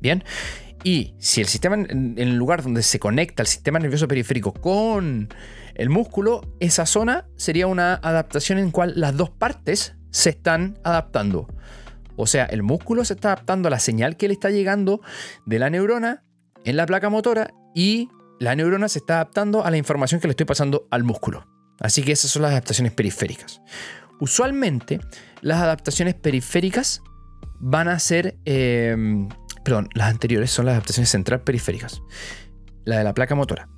¿Bien? 0.00 0.24
Y 0.84 1.14
si 1.18 1.40
el 1.40 1.48
sistema, 1.48 1.74
en 1.74 2.14
el 2.16 2.36
lugar 2.36 2.62
donde 2.62 2.82
se 2.82 2.98
conecta 2.98 3.42
el 3.42 3.46
sistema 3.46 3.78
nervioso 3.78 4.06
periférico 4.06 4.52
con 4.52 5.28
el 5.74 5.90
músculo, 5.90 6.42
esa 6.60 6.86
zona 6.86 7.26
sería 7.36 7.66
una 7.66 7.94
adaptación 7.94 8.58
en 8.58 8.70
cual 8.70 8.92
las 8.96 9.16
dos 9.16 9.30
partes 9.30 9.96
se 10.10 10.30
están 10.30 10.78
adaptando. 10.84 11.48
O 12.16 12.26
sea, 12.26 12.46
el 12.46 12.62
músculo 12.62 13.04
se 13.04 13.14
está 13.14 13.32
adaptando 13.32 13.68
a 13.68 13.70
la 13.70 13.78
señal 13.78 14.16
que 14.16 14.28
le 14.28 14.34
está 14.34 14.50
llegando 14.50 15.00
de 15.46 15.58
la 15.58 15.70
neurona 15.70 16.24
en 16.64 16.76
la 16.76 16.86
placa 16.86 17.08
motora 17.10 17.54
y 17.74 18.08
la 18.40 18.54
neurona 18.56 18.88
se 18.88 18.98
está 18.98 19.14
adaptando 19.14 19.64
a 19.64 19.70
la 19.70 19.76
información 19.76 20.20
que 20.20 20.26
le 20.26 20.32
estoy 20.32 20.46
pasando 20.46 20.86
al 20.90 21.04
músculo. 21.04 21.46
Así 21.80 22.02
que 22.02 22.12
esas 22.12 22.30
son 22.30 22.42
las 22.42 22.52
adaptaciones 22.52 22.92
periféricas. 22.92 23.62
Usualmente, 24.20 25.00
las 25.42 25.60
adaptaciones 25.60 26.14
periféricas 26.14 27.02
van 27.60 27.88
a 27.88 27.98
ser. 27.98 28.36
Em, 28.44 29.28
perdón, 29.68 29.90
las 29.92 30.08
anteriores 30.08 30.50
son 30.50 30.64
las 30.64 30.72
adaptaciones 30.72 31.10
central 31.10 31.42
periféricas. 31.42 32.00
La 32.86 32.96
de 32.96 33.04
la 33.04 33.12
placa 33.12 33.34
motora. 33.34 33.68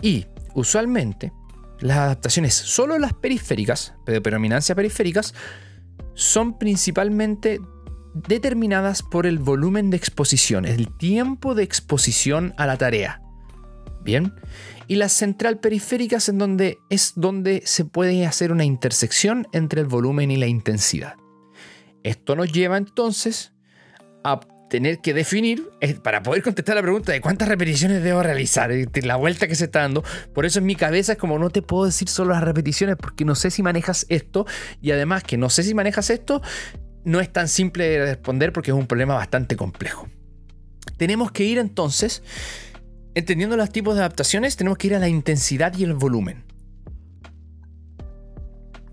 Y 0.00 0.24
usualmente, 0.54 1.34
las 1.80 1.98
adaptaciones, 1.98 2.54
solo 2.54 2.98
las 2.98 3.12
periféricas, 3.12 3.92
de 4.06 4.22
predominancia 4.22 4.74
periféricas, 4.74 5.34
son 6.14 6.58
principalmente 6.58 7.60
determinadas 8.14 9.02
por 9.02 9.26
el 9.26 9.38
volumen 9.38 9.90
de 9.90 9.98
exposición, 9.98 10.64
el 10.64 10.96
tiempo 10.96 11.54
de 11.54 11.64
exposición 11.64 12.54
a 12.56 12.66
la 12.66 12.78
tarea. 12.78 13.20
Bien. 14.02 14.32
Y 14.88 14.96
las 14.96 15.12
central 15.12 15.60
periféricas 15.60 16.30
en 16.30 16.38
donde 16.38 16.78
es 16.88 17.12
donde 17.16 17.60
se 17.66 17.84
puede 17.84 18.24
hacer 18.24 18.50
una 18.50 18.64
intersección 18.64 19.46
entre 19.52 19.82
el 19.82 19.88
volumen 19.88 20.30
y 20.30 20.38
la 20.38 20.46
intensidad. 20.46 21.16
Esto 22.02 22.34
nos 22.34 22.50
lleva 22.50 22.78
entonces 22.78 23.52
a 24.24 24.40
tener 24.72 25.00
que 25.00 25.12
definir, 25.12 25.68
eh, 25.82 25.92
para 25.92 26.22
poder 26.22 26.42
contestar 26.42 26.74
la 26.74 26.80
pregunta 26.80 27.12
de 27.12 27.20
cuántas 27.20 27.46
repeticiones 27.46 28.02
debo 28.02 28.22
realizar, 28.22 28.70
la 29.02 29.16
vuelta 29.16 29.46
que 29.46 29.54
se 29.54 29.64
está 29.64 29.80
dando. 29.80 30.02
Por 30.32 30.46
eso 30.46 30.60
en 30.60 30.64
mi 30.64 30.76
cabeza 30.76 31.12
es 31.12 31.18
como 31.18 31.38
no 31.38 31.50
te 31.50 31.60
puedo 31.60 31.84
decir 31.84 32.08
solo 32.08 32.32
las 32.32 32.42
repeticiones 32.42 32.96
porque 32.96 33.26
no 33.26 33.34
sé 33.34 33.50
si 33.50 33.62
manejas 33.62 34.06
esto 34.08 34.46
y 34.80 34.92
además 34.92 35.24
que 35.24 35.36
no 35.36 35.50
sé 35.50 35.62
si 35.62 35.74
manejas 35.74 36.08
esto, 36.08 36.40
no 37.04 37.20
es 37.20 37.30
tan 37.30 37.48
simple 37.48 37.86
de 37.86 38.06
responder 38.06 38.54
porque 38.54 38.70
es 38.70 38.74
un 38.74 38.86
problema 38.86 39.12
bastante 39.12 39.56
complejo. 39.56 40.08
Tenemos 40.96 41.32
que 41.32 41.44
ir 41.44 41.58
entonces 41.58 42.22
entendiendo 43.14 43.58
los 43.58 43.68
tipos 43.68 43.94
de 43.94 44.00
adaptaciones, 44.00 44.56
tenemos 44.56 44.78
que 44.78 44.86
ir 44.86 44.94
a 44.94 45.00
la 45.00 45.08
intensidad 45.08 45.76
y 45.76 45.84
el 45.84 45.92
volumen. 45.92 46.44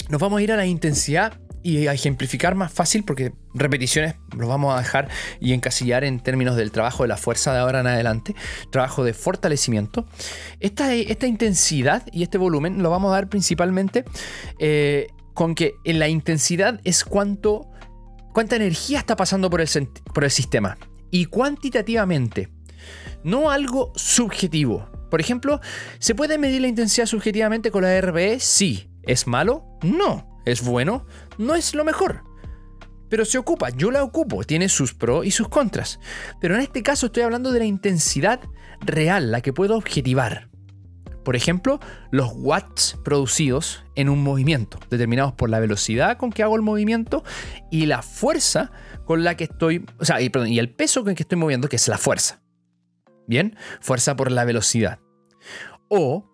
Nos 0.09 0.19
vamos 0.19 0.39
a 0.39 0.43
ir 0.43 0.51
a 0.51 0.57
la 0.57 0.65
intensidad 0.65 1.39
y 1.63 1.87
a 1.87 1.93
ejemplificar 1.93 2.55
más 2.55 2.71
fácil 2.71 3.03
porque 3.03 3.33
repeticiones 3.53 4.15
los 4.35 4.47
vamos 4.47 4.75
a 4.75 4.79
dejar 4.79 5.09
y 5.39 5.53
encasillar 5.53 6.03
en 6.03 6.19
términos 6.19 6.55
del 6.55 6.71
trabajo 6.71 7.03
de 7.03 7.09
la 7.09 7.17
fuerza 7.17 7.53
de 7.53 7.59
ahora 7.59 7.81
en 7.81 7.87
adelante, 7.87 8.35
trabajo 8.71 9.03
de 9.03 9.13
fortalecimiento. 9.13 10.05
Esta, 10.59 10.93
esta 10.93 11.27
intensidad 11.27 12.03
y 12.11 12.23
este 12.23 12.37
volumen 12.37 12.81
lo 12.81 12.89
vamos 12.89 13.11
a 13.11 13.15
dar 13.15 13.29
principalmente 13.29 14.05
eh, 14.59 15.07
con 15.33 15.55
que 15.55 15.75
en 15.83 15.99
la 15.99 16.07
intensidad 16.07 16.79
es 16.83 17.03
cuánto, 17.03 17.69
cuánta 18.33 18.55
energía 18.55 18.99
está 18.99 19.15
pasando 19.15 19.49
por 19.49 19.61
el, 19.61 19.69
por 20.13 20.23
el 20.23 20.31
sistema 20.31 20.77
y 21.11 21.25
cuantitativamente 21.25 22.49
no 23.23 23.49
algo 23.49 23.91
subjetivo. 23.95 24.89
Por 25.09 25.19
ejemplo, 25.19 25.59
¿se 25.99 26.15
puede 26.15 26.37
medir 26.37 26.61
la 26.61 26.67
intensidad 26.67 27.07
subjetivamente 27.07 27.71
con 27.71 27.83
la 27.83 27.99
RBE? 27.99 28.39
Sí. 28.39 28.89
¿Es 29.03 29.27
malo? 29.27 29.65
No. 29.81 30.38
¿Es 30.49 30.63
bueno? 30.63 31.05
No 31.37 31.55
es 31.55 31.75
lo 31.75 31.83
mejor. 31.85 32.23
Pero 33.09 33.25
se 33.25 33.37
ocupa, 33.37 33.69
yo 33.69 33.91
la 33.91 34.03
ocupo, 34.03 34.43
tiene 34.43 34.69
sus 34.69 34.93
pros 34.93 35.25
y 35.25 35.31
sus 35.31 35.49
contras. 35.49 35.99
Pero 36.39 36.55
en 36.55 36.61
este 36.61 36.83
caso 36.83 37.07
estoy 37.07 37.23
hablando 37.23 37.51
de 37.51 37.59
la 37.59 37.65
intensidad 37.65 38.39
real, 38.81 39.31
la 39.31 39.41
que 39.41 39.53
puedo 39.53 39.75
objetivar. 39.75 40.49
Por 41.23 41.35
ejemplo, 41.35 41.79
los 42.11 42.31
watts 42.33 42.97
producidos 43.03 43.83
en 43.95 44.09
un 44.09 44.23
movimiento, 44.23 44.79
determinados 44.89 45.33
por 45.33 45.49
la 45.49 45.59
velocidad 45.59 46.17
con 46.17 46.31
que 46.31 46.43
hago 46.43 46.55
el 46.55 46.61
movimiento 46.61 47.23
y 47.69 47.87
la 47.87 48.01
fuerza 48.01 48.71
con 49.05 49.23
la 49.23 49.35
que 49.35 49.45
estoy, 49.45 49.85
o 49.99 50.05
sea, 50.05 50.21
y, 50.21 50.29
el 50.59 50.73
peso 50.73 51.03
con 51.03 51.15
que 51.15 51.23
estoy 51.23 51.37
moviendo, 51.37 51.67
que 51.67 51.75
es 51.75 51.87
la 51.87 51.97
fuerza. 51.97 52.41
Bien, 53.27 53.55
fuerza 53.81 54.15
por 54.15 54.31
la 54.31 54.45
velocidad. 54.45 54.99
O 55.87 56.28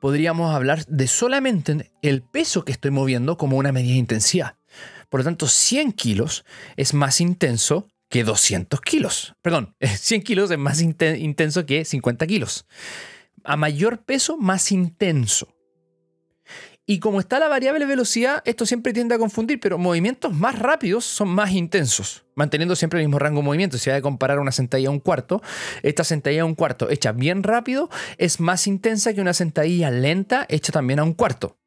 podríamos 0.00 0.54
hablar 0.54 0.84
de 0.86 1.06
solamente 1.06 1.90
el 2.02 2.22
peso 2.22 2.64
que 2.64 2.72
estoy 2.72 2.90
moviendo 2.90 3.36
como 3.36 3.56
una 3.56 3.72
medida 3.72 3.92
de 3.92 3.98
intensidad. 3.98 4.56
Por 5.08 5.20
lo 5.20 5.24
tanto, 5.24 5.46
100 5.46 5.92
kilos 5.92 6.44
es 6.76 6.94
más 6.94 7.20
intenso 7.20 7.88
que 8.08 8.24
200 8.24 8.80
kilos. 8.80 9.34
Perdón, 9.42 9.74
100 9.80 10.22
kilos 10.22 10.50
es 10.50 10.58
más 10.58 10.80
intenso 10.80 11.66
que 11.66 11.84
50 11.84 12.26
kilos. 12.26 12.66
A 13.44 13.56
mayor 13.56 14.04
peso, 14.04 14.36
más 14.36 14.72
intenso. 14.72 15.48
Y 16.90 17.00
como 17.00 17.20
está 17.20 17.38
la 17.38 17.48
variable 17.48 17.84
velocidad, 17.84 18.42
esto 18.46 18.64
siempre 18.64 18.94
tiende 18.94 19.14
a 19.14 19.18
confundir, 19.18 19.60
pero 19.60 19.76
movimientos 19.76 20.32
más 20.32 20.58
rápidos 20.58 21.04
son 21.04 21.28
más 21.28 21.50
intensos, 21.50 22.24
manteniendo 22.34 22.74
siempre 22.76 22.98
el 22.98 23.06
mismo 23.06 23.18
rango 23.18 23.40
de 23.40 23.44
movimiento. 23.44 23.76
Si 23.76 23.90
hay 23.90 23.98
que 23.98 24.02
comparar 24.02 24.38
una 24.38 24.52
sentadilla 24.52 24.88
a 24.88 24.92
un 24.92 25.00
cuarto, 25.00 25.42
esta 25.82 26.02
sentadilla 26.02 26.42
a 26.42 26.44
un 26.46 26.54
cuarto 26.54 26.88
hecha 26.88 27.12
bien 27.12 27.42
rápido 27.42 27.90
es 28.16 28.40
más 28.40 28.66
intensa 28.66 29.12
que 29.12 29.20
una 29.20 29.34
sentadilla 29.34 29.90
lenta 29.90 30.46
hecha 30.48 30.72
también 30.72 30.98
a 30.98 31.02
un 31.02 31.12
cuarto. 31.12 31.58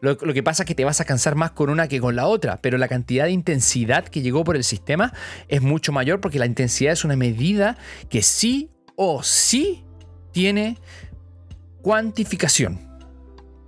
Lo, 0.00 0.16
lo, 0.20 0.32
que 0.32 0.44
pasa 0.44 0.62
es 0.62 0.68
que 0.68 0.76
te 0.76 0.84
vas 0.84 1.00
a 1.00 1.04
cansar 1.04 1.34
más 1.34 1.50
con 1.50 1.68
una 1.68 1.88
que 1.88 1.98
con 1.98 2.14
la 2.14 2.28
otra, 2.28 2.58
pero 2.62 2.78
la 2.78 2.86
cantidad 2.86 3.24
de 3.24 3.32
intensidad 3.32 4.06
que 4.06 4.22
llegó 4.22 4.44
por 4.44 4.54
el 4.54 4.62
sistema 4.62 5.12
es 5.48 5.62
mucho 5.62 5.90
mayor 5.90 6.20
porque 6.20 6.38
la 6.38 6.46
intensidad 6.46 6.92
es 6.92 7.04
una 7.04 7.16
medida 7.16 7.76
que 8.08 8.22
sí 8.22 8.70
o 8.94 9.24
sí 9.24 9.84
tiene 10.30 10.78
cuantificación. 11.82 12.93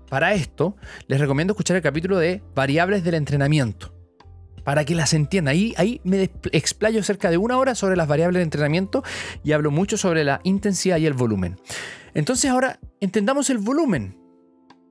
Para 0.09 0.35
esto, 0.35 0.77
les 1.09 1.21
recomiendo 1.21 1.53
escuchar 1.53 1.77
el 1.77 1.83
capítulo 1.83 2.19
de 2.19 2.42
variables 2.55 3.03
del 3.05 3.14
entrenamiento. 3.14 3.92
Para 4.64 4.85
que 4.85 4.95
las 4.95 5.14
entiendan. 5.14 5.53
Ahí, 5.53 5.75
ahí 5.77 6.01
me 6.05 6.31
explayo 6.53 7.03
cerca 7.03 7.31
de 7.31 7.37
una 7.37 7.57
hora 7.59 7.75
sobre 7.75 7.97
las 7.97 8.09
variables 8.09 8.40
de 8.40 8.45
entrenamiento 8.45 9.05
y 9.45 9.53
hablo 9.53 9.71
mucho 9.71 9.97
sobre 9.97 10.25
la 10.25 10.40
intensidad 10.42 10.99
y 10.99 11.07
el 11.07 11.12
volumen. 11.12 11.57
Entonces 12.14 12.51
ahora 12.51 12.81
entendamos 13.01 13.51
el 13.51 13.59
volumen. 13.59 14.19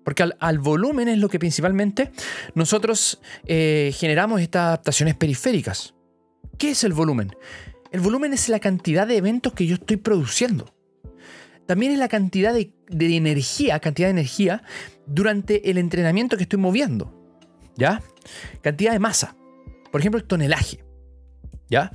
Porque 0.06 0.24
al, 0.40 0.60
volumen 0.60 1.08
es 1.08 1.18
lo 1.18 1.30
que 1.30 1.40
principalmente 1.40 2.12
nosotros 2.54 3.20
eh, 3.48 3.92
generamos 3.98 4.40
estas 4.40 4.68
adaptaciones 4.68 5.16
periféricas. 5.16 5.96
¿Qué 6.60 6.72
es 6.72 6.84
el 6.84 6.94
volumen? 6.94 7.36
El 7.92 8.02
volumen 8.02 8.32
es 8.32 8.48
la 8.48 8.60
cantidad 8.60 9.08
de 9.08 9.18
eventos 9.18 9.54
que 9.54 9.66
yo 9.66 9.76
estoy 9.76 9.98
produciendo. 9.98 10.75
También 11.66 11.92
es 11.92 12.00
la 12.00 12.08
cantidad 12.08 12.54
de, 12.54 12.72
energía, 12.90 13.80
cantidad 13.80 14.08
de 14.08 14.12
energía 14.12 14.64
durante 15.08 15.70
el 15.70 15.78
entrenamiento 15.78 16.38
que 16.38 16.44
estoy 16.44 16.60
moviendo. 16.60 17.14
¿Ya? 17.76 18.02
Cantidad 18.62 18.94
de 18.94 19.00
masa. 19.00 19.36
Por 19.92 20.02
ejemplo, 20.02 20.20
el 20.20 20.26
tonelaje. 20.26 20.84
¿Ya? 21.70 21.92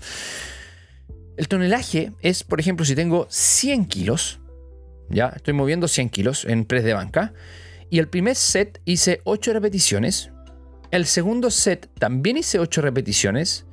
El 1.37 1.49
tonelaje 1.49 2.13
es, 2.21 2.45
por 2.45 2.61
ejemplo, 2.61 2.85
si 2.85 2.95
tengo 2.95 3.27
100 3.31 3.87
kilos, 3.87 4.41
¿ya? 5.09 5.33
Estoy 5.35 5.55
moviendo 5.55 5.89
100 5.89 6.11
kilos 6.11 6.45
en 6.45 6.65
press 6.65 6.85
de 6.85 6.93
banca. 6.93 7.33
Y 7.89 7.99
el 7.99 8.09
primer 8.09 8.37
set 8.37 8.81
hice 8.85 9.21
8 9.25 9.53
repeticiones. 9.53 10.31
el 10.91 11.07
segundo 11.07 11.51
set 11.51 11.89
también 11.99 12.37
hice 12.37 12.59
8 12.59 12.83
repeticiones 12.83 13.65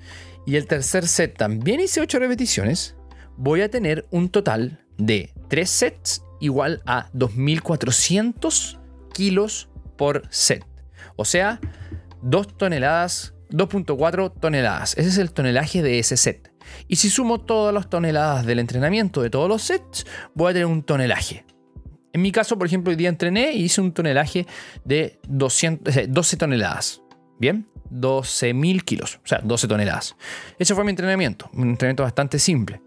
y 0.45 0.55
el 0.55 0.67
tercer 0.67 1.07
set 1.07 1.35
también 1.35 1.79
hice 1.81 1.99
8 1.99 2.19
repeticiones, 2.19 2.95
voy 3.37 3.61
a 3.61 3.69
tener 3.69 4.05
un 4.11 4.29
total 4.29 4.85
de 4.97 5.33
3 5.47 5.69
sets 5.69 6.23
igual 6.39 6.81
a 6.85 7.09
2400 7.13 8.79
kilos 9.13 9.69
por 9.97 10.23
set. 10.29 10.65
O 11.15 11.25
sea, 11.25 11.59
2 12.21 12.57
toneladas, 12.57 13.33
2.4 13.49 14.33
toneladas. 14.39 14.97
Ese 14.97 15.09
es 15.09 15.17
el 15.17 15.31
tonelaje 15.31 15.81
de 15.81 15.99
ese 15.99 16.17
set. 16.17 16.51
Y 16.87 16.97
si 16.97 17.09
sumo 17.09 17.39
todas 17.39 17.73
las 17.73 17.89
toneladas 17.89 18.45
del 18.45 18.59
entrenamiento 18.59 19.21
de 19.21 19.29
todos 19.29 19.49
los 19.49 19.63
sets, 19.63 20.05
voy 20.33 20.51
a 20.51 20.53
tener 20.53 20.65
un 20.65 20.83
tonelaje. 20.83 21.45
En 22.13 22.21
mi 22.21 22.31
caso, 22.31 22.57
por 22.57 22.67
ejemplo, 22.67 22.89
hoy 22.89 22.95
día 22.95 23.09
entrené 23.09 23.53
y 23.53 23.63
hice 23.63 23.81
un 23.81 23.91
tonelaje 23.91 24.47
de 24.83 25.19
200, 25.27 26.09
12 26.09 26.37
toneladas. 26.37 27.01
Bien, 27.39 27.67
12.000 27.91 28.83
kilos, 28.83 29.19
o 29.23 29.27
sea, 29.27 29.39
12 29.43 29.67
toneladas. 29.67 30.15
Ese 30.57 30.73
fue 30.73 30.83
mi 30.83 30.89
entrenamiento, 30.89 31.49
un 31.53 31.69
entrenamiento 31.69 32.03
bastante 32.03 32.39
simple. 32.39 32.81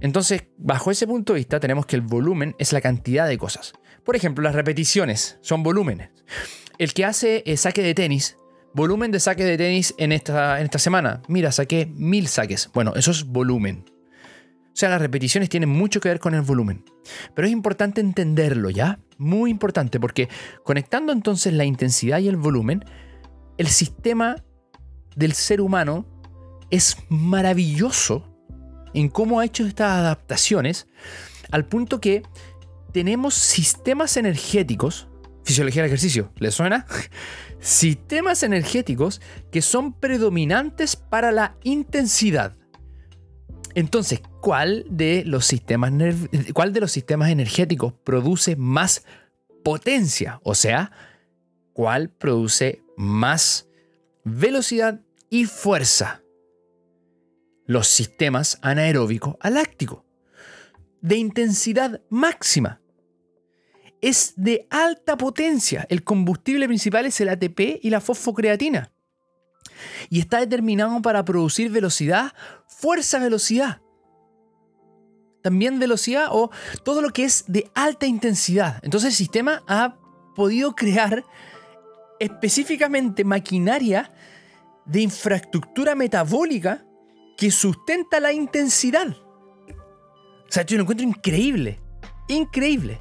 Entonces, 0.00 0.44
bajo 0.56 0.90
ese 0.90 1.06
punto 1.06 1.32
de 1.32 1.38
vista, 1.38 1.60
tenemos 1.60 1.86
que 1.86 1.96
el 1.96 2.02
volumen 2.02 2.54
es 2.58 2.72
la 2.72 2.80
cantidad 2.80 3.28
de 3.28 3.38
cosas. 3.38 3.72
Por 4.04 4.16
ejemplo, 4.16 4.42
las 4.42 4.54
repeticiones 4.54 5.38
son 5.42 5.62
volúmenes. 5.62 6.10
El 6.78 6.94
que 6.94 7.04
hace 7.04 7.42
eh, 7.46 7.56
saque 7.56 7.82
de 7.82 7.94
tenis, 7.94 8.38
volumen 8.72 9.10
de 9.10 9.20
saque 9.20 9.44
de 9.44 9.58
tenis 9.58 9.94
en 9.98 10.12
esta, 10.12 10.58
en 10.58 10.64
esta 10.64 10.78
semana. 10.78 11.22
Mira, 11.28 11.52
saqué 11.52 11.86
mil 11.86 12.28
saques. 12.28 12.70
Bueno, 12.72 12.94
eso 12.96 13.10
es 13.10 13.24
volumen. 13.24 13.84
O 14.72 14.76
sea, 14.80 14.88
las 14.88 15.00
repeticiones 15.00 15.48
tienen 15.48 15.68
mucho 15.68 16.00
que 16.00 16.08
ver 16.08 16.20
con 16.20 16.34
el 16.34 16.42
volumen. 16.42 16.84
Pero 17.34 17.46
es 17.46 17.52
importante 17.52 18.00
entenderlo, 18.00 18.70
¿ya? 18.70 19.00
Muy 19.18 19.50
importante, 19.50 20.00
porque 20.00 20.28
conectando 20.64 21.12
entonces 21.12 21.52
la 21.52 21.64
intensidad 21.64 22.20
y 22.20 22.28
el 22.28 22.36
volumen, 22.36 22.84
el 23.58 23.68
sistema 23.68 24.36
del 25.16 25.32
ser 25.34 25.60
humano 25.60 26.06
es 26.70 26.96
maravilloso 27.08 28.29
en 28.94 29.08
cómo 29.08 29.40
ha 29.40 29.44
hecho 29.44 29.66
estas 29.66 29.98
adaptaciones, 29.98 30.86
al 31.50 31.66
punto 31.66 32.00
que 32.00 32.22
tenemos 32.92 33.34
sistemas 33.34 34.16
energéticos, 34.16 35.08
fisiología 35.44 35.82
del 35.82 35.90
ejercicio, 35.90 36.32
¿les 36.36 36.54
suena? 36.54 36.86
sistemas 37.60 38.42
energéticos 38.42 39.20
que 39.50 39.62
son 39.62 39.92
predominantes 39.92 40.96
para 40.96 41.32
la 41.32 41.56
intensidad. 41.62 42.56
Entonces, 43.74 44.20
¿cuál 44.40 44.84
de 44.90 45.22
los 45.24 45.46
sistemas, 45.46 45.92
cuál 46.54 46.72
de 46.72 46.80
los 46.80 46.90
sistemas 46.90 47.30
energéticos 47.30 47.92
produce 47.92 48.56
más 48.56 49.04
potencia? 49.62 50.40
O 50.42 50.54
sea, 50.54 50.90
¿cuál 51.72 52.10
produce 52.10 52.82
más 52.96 53.68
velocidad 54.24 55.00
y 55.28 55.44
fuerza? 55.44 56.22
Los 57.70 57.86
sistemas 57.86 58.58
anaeróbico 58.62 59.38
aláctico, 59.40 60.04
de 61.02 61.18
intensidad 61.18 62.00
máxima. 62.10 62.80
Es 64.00 64.32
de 64.34 64.66
alta 64.70 65.16
potencia. 65.16 65.86
El 65.88 66.02
combustible 66.02 66.66
principal 66.66 67.06
es 67.06 67.20
el 67.20 67.28
ATP 67.28 67.78
y 67.80 67.90
la 67.90 68.00
fosfocreatina. 68.00 68.92
Y 70.08 70.18
está 70.18 70.40
determinado 70.40 71.00
para 71.00 71.24
producir 71.24 71.70
velocidad, 71.70 72.32
fuerza-velocidad. 72.66 73.80
También 75.40 75.78
velocidad 75.78 76.26
o 76.32 76.50
todo 76.82 77.00
lo 77.02 77.10
que 77.10 77.22
es 77.22 77.44
de 77.46 77.70
alta 77.76 78.06
intensidad. 78.06 78.80
Entonces 78.82 79.10
el 79.10 79.16
sistema 79.16 79.62
ha 79.68 79.96
podido 80.34 80.74
crear 80.74 81.24
específicamente 82.18 83.22
maquinaria 83.22 84.12
de 84.86 85.02
infraestructura 85.02 85.94
metabólica 85.94 86.84
que 87.40 87.50
sustenta 87.50 88.20
la 88.20 88.34
intensidad. 88.34 89.08
O 89.08 90.52
sea, 90.52 90.62
yo 90.66 90.76
lo 90.76 90.82
encuentro 90.82 91.06
increíble. 91.06 91.80
Increíble. 92.28 93.00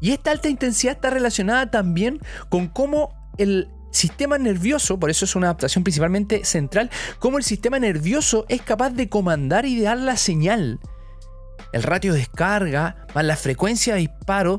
Y 0.00 0.10
esta 0.10 0.32
alta 0.32 0.48
intensidad 0.48 0.96
está 0.96 1.10
relacionada 1.10 1.70
también 1.70 2.20
con 2.48 2.66
cómo 2.66 3.14
el 3.38 3.68
sistema 3.92 4.36
nervioso, 4.36 4.98
por 4.98 5.10
eso 5.10 5.24
es 5.24 5.36
una 5.36 5.46
adaptación 5.46 5.84
principalmente 5.84 6.44
central, 6.44 6.90
cómo 7.20 7.38
el 7.38 7.44
sistema 7.44 7.78
nervioso 7.78 8.46
es 8.48 8.62
capaz 8.62 8.90
de 8.90 9.08
comandar 9.08 9.64
y 9.64 9.76
de 9.76 9.84
dar 9.84 9.98
la 9.98 10.16
señal. 10.16 10.80
El 11.72 11.84
ratio 11.84 12.14
de 12.14 12.18
descarga 12.18 13.06
más 13.14 13.24
la 13.24 13.36
frecuencia 13.36 13.94
de 13.94 14.00
disparo 14.00 14.58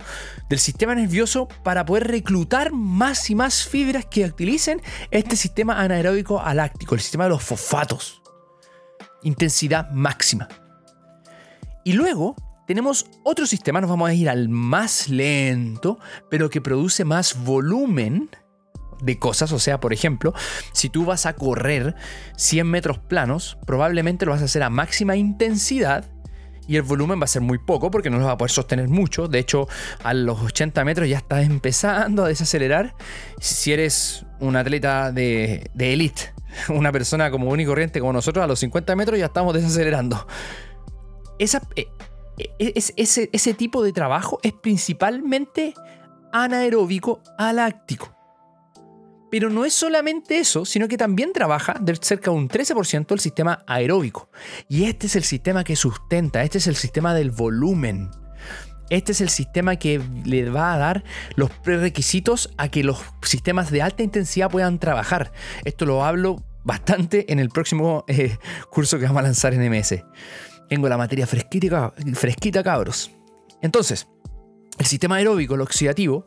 del 0.49 0.59
sistema 0.59 0.95
nervioso 0.95 1.49
para 1.61 1.85
poder 1.85 2.07
reclutar 2.07 2.71
más 2.71 3.29
y 3.29 3.35
más 3.35 3.65
fibras 3.65 4.05
que 4.05 4.23
utilicen 4.23 4.81
este 5.11 5.35
sistema 5.35 5.81
anaeróbico 5.81 6.39
aláctico, 6.39 6.95
el 6.95 7.01
sistema 7.01 7.25
de 7.25 7.31
los 7.31 7.43
fosfatos 7.43 8.21
intensidad 9.23 9.91
máxima. 9.91 10.47
Y 11.83 11.93
luego 11.93 12.35
tenemos 12.67 13.05
otro 13.23 13.45
sistema, 13.45 13.79
nos 13.79 13.89
vamos 13.89 14.09
a 14.09 14.13
ir 14.13 14.29
al 14.29 14.49
más 14.49 15.07
lento, 15.07 15.99
pero 16.29 16.49
que 16.49 16.59
produce 16.59 17.05
más 17.05 17.43
volumen 17.43 18.29
de 19.01 19.17
cosas. 19.17 19.51
O 19.53 19.59
sea, 19.59 19.79
por 19.79 19.93
ejemplo, 19.93 20.33
si 20.73 20.89
tú 20.89 21.05
vas 21.05 21.25
a 21.25 21.33
correr 21.33 21.95
100 22.35 22.67
metros 22.67 22.99
planos, 22.99 23.57
probablemente 23.65 24.25
lo 24.25 24.33
vas 24.33 24.41
a 24.41 24.45
hacer 24.45 24.63
a 24.63 24.69
máxima 24.69 25.15
intensidad 25.15 26.11
y 26.67 26.75
el 26.75 26.81
volumen 26.81 27.19
va 27.19 27.23
a 27.23 27.27
ser 27.27 27.41
muy 27.41 27.57
poco 27.57 27.89
porque 27.89 28.09
no 28.09 28.19
lo 28.19 28.25
va 28.25 28.33
a 28.33 28.37
poder 28.37 28.51
sostener 28.51 28.89
mucho. 28.89 29.27
De 29.29 29.39
hecho, 29.39 29.67
a 30.03 30.13
los 30.13 30.41
80 30.41 30.83
metros 30.83 31.07
ya 31.07 31.17
estás 31.17 31.45
empezando 31.45 32.25
a 32.25 32.27
desacelerar. 32.27 32.95
Si 33.39 33.71
eres 33.71 34.25
un 34.39 34.57
atleta 34.57 35.13
de, 35.13 35.71
de 35.73 35.93
elite 35.93 36.33
una 36.69 36.91
persona 36.91 37.31
como 37.31 37.49
único 37.49 37.71
corriente 37.71 37.99
como 37.99 38.13
nosotros, 38.13 38.43
a 38.43 38.47
los 38.47 38.59
50 38.59 38.95
metros 38.95 39.19
ya 39.19 39.25
estamos 39.25 39.53
desacelerando. 39.53 40.27
Esa, 41.39 41.61
eh, 41.75 41.87
eh, 42.59 42.73
ese, 42.95 43.29
ese 43.31 43.53
tipo 43.53 43.83
de 43.83 43.93
trabajo 43.93 44.39
es 44.43 44.53
principalmente 44.53 45.73
anaeróbico 46.31 47.21
aláctico. 47.37 48.13
Pero 49.29 49.49
no 49.49 49.65
es 49.65 49.73
solamente 49.73 50.39
eso, 50.39 50.63
sino 50.63 50.87
que 50.87 50.97
también 50.97 51.33
trabaja 51.33 51.75
de 51.81 51.95
cerca 51.97 52.31
de 52.31 52.37
un 52.37 52.47
13% 52.47 53.11
el 53.11 53.19
sistema 53.19 53.63
aeróbico. 53.67 54.29
Y 54.69 54.85
este 54.85 55.07
es 55.07 55.15
el 55.17 55.23
sistema 55.23 55.63
que 55.63 55.75
sustenta, 55.75 56.43
este 56.43 56.59
es 56.59 56.67
el 56.67 56.75
sistema 56.75 57.13
del 57.13 57.31
volumen. 57.31 58.09
Este 58.89 59.11
es 59.11 59.21
el 59.21 59.29
sistema 59.29 59.75
que 59.75 60.01
le 60.23 60.49
va 60.49 60.73
a 60.73 60.77
dar 60.77 61.03
los 61.35 61.49
prerequisitos 61.49 62.53
a 62.57 62.69
que 62.69 62.83
los 62.83 62.99
sistemas 63.21 63.69
de 63.71 63.81
alta 63.81 64.03
intensidad 64.03 64.49
puedan 64.49 64.79
trabajar. 64.79 65.33
Esto 65.65 65.85
lo 65.85 66.05
hablo 66.05 66.43
bastante 66.63 67.31
en 67.31 67.39
el 67.39 67.49
próximo 67.49 68.05
eh, 68.07 68.37
curso 68.69 68.97
que 68.97 69.05
vamos 69.05 69.19
a 69.19 69.23
lanzar 69.23 69.53
en 69.53 69.69
MS. 69.71 70.03
Tengo 70.69 70.89
la 70.89 70.97
materia 70.97 71.27
fresquita, 71.27 71.93
fresquita, 72.13 72.63
cabros. 72.63 73.11
Entonces, 73.61 74.07
el 74.77 74.85
sistema 74.85 75.15
aeróbico, 75.15 75.55
el 75.55 75.61
oxidativo, 75.61 76.25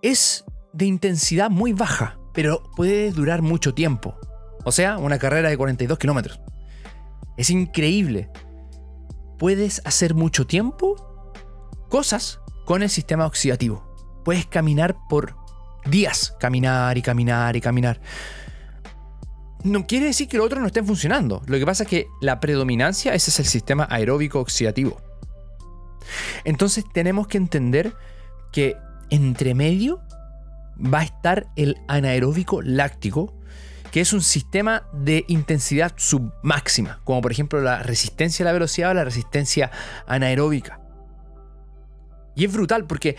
es 0.00 0.44
de 0.72 0.86
intensidad 0.86 1.50
muy 1.50 1.72
baja, 1.72 2.18
pero 2.32 2.62
puede 2.76 3.12
durar 3.12 3.42
mucho 3.42 3.74
tiempo. 3.74 4.18
O 4.64 4.72
sea, 4.72 4.98
una 4.98 5.18
carrera 5.18 5.50
de 5.50 5.56
42 5.56 5.98
kilómetros. 5.98 6.40
Es 7.36 7.50
increíble. 7.50 8.30
Puedes 9.38 9.82
hacer 9.84 10.14
mucho 10.14 10.46
tiempo 10.46 11.11
cosas 11.92 12.40
con 12.64 12.82
el 12.82 12.88
sistema 12.88 13.26
oxidativo. 13.26 13.84
Puedes 14.24 14.46
caminar 14.46 14.96
por 15.10 15.36
días, 15.84 16.34
caminar 16.40 16.96
y 16.96 17.02
caminar 17.02 17.54
y 17.54 17.60
caminar. 17.60 18.00
No 19.62 19.86
quiere 19.86 20.06
decir 20.06 20.26
que 20.26 20.38
lo 20.38 20.44
otro 20.44 20.58
no 20.58 20.68
esté 20.68 20.82
funcionando. 20.82 21.42
Lo 21.44 21.58
que 21.58 21.66
pasa 21.66 21.82
es 21.82 21.90
que 21.90 22.06
la 22.22 22.40
predominancia, 22.40 23.12
ese 23.12 23.28
es 23.28 23.38
el 23.40 23.44
sistema 23.44 23.86
aeróbico 23.90 24.40
oxidativo. 24.40 25.02
Entonces 26.44 26.86
tenemos 26.94 27.26
que 27.26 27.36
entender 27.36 27.94
que 28.52 28.74
entre 29.10 29.54
medio 29.54 30.00
va 30.82 31.00
a 31.00 31.04
estar 31.04 31.48
el 31.56 31.76
anaeróbico 31.88 32.62
láctico, 32.62 33.34
que 33.90 34.00
es 34.00 34.14
un 34.14 34.22
sistema 34.22 34.84
de 34.94 35.26
intensidad 35.28 35.92
submáxima, 35.96 37.02
como 37.04 37.20
por 37.20 37.32
ejemplo 37.32 37.60
la 37.60 37.82
resistencia 37.82 38.44
a 38.44 38.46
la 38.46 38.54
velocidad 38.54 38.92
o 38.92 38.94
la 38.94 39.04
resistencia 39.04 39.70
anaeróbica. 40.06 40.81
Y 42.34 42.44
es 42.44 42.52
brutal 42.52 42.86
porque 42.86 43.16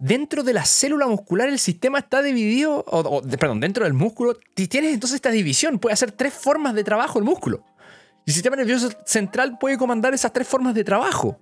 dentro 0.00 0.42
de 0.42 0.52
la 0.52 0.64
célula 0.64 1.06
muscular 1.06 1.48
el 1.48 1.58
sistema 1.58 1.98
está 1.98 2.22
dividido, 2.22 2.84
o, 2.86 3.22
perdón, 3.22 3.60
dentro 3.60 3.84
del 3.84 3.92
músculo, 3.92 4.36
tienes 4.54 4.94
entonces 4.94 5.16
esta 5.16 5.30
división, 5.30 5.78
puede 5.78 5.92
hacer 5.92 6.12
tres 6.12 6.34
formas 6.34 6.74
de 6.74 6.82
trabajo 6.82 7.18
el 7.18 7.24
músculo. 7.24 7.64
El 8.26 8.32
sistema 8.32 8.56
nervioso 8.56 8.90
central 9.06 9.58
puede 9.58 9.78
comandar 9.78 10.14
esas 10.14 10.32
tres 10.32 10.48
formas 10.48 10.74
de 10.74 10.84
trabajo. 10.84 11.38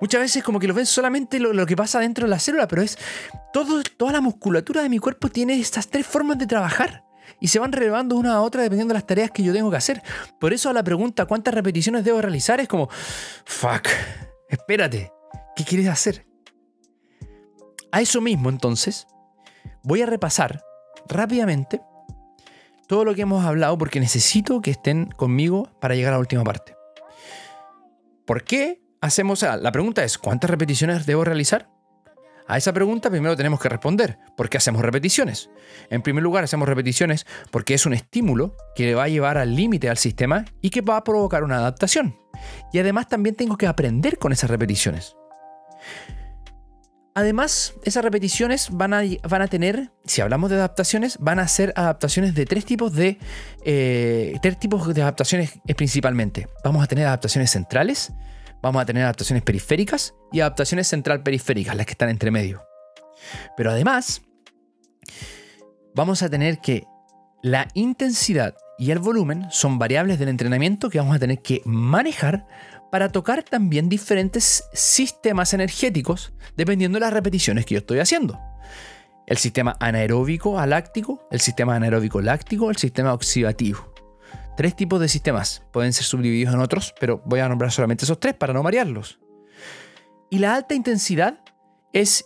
Muchas 0.00 0.20
veces 0.20 0.44
como 0.44 0.60
que 0.60 0.68
lo 0.68 0.74
ven 0.74 0.86
solamente 0.86 1.40
lo, 1.40 1.66
que 1.66 1.76
pasa 1.76 1.98
dentro 1.98 2.26
de 2.26 2.30
la 2.30 2.38
célula, 2.38 2.68
pero 2.68 2.82
es 2.82 2.96
todo, 3.52 3.82
toda 3.96 4.12
la 4.12 4.20
musculatura 4.20 4.82
de 4.82 4.88
mi 4.88 4.98
cuerpo 4.98 5.28
tiene 5.28 5.58
estas 5.58 5.88
tres 5.88 6.06
formas 6.06 6.38
de 6.38 6.46
trabajar 6.46 7.04
y 7.40 7.48
se 7.48 7.58
van 7.58 7.72
relevando 7.72 8.16
una 8.16 8.34
a 8.34 8.40
otra 8.40 8.62
dependiendo 8.62 8.92
de 8.92 8.98
las 8.98 9.06
tareas 9.06 9.32
que 9.32 9.42
yo 9.42 9.52
tengo 9.52 9.70
que 9.70 9.76
hacer. 9.76 10.02
Por 10.38 10.52
eso 10.52 10.70
a 10.70 10.72
la 10.72 10.84
pregunta 10.84 11.26
cuántas 11.26 11.52
repeticiones 11.52 12.04
debo 12.04 12.20
realizar 12.20 12.60
es 12.60 12.68
como, 12.68 12.88
fuck, 13.44 13.88
espérate, 14.48 15.12
¿qué 15.56 15.64
quieres 15.64 15.88
hacer? 15.88 16.27
A 17.90 18.00
eso 18.00 18.20
mismo, 18.20 18.50
entonces, 18.50 19.06
voy 19.82 20.02
a 20.02 20.06
repasar 20.06 20.62
rápidamente 21.08 21.80
todo 22.86 23.04
lo 23.04 23.14
que 23.14 23.22
hemos 23.22 23.44
hablado 23.44 23.76
porque 23.78 24.00
necesito 24.00 24.60
que 24.60 24.70
estén 24.70 25.06
conmigo 25.06 25.70
para 25.80 25.94
llegar 25.94 26.12
a 26.12 26.16
la 26.16 26.20
última 26.20 26.44
parte. 26.44 26.74
¿Por 28.26 28.44
qué 28.44 28.82
hacemos? 29.00 29.42
La 29.42 29.72
pregunta 29.72 30.04
es, 30.04 30.18
¿cuántas 30.18 30.50
repeticiones 30.50 31.06
debo 31.06 31.24
realizar? 31.24 31.70
A 32.46 32.56
esa 32.56 32.72
pregunta 32.72 33.10
primero 33.10 33.36
tenemos 33.36 33.60
que 33.60 33.68
responder, 33.68 34.18
¿por 34.34 34.48
qué 34.48 34.56
hacemos 34.56 34.80
repeticiones? 34.80 35.50
En 35.90 36.00
primer 36.00 36.22
lugar, 36.22 36.44
hacemos 36.44 36.66
repeticiones 36.66 37.26
porque 37.50 37.74
es 37.74 37.84
un 37.84 37.92
estímulo 37.92 38.56
que 38.74 38.86
le 38.86 38.94
va 38.94 39.04
a 39.04 39.08
llevar 39.08 39.36
al 39.36 39.54
límite 39.54 39.90
al 39.90 39.98
sistema 39.98 40.46
y 40.62 40.70
que 40.70 40.80
va 40.80 40.96
a 40.96 41.04
provocar 41.04 41.44
una 41.44 41.56
adaptación. 41.56 42.16
Y 42.72 42.78
además 42.78 43.08
también 43.08 43.36
tengo 43.36 43.58
que 43.58 43.66
aprender 43.66 44.18
con 44.18 44.32
esas 44.32 44.48
repeticiones. 44.48 45.14
Además, 47.18 47.74
esas 47.82 48.04
repeticiones 48.04 48.68
van 48.70 48.94
a, 48.94 49.02
van 49.28 49.42
a, 49.42 49.48
tener, 49.48 49.90
si 50.04 50.20
hablamos 50.20 50.50
de 50.50 50.56
adaptaciones, 50.56 51.18
van 51.18 51.40
a 51.40 51.48
ser 51.48 51.72
adaptaciones 51.74 52.32
de 52.32 52.46
tres 52.46 52.64
tipos 52.64 52.92
de, 52.92 53.18
eh, 53.64 54.38
tres 54.40 54.56
tipos 54.60 54.94
de 54.94 55.02
adaptaciones 55.02 55.58
principalmente. 55.76 56.46
Vamos 56.62 56.84
a 56.84 56.86
tener 56.86 57.08
adaptaciones 57.08 57.50
centrales, 57.50 58.12
vamos 58.62 58.80
a 58.80 58.86
tener 58.86 59.02
adaptaciones 59.02 59.42
periféricas 59.42 60.14
y 60.30 60.38
adaptaciones 60.38 60.86
central-periféricas, 60.86 61.74
las 61.74 61.86
que 61.86 61.92
están 61.92 62.08
entre 62.08 62.30
medio. 62.30 62.62
Pero 63.56 63.72
además, 63.72 64.22
vamos 65.96 66.22
a 66.22 66.28
tener 66.28 66.60
que 66.60 66.84
la 67.42 67.66
intensidad 67.74 68.54
y 68.78 68.92
el 68.92 69.00
volumen 69.00 69.48
son 69.50 69.80
variables 69.80 70.20
del 70.20 70.28
entrenamiento 70.28 70.88
que 70.88 70.98
vamos 70.98 71.16
a 71.16 71.18
tener 71.18 71.42
que 71.42 71.62
manejar 71.64 72.46
para 72.90 73.10
tocar 73.10 73.42
también 73.42 73.88
diferentes 73.88 74.64
sistemas 74.72 75.54
energéticos 75.54 76.32
dependiendo 76.56 76.96
de 76.96 77.00
las 77.00 77.12
repeticiones 77.12 77.66
que 77.66 77.74
yo 77.74 77.78
estoy 77.80 77.98
haciendo. 77.98 78.38
El 79.26 79.36
sistema 79.36 79.76
anaeróbico 79.78 80.58
aláctico, 80.58 81.28
el 81.30 81.40
sistema 81.40 81.76
anaeróbico 81.76 82.20
láctico, 82.20 82.70
el 82.70 82.76
sistema 82.76 83.12
oxidativo 83.12 83.92
tres 84.58 84.74
tipos 84.74 84.98
de 84.98 85.06
sistemas. 85.06 85.62
Pueden 85.70 85.92
ser 85.92 86.02
subdivididos 86.02 86.52
en 86.52 86.58
otros, 86.58 86.92
pero 86.98 87.22
voy 87.24 87.38
a 87.38 87.48
nombrar 87.48 87.70
solamente 87.70 88.04
esos 88.04 88.18
tres 88.18 88.34
para 88.34 88.52
no 88.52 88.64
marearlos. 88.64 89.20
Y 90.30 90.40
la 90.40 90.56
alta 90.56 90.74
intensidad 90.74 91.38
es 91.92 92.24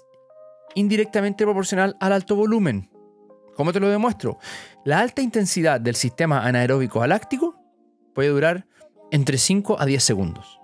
indirectamente 0.75 1.44
proporcional 1.44 1.94
al 2.01 2.14
alto 2.14 2.35
volumen. 2.35 2.90
¿Cómo 3.55 3.75
te 3.75 3.81
lo 3.81 3.90
demuestro? 3.90 4.38
La 4.83 5.01
alta 5.01 5.20
intensidad 5.20 5.79
del 5.79 5.94
sistema 5.94 6.46
anaeróbico 6.46 7.03
aláctico 7.03 7.55
puede 8.14 8.31
durar 8.31 8.66
entre 9.12 9.38
5 9.38 9.81
a 9.81 9.87
10 9.87 10.03
segundos. 10.03 10.59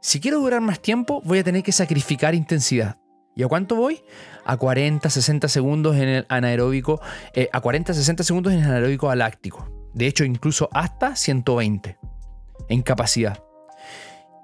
Si 0.00 0.18
quiero 0.18 0.40
durar 0.40 0.60
más 0.60 0.80
tiempo, 0.80 1.22
voy 1.24 1.38
a 1.38 1.44
tener 1.44 1.62
que 1.62 1.70
sacrificar 1.70 2.34
intensidad. 2.34 2.98
¿Y 3.36 3.44
a 3.44 3.48
cuánto 3.48 3.76
voy? 3.76 4.02
A 4.44 4.56
40, 4.56 5.08
60 5.08 5.46
segundos 5.46 5.94
en 5.94 6.08
el 6.08 6.26
anaeróbico, 6.28 7.00
eh, 7.34 7.48
a 7.52 7.60
40, 7.60 7.94
60 7.94 8.24
segundos 8.24 8.52
en 8.52 8.58
el 8.58 8.64
anaeróbico 8.64 9.10
aláctico 9.10 9.76
de 9.96 10.06
hecho 10.06 10.24
incluso 10.24 10.68
hasta 10.72 11.16
120 11.16 11.96
en 12.68 12.82
capacidad. 12.82 13.42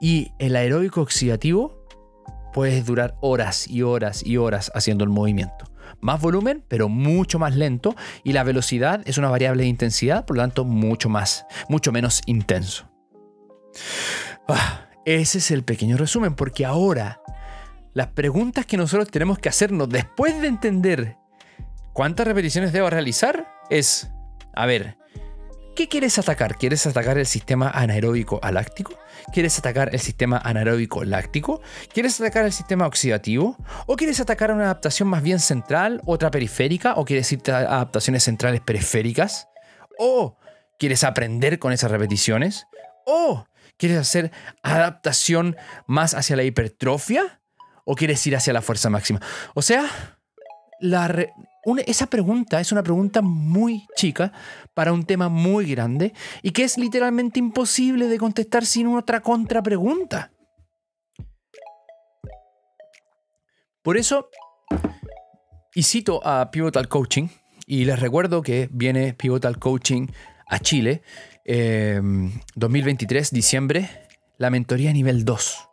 Y 0.01 0.33
el 0.39 0.57
aeróbico 0.57 1.03
oxidativo 1.03 1.85
puede 2.55 2.83
durar 2.83 3.17
horas 3.21 3.69
y 3.69 3.83
horas 3.83 4.25
y 4.25 4.39
horas 4.39 4.73
haciendo 4.75 5.05
el 5.05 5.11
movimiento. 5.11 5.67
Más 6.01 6.21
volumen, 6.21 6.65
pero 6.69 6.89
mucho 6.89 7.39
más 7.39 7.55
lento. 7.55 7.95
Y 8.25 8.33
la 8.33 8.45
velocidad 8.45 9.03
es 9.05 9.19
una 9.19 9.29
variable 9.29 9.65
de 9.65 9.69
intensidad, 9.69 10.25
por 10.25 10.37
lo 10.37 10.43
tanto, 10.43 10.65
mucho 10.65 11.11
más, 11.11 11.45
mucho 11.69 11.93
menos 11.93 12.23
intenso. 12.25 12.92
Ah, 14.49 14.89
ese 15.05 15.39
es 15.39 15.51
el 15.51 15.65
pequeño 15.65 15.97
resumen, 15.97 16.35
porque 16.35 16.65
ahora 16.65 17.21
las 17.95 18.09
preguntas 18.09 18.67
que 18.67 18.77
nosotros 18.77 19.11
tenemos 19.11 19.39
que 19.39 19.49
hacernos 19.49 19.89
después 19.89 20.41
de 20.41 20.49
entender 20.49 21.17
cuántas 21.93 22.27
repeticiones 22.27 22.73
debo 22.73 22.91
realizar 22.91 23.49
es, 23.71 24.11
a 24.55 24.67
ver, 24.67 24.97
¿Qué 25.75 25.89
quieres 25.89 26.19
atacar? 26.19 26.57
¿Quieres 26.59 26.87
atacar 26.87 27.17
el 27.17 27.25
sistema 27.25 27.71
anaeróbico 27.71 28.39
aláctico? 28.43 28.93
¿Quieres 29.33 29.59
atacar 29.59 29.89
el 29.95 30.01
sistema 30.01 30.37
anaeróbico 30.37 31.03
láctico? 31.03 31.63
¿Quieres 31.95 32.21
atacar 32.21 32.45
el 32.45 32.53
sistema 32.53 32.87
oxidativo? 32.87 33.57
¿O 33.87 33.97
quieres 33.97 34.21
atacar 34.21 34.53
una 34.53 34.65
adaptación 34.65 35.09
más 35.09 35.23
bien 35.23 35.41
central, 35.41 36.03
otra 36.05 36.31
periférica? 36.31 36.95
¿O 36.97 37.07
quieres 37.07 37.33
irte 37.33 37.53
a 37.53 37.61
adaptaciones 37.61 38.23
centrales 38.23 38.61
periféricas? 38.61 39.49
¿O 39.99 40.37
quieres 40.79 41.05
aprender 41.05 41.59
con 41.59 41.73
esas 41.73 41.91
repeticiones? 41.91 42.67
¿O 43.07 43.47
quieres 43.77 43.99
hacer 43.99 44.33
adaptación 44.63 45.57
más 45.87 46.15
hacia 46.15 46.37
la 46.37 46.45
hipertrofia? 46.45 47.41
¿O 47.85 47.97
quieres 47.97 48.25
ir 48.27 48.37
hacia 48.37 48.53
la 48.53 48.63
fuerza 48.63 48.91
máxima? 48.91 49.21
O 49.55 49.63
sea, 49.63 49.85
esa 51.87 52.07
pregunta 52.07 52.61
es 52.61 52.71
una 52.71 52.83
pregunta 52.83 53.23
muy 53.23 53.87
chica 53.97 54.33
para 54.75 54.93
un 54.93 55.05
tema 55.05 55.29
muy 55.29 55.69
grande 55.71 56.13
y 56.43 56.53
que 56.53 56.63
es 56.63 56.79
literalmente 56.79 57.41
imposible 57.41 58.07
de 58.07 58.19
contestar 58.19 58.67
sin 58.67 58.87
otra 58.87 59.21
contrapregunta. 59.21 60.33
Por 63.83 63.97
eso, 63.97 64.29
y 65.75 65.83
cito 65.83 66.25
a 66.25 66.53
Pivotal 66.53 66.87
Coaching, 66.87 67.29
y 67.67 67.85
les 67.85 67.99
recuerdo 67.99 68.43
que 68.43 68.69
viene 68.71 69.13
Pivotal 69.13 69.59
Coaching 69.59 70.07
a 70.47 70.61
Chile, 70.61 71.03
2023, 71.45 73.33
em, 73.33 73.37
diciembre, 73.37 73.91
la 74.39 74.51
mentoría 74.51 74.93
nivel 74.93 75.25
2 75.25 75.69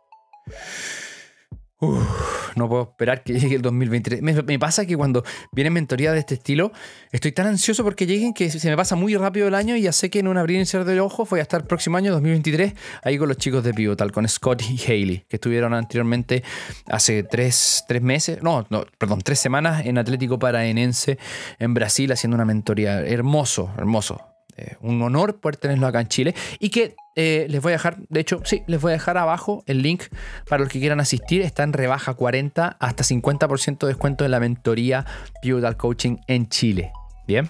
no 2.56 2.68
puedo 2.68 2.82
esperar 2.82 3.22
que 3.22 3.38
llegue 3.38 3.56
el 3.56 3.62
2023. 3.62 4.22
Me, 4.22 4.58
pasa 4.58 4.86
que 4.86 4.96
cuando 4.96 5.24
viene 5.52 5.70
mentoría 5.70 6.12
de 6.12 6.18
este 6.18 6.34
estilo, 6.34 6.72
estoy 7.10 7.32
tan 7.32 7.46
ansioso 7.46 7.84
porque 7.84 8.06
lleguen 8.06 8.34
que 8.34 8.50
se 8.50 8.68
me 8.68 8.76
pasa 8.76 8.96
muy 8.96 9.16
rápido 9.16 9.48
el 9.48 9.54
año 9.54 9.76
y 9.76 9.82
ya 9.82 9.92
sé 9.92 10.10
que 10.10 10.18
en 10.18 10.28
un 10.28 10.36
abrir 10.36 10.60
y 10.60 10.66
cerrar 10.66 10.86
de 10.86 11.00
ojos 11.00 11.28
voy 11.28 11.40
a 11.40 11.42
estar 11.42 11.62
el 11.62 11.66
próximo 11.66 11.96
año, 11.96 12.12
2023, 12.12 12.74
ahí 13.02 13.18
con 13.18 13.28
los 13.28 13.38
chicos 13.38 13.64
de 13.64 13.72
Pivotal, 13.72 14.12
con 14.12 14.28
Scott 14.28 14.62
y 14.62 14.78
Haley, 14.78 15.24
que 15.28 15.36
estuvieron 15.36 15.74
anteriormente 15.74 16.42
hace 16.86 17.22
tres, 17.22 17.84
meses, 18.00 18.42
no, 18.42 18.66
no, 18.70 18.84
perdón, 18.98 19.20
tres 19.22 19.38
semanas 19.38 19.84
en 19.86 19.98
Atlético 19.98 20.38
Paraenense 20.38 21.18
en 21.58 21.74
Brasil 21.74 22.12
haciendo 22.12 22.34
una 22.34 22.44
mentoría. 22.44 23.00
Hermoso, 23.00 23.72
hermoso. 23.76 24.29
Eh, 24.60 24.76
un 24.82 25.00
honor 25.00 25.40
poder 25.40 25.56
tenerlo 25.56 25.86
acá 25.86 26.00
en 26.02 26.08
Chile 26.08 26.34
y 26.58 26.68
que 26.68 26.94
eh, 27.16 27.46
les 27.48 27.62
voy 27.62 27.70
a 27.70 27.76
dejar, 27.76 27.96
de 28.08 28.20
hecho, 28.20 28.42
sí, 28.44 28.62
les 28.66 28.78
voy 28.80 28.90
a 28.90 28.94
dejar 28.94 29.16
abajo 29.16 29.64
el 29.66 29.80
link 29.80 30.02
para 30.48 30.60
los 30.62 30.70
que 30.70 30.80
quieran 30.80 31.00
asistir. 31.00 31.40
Está 31.40 31.62
en 31.62 31.72
rebaja 31.72 32.12
40 32.12 32.76
hasta 32.78 33.02
50% 33.02 33.78
de 33.78 33.86
descuento 33.86 34.24
en 34.24 34.30
la 34.30 34.40
mentoría 34.40 35.06
Pivotal 35.40 35.76
Coaching 35.78 36.18
en 36.26 36.48
Chile. 36.48 36.92
Bien, 37.26 37.48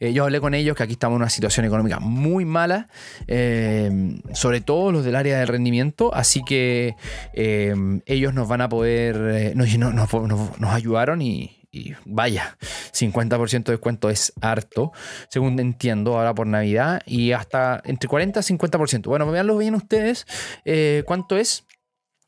eh, 0.00 0.12
yo 0.12 0.24
hablé 0.24 0.40
con 0.40 0.52
ellos 0.52 0.76
que 0.76 0.82
aquí 0.82 0.94
estamos 0.94 1.16
en 1.16 1.22
una 1.22 1.30
situación 1.30 1.64
económica 1.64 2.00
muy 2.00 2.44
mala, 2.44 2.88
sobre 3.28 4.60
todo 4.60 4.90
los 4.90 5.04
del 5.04 5.14
área 5.14 5.38
del 5.38 5.46
rendimiento, 5.46 6.12
así 6.12 6.42
que 6.44 6.96
ellos 7.32 8.34
nos 8.34 8.48
van 8.48 8.62
a 8.62 8.68
poder, 8.68 9.54
nos, 9.54 9.68
nos 9.78 10.70
ayudaron 10.72 11.22
y, 11.22 11.61
y 11.72 11.94
vaya, 12.04 12.58
50% 12.92 13.64
de 13.64 13.72
descuento 13.72 14.10
es 14.10 14.34
harto, 14.42 14.92
según 15.30 15.58
entiendo, 15.58 16.18
ahora 16.18 16.34
por 16.34 16.46
Navidad, 16.46 17.00
y 17.06 17.32
hasta 17.32 17.80
entre 17.86 18.08
40 18.08 18.40
y 18.40 18.42
50%. 18.42 19.06
Bueno, 19.06 19.30
veanlo 19.30 19.56
bien 19.56 19.74
ustedes 19.74 20.26
eh, 20.66 21.02
cuánto 21.06 21.38
es 21.38 21.64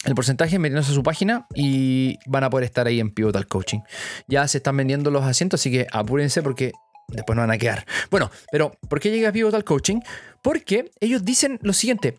el 0.05 0.15
porcentaje 0.15 0.59
metiéndose 0.59 0.93
a 0.93 0.95
su 0.95 1.03
página 1.03 1.47
y 1.55 2.19
van 2.27 2.45
a 2.45 2.51
poder 2.51 2.65
estar 2.65 2.87
ahí 2.87 3.01
en 3.01 3.11
Pivotal 3.11 3.47
Coaching. 3.47 3.81
Ya 4.27 4.49
se 4.49 4.59
están 4.59 4.79
vendiendo 4.79 5.11
los 5.11 5.25
asientos, 5.25 5.61
así 5.61 5.71
que 5.71 5.87
apúrense 5.93 6.43
porque 6.43 6.73
después 7.09 7.37
no 7.37 7.43
van 7.43 7.51
a 7.51 7.59
quedar. 7.59 7.87
Bueno, 8.11 8.31
pero 8.51 8.73
¿por 8.89 8.99
qué 8.99 9.11
llega 9.11 9.29
a 9.29 9.33
Pivotal 9.33 9.65
Coaching? 9.65 10.01
Porque 10.43 10.91
ellos 11.01 11.23
dicen 11.23 11.59
lo 11.63 11.75
siguiente, 11.75 12.19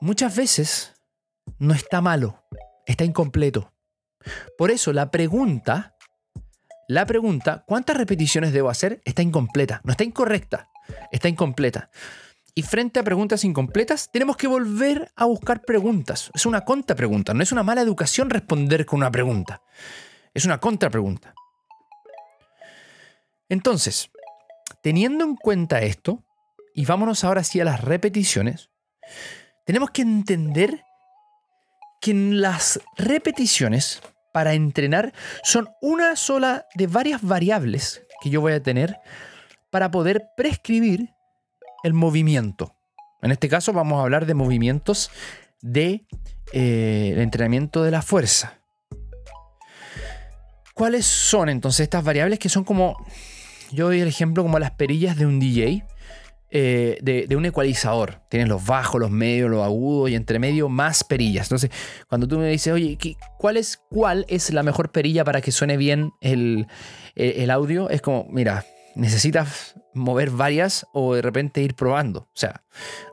muchas 0.00 0.34
veces 0.34 0.94
no 1.58 1.74
está 1.74 2.00
malo, 2.00 2.42
está 2.86 3.04
incompleto. 3.04 3.72
Por 4.58 4.72
eso 4.72 4.92
la 4.92 5.10
pregunta 5.10 5.96
la 6.90 7.06
pregunta, 7.06 7.62
¿cuántas 7.68 7.96
repeticiones 7.96 8.52
debo 8.52 8.68
hacer? 8.68 9.00
Está 9.04 9.22
incompleta, 9.22 9.80
no 9.84 9.92
está 9.92 10.02
incorrecta, 10.02 10.68
está 11.12 11.28
incompleta. 11.28 11.88
Y 12.52 12.62
frente 12.62 12.98
a 12.98 13.04
preguntas 13.04 13.44
incompletas, 13.44 14.10
tenemos 14.12 14.36
que 14.36 14.48
volver 14.48 15.08
a 15.14 15.26
buscar 15.26 15.62
preguntas. 15.62 16.32
Es 16.34 16.46
una 16.46 16.64
contrapregunta, 16.64 17.32
no 17.32 17.44
es 17.44 17.52
una 17.52 17.62
mala 17.62 17.80
educación 17.80 18.28
responder 18.28 18.86
con 18.86 18.96
una 18.96 19.10
pregunta. 19.12 19.62
Es 20.34 20.44
una 20.44 20.58
contrapregunta. 20.58 21.32
Entonces, 23.48 24.10
teniendo 24.82 25.24
en 25.24 25.36
cuenta 25.36 25.82
esto, 25.82 26.24
y 26.74 26.86
vámonos 26.86 27.22
ahora 27.22 27.44
sí 27.44 27.60
a 27.60 27.64
las 27.64 27.82
repeticiones, 27.82 28.70
tenemos 29.64 29.92
que 29.92 30.02
entender 30.02 30.82
que 32.00 32.10
en 32.10 32.40
las 32.40 32.80
repeticiones 32.96 34.02
para 34.32 34.54
entrenar 34.54 35.12
son 35.42 35.68
una 35.80 36.16
sola 36.16 36.66
de 36.74 36.86
varias 36.86 37.22
variables 37.22 38.02
que 38.22 38.30
yo 38.30 38.40
voy 38.40 38.52
a 38.52 38.62
tener 38.62 38.98
para 39.70 39.90
poder 39.90 40.28
prescribir 40.36 41.10
el 41.82 41.94
movimiento. 41.94 42.74
En 43.22 43.30
este 43.30 43.48
caso 43.48 43.72
vamos 43.72 43.98
a 43.98 44.02
hablar 44.02 44.26
de 44.26 44.34
movimientos 44.34 45.10
de 45.60 46.06
eh, 46.52 47.14
entrenamiento 47.18 47.82
de 47.82 47.90
la 47.90 48.02
fuerza. 48.02 48.58
¿Cuáles 50.74 51.04
son 51.04 51.48
entonces 51.48 51.80
estas 51.80 52.02
variables 52.02 52.38
que 52.38 52.48
son 52.48 52.64
como 52.64 52.96
yo 53.72 53.86
doy 53.86 54.00
el 54.00 54.08
ejemplo 54.08 54.42
como 54.42 54.58
las 54.58 54.72
perillas 54.72 55.16
de 55.16 55.26
un 55.26 55.38
DJ. 55.38 55.84
Eh, 56.50 56.98
de, 57.00 57.36
un 57.36 57.44
ecualizador. 57.46 58.22
Tienes 58.28 58.48
los 58.48 58.64
bajos, 58.66 59.00
los 59.00 59.10
medios, 59.10 59.50
los 59.50 59.64
agudos 59.64 60.10
y 60.10 60.14
entre 60.14 60.38
medio 60.38 60.68
más 60.68 61.04
perillas. 61.04 61.46
Entonces, 61.46 61.70
cuando 62.08 62.26
tú 62.28 62.38
me 62.38 62.48
dices, 62.48 62.72
oye, 62.72 62.96
¿qué- 62.96 63.16
¿cuál 63.38 63.56
es, 63.56 63.78
¿cuál 63.88 64.24
es 64.28 64.52
la 64.52 64.62
mejor 64.62 64.90
perilla 64.92 65.24
para 65.24 65.40
que 65.40 65.52
suene 65.52 65.76
bien 65.76 66.12
el, 66.20 66.66
el- 67.14 67.32
el 67.42 67.50
audio? 67.50 67.88
Es 67.90 68.02
como, 68.02 68.26
mira, 68.30 68.64
necesitas 68.96 69.74
mover 69.94 70.30
varias 70.30 70.86
o 70.92 71.14
de 71.14 71.22
repente 71.22 71.62
ir 71.62 71.74
probando. 71.74 72.20
O 72.20 72.36
sea, 72.36 72.62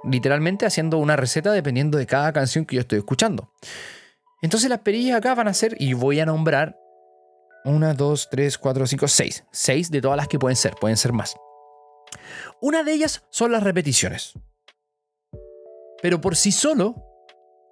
literalmente 0.04 0.66
haciendo 0.66 0.98
una 0.98 1.16
receta 1.16 1.52
dependiendo 1.52 1.98
de 1.98 2.06
cada 2.08 2.34
canción 2.34 2.66
que 2.66 2.76
yo 2.78 2.82
estoy 2.82 2.98
escuchando. 3.00 3.52
Entonces 4.42 4.70
las 4.70 4.80
perillas 4.80 5.18
acá 5.18 5.34
van 5.36 5.48
a 5.48 5.54
ser, 5.54 5.76
y 5.80 5.94
voy 5.94 6.20
a 6.20 6.26
nombrar 6.26 6.76
una, 7.66 7.94
dos, 7.94 8.30
tres, 8.30 8.58
cuatro, 8.58 8.86
cinco, 8.88 9.08
seis. 9.08 9.44
Seis 9.52 9.90
de 9.92 10.00
todas 10.02 10.16
las 10.18 10.28
que 10.28 10.40
pueden 10.40 10.56
ser, 10.56 10.74
pueden 10.80 10.96
ser 10.98 11.12
más. 11.12 11.36
Una 12.62 12.84
de 12.84 12.94
ellas 12.94 13.24
son 13.30 13.52
las 13.52 13.64
repeticiones. 13.64 14.34
Pero 16.02 16.22
por 16.22 16.36
sí 16.36 16.52
solo, 16.52 16.96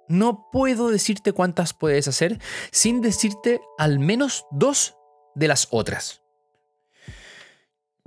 no 0.08 0.48
puedo 0.52 0.90
decirte 0.90 1.32
cuántas 1.32 1.72
puedes 1.74 2.08
hacer 2.08 2.38
sin 2.70 3.00
decirte 3.00 3.60
al 3.78 3.98
menos 3.98 4.46
dos 4.50 4.96
de 5.34 5.48
las 5.48 5.68
otras. 5.70 6.22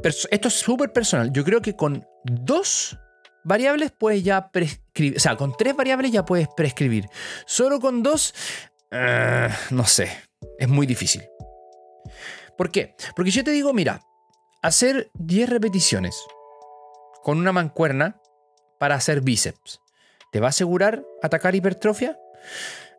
Esto 0.04 0.48
es 0.48 0.54
súper 0.54 0.94
personal. 0.94 1.32
Yo 1.34 1.44
creo 1.44 1.62
que 1.62 1.76
con 1.76 2.08
dos 2.24 2.98
variables 3.44 3.92
puedes 3.92 4.24
ya 4.24 4.50
prescribir. 4.50 5.18
O 5.18 5.20
sea, 5.20 5.36
con 5.36 5.56
tres 5.58 5.76
variables 5.76 6.12
ya 6.12 6.26
puedes 6.26 6.48
prescribir. 6.56 7.10
Solo 7.46 7.80
con 7.80 8.02
dos, 8.02 8.34
eh, 8.92 9.50
no 9.72 9.86
sé. 9.86 10.10
Es 10.58 10.70
muy 10.70 10.88
difícil. 10.88 11.24
¿Por 12.58 12.72
qué? 12.72 12.96
Porque 13.16 13.32
yo 13.32 13.44
te 13.44 13.52
digo, 13.52 13.74
mira, 13.74 14.02
hacer 14.62 15.10
10 15.14 15.50
repeticiones 15.50 16.16
con 17.24 17.38
una 17.38 17.52
mancuerna 17.52 18.22
para 18.80 18.96
hacer 18.96 19.22
bíceps, 19.22 19.82
¿te 20.32 20.40
va 20.40 20.48
a 20.48 20.50
asegurar 20.50 21.04
atacar 21.22 21.56
hipertrofia? 21.56 22.18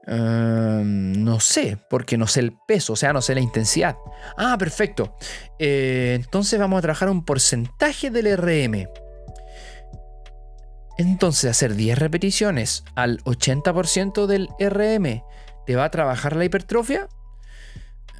Eh, 0.06 0.82
no 0.84 1.40
sé, 1.40 1.78
porque 1.88 2.16
no 2.16 2.26
sé 2.26 2.40
el 2.40 2.56
peso, 2.66 2.94
o 2.94 2.96
sea, 2.96 3.12
no 3.12 3.22
sé 3.22 3.34
la 3.34 3.40
intensidad. 3.40 3.96
Ah, 4.36 4.56
perfecto. 4.58 5.14
Eh, 5.58 6.12
entonces 6.16 6.58
vamos 6.58 6.78
a 6.78 6.82
trabajar 6.82 7.08
un 7.10 7.24
porcentaje 7.24 8.10
del 8.10 8.36
RM. 8.36 8.88
Entonces, 10.98 11.50
hacer 11.50 11.76
10 11.76 11.98
repeticiones 11.98 12.84
al 12.94 13.22
80% 13.24 14.26
del 14.26 14.48
RM, 14.58 15.22
¿te 15.64 15.76
va 15.76 15.84
a 15.84 15.90
trabajar 15.90 16.36
la 16.36 16.44
hipertrofia? 16.44 17.08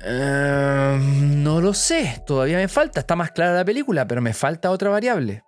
Eh, 0.03 0.99
no 1.01 1.61
lo 1.61 1.75
sé, 1.75 2.23
todavía 2.27 2.57
me 2.57 2.69
falta. 2.69 3.01
Está 3.01 3.17
más 3.17 3.33
clara 3.33 3.55
la 3.55 3.65
película, 3.65 4.07
pero 4.07 4.21
me 4.21 4.33
falta 4.33 4.71
otra 4.71 4.91
variable. 4.91 5.45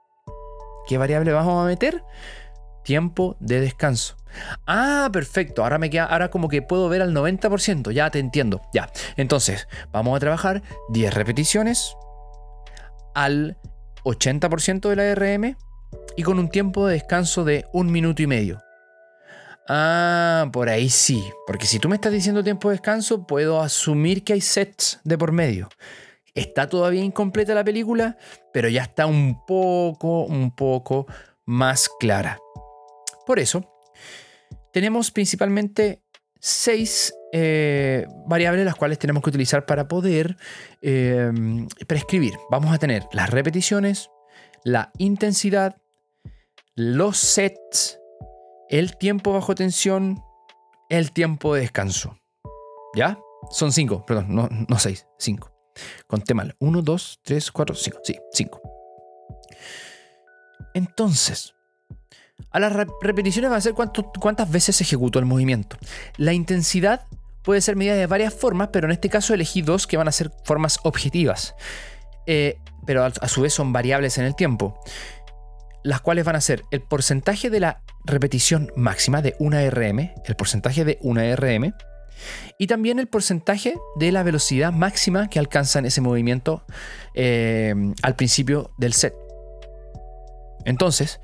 ¿Qué 0.86 0.98
variable 0.98 1.32
vamos 1.32 1.62
a 1.62 1.66
meter? 1.66 2.02
Tiempo 2.82 3.36
de 3.40 3.60
descanso. 3.60 4.16
Ah, 4.66 5.08
perfecto. 5.12 5.62
Ahora 5.62 5.78
me 5.78 5.90
queda, 5.90 6.06
ahora 6.06 6.30
como 6.30 6.48
que 6.48 6.62
puedo 6.62 6.88
ver 6.88 7.02
al 7.02 7.14
90%. 7.14 7.92
Ya 7.92 8.10
te 8.10 8.18
entiendo. 8.18 8.62
Ya. 8.72 8.90
Entonces, 9.16 9.68
vamos 9.92 10.16
a 10.16 10.20
trabajar 10.20 10.62
10 10.90 11.14
repeticiones 11.14 11.96
al 13.14 13.56
80% 14.04 14.88
de 14.88 14.96
la 14.96 15.14
RM 15.14 15.56
y 16.16 16.22
con 16.22 16.38
un 16.38 16.48
tiempo 16.48 16.86
de 16.86 16.94
descanso 16.94 17.44
de 17.44 17.66
un 17.72 17.92
minuto 17.92 18.22
y 18.22 18.26
medio. 18.26 18.60
Ah, 19.68 20.48
por 20.52 20.68
ahí 20.68 20.88
sí. 20.88 21.24
Porque 21.46 21.66
si 21.66 21.78
tú 21.78 21.88
me 21.88 21.94
estás 21.94 22.12
diciendo 22.12 22.42
tiempo 22.42 22.68
de 22.68 22.74
descanso, 22.74 23.26
puedo 23.26 23.60
asumir 23.60 24.24
que 24.24 24.34
hay 24.34 24.40
sets 24.40 25.00
de 25.04 25.18
por 25.18 25.32
medio. 25.32 25.68
Está 26.34 26.68
todavía 26.68 27.02
incompleta 27.02 27.54
la 27.54 27.64
película, 27.64 28.16
pero 28.52 28.68
ya 28.68 28.82
está 28.82 29.06
un 29.06 29.44
poco, 29.46 30.24
un 30.24 30.54
poco 30.54 31.06
más 31.44 31.90
clara. 32.00 32.38
Por 33.26 33.38
eso, 33.38 33.70
tenemos 34.72 35.10
principalmente 35.10 36.02
seis 36.40 37.14
eh, 37.32 38.06
variables 38.26 38.64
las 38.64 38.74
cuales 38.74 38.98
tenemos 38.98 39.22
que 39.22 39.30
utilizar 39.30 39.64
para 39.64 39.88
poder 39.88 40.36
eh, 40.80 41.30
prescribir. 41.86 42.34
Vamos 42.50 42.74
a 42.74 42.78
tener 42.78 43.04
las 43.12 43.30
repeticiones, 43.30 44.10
la 44.64 44.90
intensidad, 44.98 45.76
los 46.74 47.18
sets, 47.18 47.98
el 48.72 48.96
tiempo 48.96 49.34
bajo 49.34 49.54
tensión, 49.54 50.24
el 50.88 51.12
tiempo 51.12 51.54
de 51.54 51.60
descanso. 51.60 52.18
¿Ya? 52.96 53.18
Son 53.50 53.70
cinco, 53.70 54.04
perdón, 54.06 54.34
no, 54.34 54.48
no 54.50 54.78
seis, 54.78 55.06
cinco. 55.18 55.52
Conté 56.06 56.34
mal. 56.34 56.56
Uno, 56.58 56.82
dos, 56.82 57.20
tres, 57.22 57.52
cuatro, 57.52 57.74
cinco. 57.74 57.98
Sí, 58.02 58.18
cinco. 58.32 58.60
Entonces, 60.74 61.54
a 62.50 62.60
las 62.60 62.72
re- 62.72 62.86
repeticiones 63.02 63.50
va 63.50 63.56
a 63.56 63.60
ser 63.60 63.74
cuántas 63.74 64.50
veces 64.50 64.76
se 64.76 64.84
ejecutó 64.84 65.18
el 65.18 65.26
movimiento. 65.26 65.76
La 66.16 66.32
intensidad 66.32 67.06
puede 67.42 67.60
ser 67.60 67.76
medida 67.76 67.94
de 67.94 68.06
varias 68.06 68.32
formas, 68.32 68.70
pero 68.72 68.86
en 68.86 68.92
este 68.92 69.10
caso 69.10 69.34
elegí 69.34 69.60
dos 69.60 69.86
que 69.86 69.98
van 69.98 70.08
a 70.08 70.12
ser 70.12 70.30
formas 70.44 70.78
objetivas. 70.82 71.54
Eh, 72.26 72.58
pero 72.86 73.04
a 73.04 73.28
su 73.28 73.42
vez 73.42 73.52
son 73.52 73.72
variables 73.72 74.16
en 74.18 74.24
el 74.24 74.34
tiempo. 74.34 74.78
Las 75.84 76.00
cuales 76.00 76.24
van 76.24 76.36
a 76.36 76.40
ser 76.40 76.64
el 76.70 76.80
porcentaje 76.80 77.50
de 77.50 77.60
la 77.60 77.82
repetición 78.04 78.70
máxima 78.76 79.22
de 79.22 79.34
una 79.38 79.68
RM, 79.68 80.12
el 80.24 80.36
porcentaje 80.36 80.84
de 80.84 80.98
una 81.02 81.34
RM, 81.34 81.74
y 82.58 82.66
también 82.66 82.98
el 82.98 83.08
porcentaje 83.08 83.76
de 83.96 84.12
la 84.12 84.22
velocidad 84.22 84.72
máxima 84.72 85.28
que 85.28 85.38
alcanza 85.38 85.78
en 85.78 85.86
ese 85.86 86.00
movimiento 86.00 86.64
eh, 87.14 87.74
al 88.02 88.14
principio 88.14 88.70
del 88.78 88.92
set. 88.92 89.14
Entonces, 90.64 91.20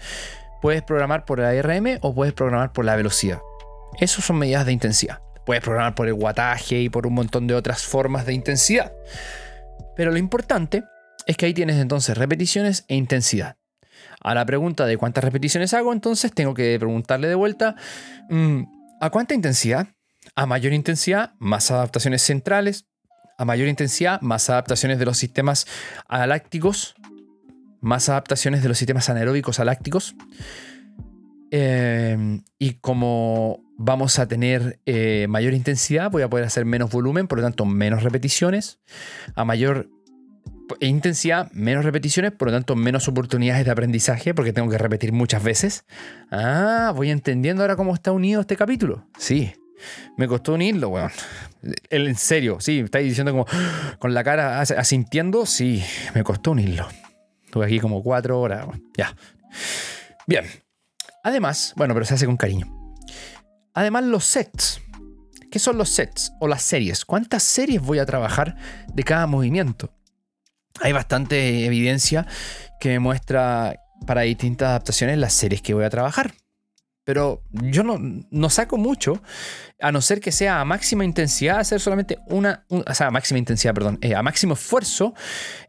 puedes 0.60 0.82
programar 0.82 1.24
por 1.24 1.38
la 1.38 1.52
RM 1.60 1.98
o 2.00 2.14
puedes 2.14 2.34
programar 2.34 2.72
por 2.72 2.84
la 2.84 2.96
velocidad. 2.96 3.40
Esas 4.00 4.24
son 4.24 4.38
medidas 4.38 4.66
de 4.66 4.72
intensidad. 4.72 5.22
Puedes 5.46 5.62
programar 5.62 5.94
por 5.94 6.08
el 6.08 6.14
guataje 6.14 6.80
y 6.80 6.88
por 6.88 7.06
un 7.06 7.14
montón 7.14 7.46
de 7.46 7.54
otras 7.54 7.82
formas 7.82 8.26
de 8.26 8.34
intensidad. 8.34 8.92
Pero 9.96 10.10
lo 10.10 10.18
importante 10.18 10.84
es 11.26 11.36
que 11.36 11.46
ahí 11.46 11.54
tienes 11.54 11.76
entonces 11.76 12.16
repeticiones 12.16 12.84
e 12.88 12.96
intensidad. 12.96 13.56
A 14.20 14.34
la 14.34 14.44
pregunta 14.44 14.86
de 14.86 14.96
cuántas 14.96 15.24
repeticiones 15.24 15.74
hago, 15.74 15.92
entonces 15.92 16.32
tengo 16.32 16.54
que 16.54 16.76
preguntarle 16.78 17.28
de 17.28 17.34
vuelta, 17.34 17.76
mm, 18.28 18.62
¿a 19.00 19.10
cuánta 19.10 19.34
intensidad? 19.34 19.88
A 20.34 20.46
mayor 20.46 20.72
intensidad, 20.72 21.32
más 21.38 21.70
adaptaciones 21.70 22.22
centrales. 22.22 22.86
A 23.38 23.44
mayor 23.44 23.68
intensidad, 23.68 24.20
más 24.20 24.50
adaptaciones 24.50 24.98
de 24.98 25.04
los 25.04 25.16
sistemas 25.16 25.66
alácticos. 26.08 26.94
Más 27.80 28.08
adaptaciones 28.08 28.62
de 28.62 28.68
los 28.68 28.78
sistemas 28.78 29.08
anaeróbicos 29.08 29.60
alácticos. 29.60 30.16
Eh, 31.50 32.40
y 32.58 32.74
como 32.74 33.62
vamos 33.78 34.18
a 34.18 34.26
tener 34.26 34.80
eh, 34.84 35.26
mayor 35.28 35.54
intensidad, 35.54 36.10
voy 36.10 36.22
a 36.22 36.28
poder 36.28 36.44
hacer 36.44 36.64
menos 36.64 36.90
volumen, 36.90 37.28
por 37.28 37.38
lo 37.38 37.44
tanto, 37.44 37.64
menos 37.64 38.02
repeticiones. 38.02 38.80
A 39.36 39.44
mayor 39.44 39.88
intensidad, 40.80 41.50
menos 41.52 41.84
repeticiones, 41.84 42.32
por 42.32 42.48
lo 42.48 42.54
tanto, 42.54 42.76
menos 42.76 43.08
oportunidades 43.08 43.64
de 43.64 43.70
aprendizaje, 43.70 44.34
porque 44.34 44.52
tengo 44.52 44.68
que 44.70 44.78
repetir 44.78 45.12
muchas 45.12 45.42
veces. 45.42 45.84
Ah, 46.30 46.92
voy 46.94 47.10
entendiendo 47.10 47.62
ahora 47.62 47.76
cómo 47.76 47.94
está 47.94 48.12
unido 48.12 48.40
este 48.40 48.56
capítulo. 48.56 49.06
Sí, 49.18 49.52
me 50.16 50.26
costó 50.28 50.54
unirlo, 50.54 50.88
weón. 50.88 51.10
En 51.90 52.14
serio, 52.16 52.58
sí, 52.60 52.80
estáis 52.80 53.06
diciendo 53.08 53.32
como 53.32 53.46
con 53.98 54.14
la 54.14 54.22
cara 54.24 54.60
as- 54.60 54.70
asintiendo, 54.72 55.46
sí, 55.46 55.82
me 56.14 56.22
costó 56.24 56.50
unirlo. 56.52 56.86
Estuve 57.44 57.64
aquí 57.66 57.80
como 57.80 58.02
cuatro 58.02 58.40
horas, 58.40 58.66
weón. 58.66 58.84
ya. 58.96 59.14
Bien. 60.26 60.44
Además, 61.24 61.72
bueno, 61.76 61.94
pero 61.94 62.06
se 62.06 62.14
hace 62.14 62.26
con 62.26 62.36
cariño. 62.36 62.66
Además, 63.74 64.04
los 64.04 64.24
sets. 64.24 64.80
¿Qué 65.50 65.58
son 65.58 65.78
los 65.78 65.88
sets 65.88 66.32
o 66.40 66.46
las 66.48 66.62
series? 66.62 67.04
¿Cuántas 67.06 67.42
series 67.42 67.80
voy 67.80 67.98
a 68.00 68.04
trabajar 68.06 68.54
de 68.92 69.02
cada 69.02 69.26
movimiento? 69.26 69.90
Hay 70.80 70.92
bastante 70.92 71.64
evidencia 71.66 72.26
que 72.80 72.98
muestra 72.98 73.80
para 74.06 74.22
distintas 74.22 74.68
adaptaciones 74.68 75.18
las 75.18 75.32
series 75.32 75.60
que 75.62 75.74
voy 75.74 75.84
a 75.84 75.90
trabajar. 75.90 76.32
Pero 77.04 77.42
yo 77.50 77.82
no, 77.84 78.50
saco 78.50 78.76
mucho, 78.76 79.22
a 79.80 79.90
no 79.90 80.02
ser 80.02 80.20
que 80.20 80.30
sea 80.30 80.60
a 80.60 80.64
máxima 80.66 81.06
intensidad, 81.06 81.58
hacer 81.58 81.80
solamente 81.80 82.18
una, 82.26 82.66
un- 82.68 82.84
o 82.86 82.94
sea, 82.94 83.06
a 83.06 83.10
máxima 83.10 83.38
intensidad, 83.38 83.72
perdón, 83.72 83.98
eh, 84.02 84.14
a 84.14 84.22
máximo 84.22 84.52
esfuerzo, 84.52 85.14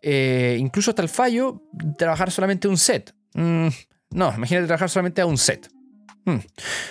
eh, 0.01 0.57
incluso 0.59 0.91
hasta 0.91 1.01
el 1.01 1.07
fallo, 1.07 1.63
trabajar 1.97 2.29
solamente 2.29 2.67
un 2.67 2.77
set. 2.77 3.13
Mm, 3.35 3.69
no, 4.11 4.33
imagínate 4.35 4.67
trabajar 4.67 4.89
solamente 4.89 5.21
a 5.21 5.25
un 5.25 5.37
set. 5.37 5.69
Mm. 6.25 6.39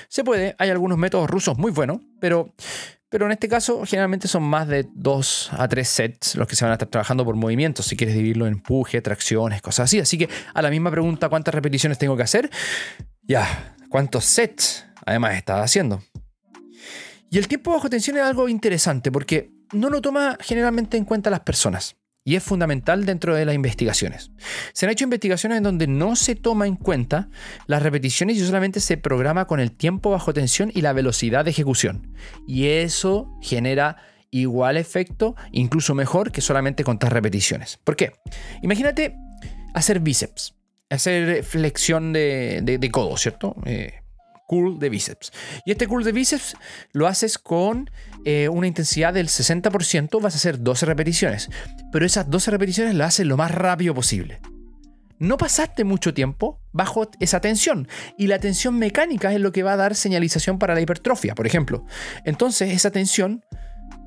Se 0.08 0.24
puede, 0.24 0.56
hay 0.58 0.70
algunos 0.70 0.96
métodos 0.96 1.28
rusos 1.28 1.58
muy 1.58 1.70
buenos, 1.70 2.00
pero, 2.18 2.54
pero 3.10 3.26
en 3.26 3.32
este 3.32 3.48
caso 3.48 3.84
generalmente 3.86 4.28
son 4.28 4.42
más 4.42 4.68
de 4.68 4.86
dos 4.94 5.50
a 5.52 5.66
tres 5.68 5.88
sets 5.88 6.34
los 6.34 6.46
que 6.46 6.56
se 6.56 6.64
van 6.64 6.72
a 6.72 6.74
estar 6.74 6.88
trabajando 6.88 7.24
por 7.24 7.36
movimientos, 7.36 7.86
si 7.86 7.96
quieres 7.96 8.14
dividirlo 8.14 8.46
en 8.46 8.54
empuje, 8.54 9.00
tracciones, 9.00 9.62
cosas 9.62 9.84
así. 9.84 9.98
Así 10.00 10.18
que 10.18 10.28
a 10.52 10.62
la 10.62 10.70
misma 10.70 10.90
pregunta, 10.90 11.28
¿cuántas 11.28 11.54
repeticiones 11.54 11.98
tengo 11.98 12.16
que 12.16 12.22
hacer? 12.22 12.50
Ya, 13.22 13.76
¿cuántos 13.88 14.24
sets 14.24 14.84
además 15.06 15.36
estás 15.36 15.64
haciendo? 15.64 16.02
Y 17.30 17.38
el 17.38 17.48
tiempo 17.48 17.72
bajo 17.72 17.90
tensión 17.90 18.16
es 18.16 18.22
algo 18.22 18.48
interesante 18.48 19.12
porque 19.12 19.50
no 19.72 19.90
lo 19.90 20.00
toma 20.00 20.36
generalmente 20.40 20.96
en 20.96 21.04
cuenta 21.04 21.30
las 21.30 21.40
personas. 21.40 21.96
Y 22.28 22.36
es 22.36 22.42
fundamental 22.42 23.06
dentro 23.06 23.34
de 23.34 23.46
las 23.46 23.54
investigaciones. 23.54 24.32
Se 24.74 24.84
han 24.84 24.92
hecho 24.92 25.04
investigaciones 25.04 25.56
en 25.56 25.64
donde 25.64 25.86
no 25.86 26.14
se 26.14 26.34
toma 26.34 26.66
en 26.66 26.76
cuenta 26.76 27.30
las 27.66 27.82
repeticiones 27.82 28.36
y 28.36 28.44
solamente 28.44 28.80
se 28.80 28.98
programa 28.98 29.46
con 29.46 29.60
el 29.60 29.72
tiempo 29.72 30.10
bajo 30.10 30.34
tensión 30.34 30.70
y 30.74 30.82
la 30.82 30.92
velocidad 30.92 31.46
de 31.46 31.52
ejecución. 31.52 32.14
Y 32.46 32.66
eso 32.66 33.34
genera 33.40 33.96
igual 34.30 34.76
efecto, 34.76 35.36
incluso 35.52 35.94
mejor 35.94 36.30
que 36.30 36.42
solamente 36.42 36.84
contar 36.84 37.14
repeticiones. 37.14 37.78
¿Por 37.82 37.96
qué? 37.96 38.12
Imagínate 38.60 39.16
hacer 39.72 40.00
bíceps, 40.00 40.54
hacer 40.90 41.42
flexión 41.44 42.12
de, 42.12 42.90
codo, 42.92 43.16
¿cierto? 43.16 43.56
Eh, 43.64 43.94
curl 44.46 44.78
de 44.78 44.88
bíceps. 44.90 45.32
Y 45.64 45.70
este 45.70 45.86
curl 45.86 46.04
de 46.04 46.12
bíceps 46.12 46.56
lo 46.92 47.06
haces 47.06 47.38
con 47.38 47.90
eh, 48.30 48.50
una 48.50 48.66
intensidad 48.66 49.14
del 49.14 49.28
60%, 49.28 50.20
vas 50.20 50.34
a 50.34 50.36
hacer 50.36 50.62
12 50.62 50.84
repeticiones. 50.84 51.48
Pero 51.90 52.04
esas 52.04 52.28
12 52.28 52.50
repeticiones 52.50 52.94
las 52.94 53.14
haces 53.14 53.26
lo 53.26 53.38
más 53.38 53.50
rápido 53.50 53.94
posible. 53.94 54.38
No 55.18 55.38
pasaste 55.38 55.82
mucho 55.82 56.12
tiempo 56.12 56.60
bajo 56.70 57.08
esa 57.20 57.40
tensión 57.40 57.88
y 58.18 58.26
la 58.26 58.38
tensión 58.38 58.78
mecánica 58.78 59.32
es 59.32 59.40
lo 59.40 59.50
que 59.50 59.62
va 59.62 59.72
a 59.72 59.76
dar 59.78 59.94
señalización 59.94 60.58
para 60.58 60.74
la 60.74 60.82
hipertrofia, 60.82 61.34
por 61.34 61.46
ejemplo. 61.46 61.86
Entonces 62.26 62.74
esa 62.74 62.90
tensión 62.90 63.46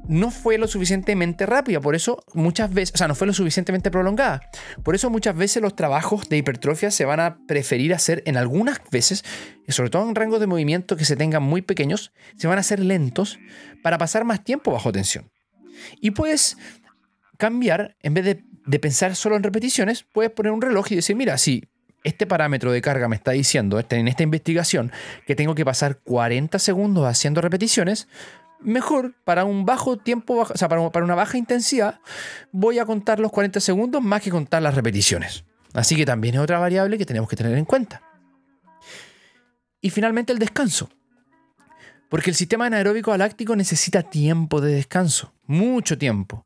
no 0.08 0.32
fue 0.32 0.58
lo 0.58 0.68
suficientemente 0.68 1.46
rápida, 1.46 1.80
por 1.80 1.96
eso 1.96 2.24
muchas 2.34 2.74
veces, 2.74 2.94
o 2.96 2.98
sea, 2.98 3.08
no 3.08 3.16
fue 3.16 3.28
lo 3.28 3.34
suficientemente 3.34 3.92
prolongada. 3.92 4.42
Por 4.84 4.96
eso 4.96 5.10
muchas 5.10 5.36
veces 5.36 5.62
los 5.62 5.76
trabajos 5.76 6.28
de 6.28 6.38
hipertrofia 6.38 6.92
se 6.92 7.06
van 7.06 7.20
a 7.20 7.38
preferir 7.48 7.94
hacer 7.94 8.24
en 8.26 8.38
algunas 8.38 8.82
veces, 8.92 9.24
sobre 9.68 9.90
todo 9.90 10.08
en 10.08 10.16
rangos 10.16 10.40
de 10.40 10.48
movimiento 10.48 10.98
que 10.98 11.06
se 11.06 11.16
tengan 11.16 11.44
muy 11.44 11.62
pequeños, 11.62 12.12
se 12.36 12.48
van 12.48 12.58
a 12.58 12.62
hacer 12.62 12.80
lentos 12.80 13.40
para 13.84 13.98
pasar 13.98 14.26
más 14.26 14.44
tiempo 14.44 14.72
bajo 14.72 14.92
tensión. 14.92 15.32
Y 16.02 16.12
puedes 16.12 16.58
cambiar, 17.38 17.96
en 18.02 18.14
vez 18.14 18.26
de, 18.26 18.44
de 18.66 18.80
pensar 18.80 19.16
solo 19.16 19.36
en 19.36 19.44
repeticiones, 19.44 20.04
puedes 20.04 20.32
poner 20.32 20.52
un 20.52 20.62
reloj 20.62 20.92
y 20.92 20.96
decir, 20.96 21.16
mira, 21.16 21.38
si 21.38 21.70
este 22.04 22.26
parámetro 22.26 22.72
de 22.72 22.82
carga 22.82 23.08
me 23.08 23.16
está 23.16 23.32
diciendo 23.32 23.80
este, 23.80 23.98
en 23.98 24.08
esta 24.08 24.24
investigación 24.24 24.92
que 25.28 25.36
tengo 25.36 25.56
que 25.56 25.66
pasar 25.66 26.00
40 26.00 26.58
segundos 26.60 27.06
haciendo 27.06 27.42
repeticiones, 27.42 28.08
mejor 28.62 29.14
para 29.24 29.46
un 29.46 29.66
bajo 29.66 29.98
tiempo, 29.98 30.42
o 30.42 30.58
sea, 30.58 30.70
para, 30.70 30.82
una 30.82 31.16
baja 31.16 31.38
intensidad, 31.38 32.00
voy 32.52 32.80
a 32.80 32.86
contar 32.86 33.20
los 33.20 33.32
40 33.32 33.60
segundos 33.60 34.02
más 34.02 34.22
que 34.22 34.32
contar 34.32 34.62
las 34.62 34.76
repeticiones. 34.76 35.44
Así 35.74 35.96
que 35.96 36.06
también 36.06 36.36
es 36.36 36.42
otra 36.42 36.60
variable 36.60 36.98
que 36.98 37.06
tenemos 37.06 37.30
que 37.30 37.36
tener 37.36 37.58
en 37.58 37.66
cuenta. 37.66 38.02
Y 39.80 39.90
finalmente 39.90 40.34
el 40.34 40.40
descanso. 40.40 40.90
Porque 42.10 42.30
el 42.30 42.36
sistema 42.36 42.66
anaeróbico 42.66 43.14
aláctico 43.14 43.56
necesita 43.56 44.04
tiempo 44.04 44.60
de 44.60 44.74
descanso, 44.74 45.34
mucho 45.46 45.98
tiempo. 45.98 46.46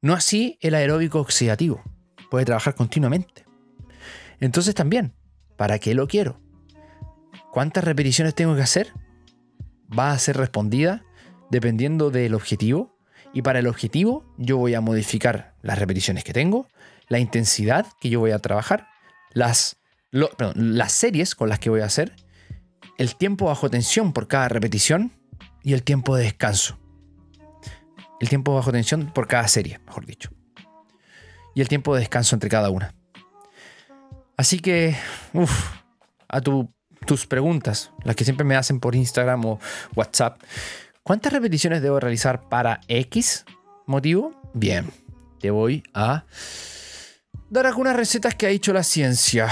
No 0.00 0.14
así 0.14 0.58
el 0.60 0.74
aeróbico 0.74 1.20
oxidativo. 1.20 1.82
Puede 2.30 2.44
trabajar 2.44 2.74
continuamente. 2.74 3.44
Entonces 4.40 4.74
también, 4.74 5.14
¿para 5.56 5.78
qué 5.78 5.94
lo 5.94 6.06
quiero? 6.06 6.40
¿Cuántas 7.52 7.84
repeticiones 7.84 8.34
tengo 8.34 8.54
que 8.54 8.62
hacer? 8.62 8.92
¿Va 9.96 10.12
a 10.12 10.18
ser 10.18 10.36
respondida 10.36 11.04
dependiendo 11.52 12.10
del 12.10 12.34
objetivo. 12.34 12.98
Y 13.34 13.42
para 13.42 13.60
el 13.60 13.66
objetivo 13.68 14.24
yo 14.38 14.56
voy 14.56 14.74
a 14.74 14.80
modificar 14.80 15.54
las 15.62 15.78
repeticiones 15.78 16.24
que 16.24 16.32
tengo, 16.32 16.66
la 17.08 17.18
intensidad 17.18 17.86
que 18.00 18.08
yo 18.08 18.20
voy 18.20 18.32
a 18.32 18.38
trabajar, 18.38 18.88
las, 19.32 19.76
las 20.10 20.92
series 20.92 21.34
con 21.34 21.48
las 21.48 21.58
que 21.58 21.70
voy 21.70 21.82
a 21.82 21.84
hacer, 21.84 22.16
el 22.98 23.16
tiempo 23.16 23.46
bajo 23.46 23.70
tensión 23.70 24.12
por 24.12 24.28
cada 24.28 24.48
repetición 24.48 25.12
y 25.62 25.74
el 25.74 25.82
tiempo 25.82 26.16
de 26.16 26.24
descanso. 26.24 26.78
El 28.18 28.28
tiempo 28.28 28.54
bajo 28.54 28.72
tensión 28.72 29.12
por 29.12 29.28
cada 29.28 29.46
serie, 29.46 29.78
mejor 29.86 30.06
dicho. 30.06 30.30
Y 31.54 31.60
el 31.60 31.68
tiempo 31.68 31.94
de 31.94 32.00
descanso 32.00 32.34
entre 32.34 32.48
cada 32.48 32.70
una. 32.70 32.94
Así 34.38 34.58
que, 34.58 34.96
uff, 35.34 35.76
a 36.28 36.40
tus 36.40 37.26
preguntas, 37.26 37.92
las 38.04 38.16
que 38.16 38.24
siempre 38.24 38.44
me 38.44 38.56
hacen 38.56 38.80
por 38.80 38.94
Instagram 38.94 39.44
o 39.44 39.60
WhatsApp, 39.94 40.40
¿Cuántas 41.04 41.32
repeticiones 41.32 41.82
debo 41.82 41.98
realizar 41.98 42.48
para 42.48 42.80
X 42.86 43.44
motivo? 43.86 44.40
Bien, 44.54 44.88
te 45.40 45.50
voy 45.50 45.82
a 45.94 46.24
dar 47.50 47.66
algunas 47.66 47.96
recetas 47.96 48.36
que 48.36 48.46
ha 48.46 48.50
hecho 48.50 48.72
la 48.72 48.84
ciencia. 48.84 49.48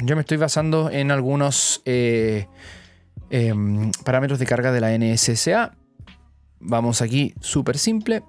Yo 0.00 0.16
me 0.16 0.22
estoy 0.22 0.38
basando 0.38 0.88
en 0.88 1.10
algunos 1.10 1.82
eh, 1.84 2.48
em, 3.28 3.92
parámetros 4.02 4.38
de 4.38 4.46
carga 4.46 4.72
de 4.72 4.80
la 4.80 4.96
NSSA. 4.96 5.76
Vamos 6.60 7.02
aquí, 7.02 7.34
súper 7.40 7.76
simple. 7.76 8.24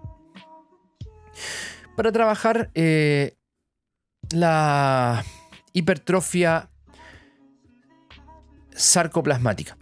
Para 1.96 2.12
trabajar 2.12 2.72
eh, 2.74 3.38
la 4.32 5.24
hipertrofia 5.72 6.70
sarcoplasmática. 8.76 9.78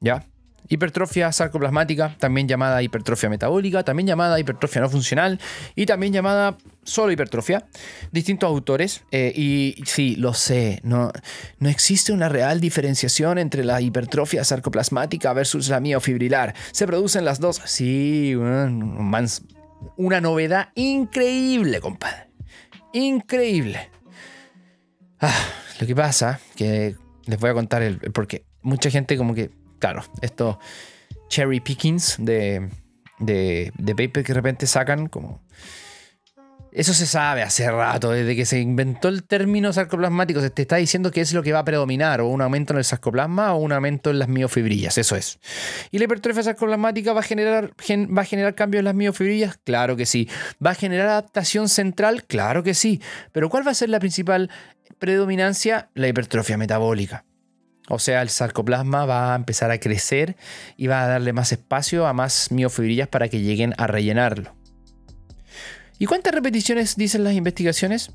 ¿Ya? 0.00 0.26
Hipertrofia 0.68 1.30
sarcoplasmática, 1.30 2.16
también 2.18 2.48
llamada 2.48 2.82
hipertrofia 2.82 3.28
metabólica, 3.28 3.82
también 3.82 4.06
llamada 4.06 4.40
hipertrofia 4.40 4.80
no 4.80 4.88
funcional 4.88 5.38
y 5.74 5.84
también 5.84 6.12
llamada 6.12 6.56
solo 6.84 7.12
hipertrofia. 7.12 7.66
Distintos 8.12 8.48
autores. 8.48 9.04
Eh, 9.10 9.32
y 9.34 9.76
sí, 9.84 10.16
lo 10.16 10.32
sé, 10.32 10.80
no, 10.82 11.12
no 11.58 11.68
existe 11.68 12.12
una 12.12 12.28
real 12.28 12.60
diferenciación 12.60 13.38
entre 13.38 13.64
la 13.64 13.80
hipertrofia 13.80 14.42
sarcoplasmática 14.42 15.32
versus 15.34 15.68
la 15.68 15.80
miofibrilar. 15.80 16.54
¿Se 16.72 16.86
producen 16.86 17.24
las 17.24 17.40
dos? 17.40 17.60
Sí, 17.66 18.34
una 18.34 20.20
novedad 20.20 20.68
increíble, 20.74 21.80
compadre. 21.80 22.28
Increíble. 22.94 23.90
Ah, 25.20 25.34
lo 25.80 25.86
que 25.86 25.94
pasa, 25.94 26.40
que 26.56 26.96
les 27.26 27.38
voy 27.38 27.50
a 27.50 27.54
contar 27.54 27.82
el, 27.82 27.98
el 28.02 28.12
porqué. 28.12 28.46
Mucha 28.62 28.88
gente 28.88 29.16
como 29.18 29.34
que 29.34 29.50
claro, 29.78 30.02
estos 30.20 30.56
cherry 31.28 31.60
pickings 31.60 32.16
de, 32.18 32.68
de, 33.18 33.72
paper 33.86 34.24
que 34.24 34.32
de 34.32 34.34
repente 34.34 34.66
sacan 34.66 35.08
como... 35.08 35.42
Eso 36.72 36.92
se 36.92 37.06
sabe 37.06 37.42
hace 37.42 37.70
rato, 37.70 38.10
desde 38.10 38.34
que 38.34 38.44
se 38.44 38.58
inventó 38.58 39.06
el 39.06 39.22
término 39.22 39.72
sarcoplasmático, 39.72 40.40
se 40.40 40.50
te 40.50 40.62
está 40.62 40.74
diciendo 40.74 41.12
que 41.12 41.20
es 41.20 41.32
lo 41.32 41.44
que 41.44 41.52
va 41.52 41.60
a 41.60 41.64
predominar, 41.64 42.20
o 42.20 42.26
un 42.26 42.42
aumento 42.42 42.72
en 42.72 42.78
el 42.78 42.84
sarcoplasma 42.84 43.54
o 43.54 43.58
un 43.58 43.70
aumento 43.70 44.10
en 44.10 44.18
las 44.18 44.26
miofibrillas, 44.26 44.98
eso 44.98 45.14
es. 45.14 45.38
¿Y 45.92 45.98
la 45.98 46.04
hipertrofia 46.04 46.42
sarcoplasmática 46.42 47.12
va 47.12 47.20
a 47.20 47.22
generar, 47.22 47.70
va 47.70 48.22
a 48.22 48.24
generar 48.24 48.56
cambios 48.56 48.80
en 48.80 48.86
las 48.86 48.94
miofibrillas? 48.96 49.56
Claro 49.62 49.94
que 49.94 50.04
sí. 50.04 50.28
¿Va 50.64 50.70
a 50.70 50.74
generar 50.74 51.06
adaptación 51.06 51.68
central? 51.68 52.24
Claro 52.24 52.64
que 52.64 52.74
sí. 52.74 53.00
Pero 53.30 53.48
¿cuál 53.50 53.64
va 53.64 53.70
a 53.70 53.74
ser 53.74 53.88
la 53.88 54.00
principal 54.00 54.50
predominancia? 54.98 55.90
La 55.94 56.08
hipertrofia 56.08 56.56
metabólica. 56.56 57.24
O 57.88 57.98
sea, 57.98 58.22
el 58.22 58.30
sarcoplasma 58.30 59.04
va 59.04 59.32
a 59.32 59.36
empezar 59.36 59.70
a 59.70 59.78
crecer 59.78 60.36
y 60.76 60.86
va 60.86 61.02
a 61.02 61.08
darle 61.08 61.32
más 61.32 61.52
espacio 61.52 62.06
a 62.06 62.12
más 62.12 62.50
miofibrillas 62.50 63.08
para 63.08 63.28
que 63.28 63.40
lleguen 63.40 63.74
a 63.76 63.86
rellenarlo. 63.86 64.54
¿Y 65.98 66.06
cuántas 66.06 66.34
repeticiones 66.34 66.96
dicen 66.96 67.24
las 67.24 67.34
investigaciones? 67.34 68.10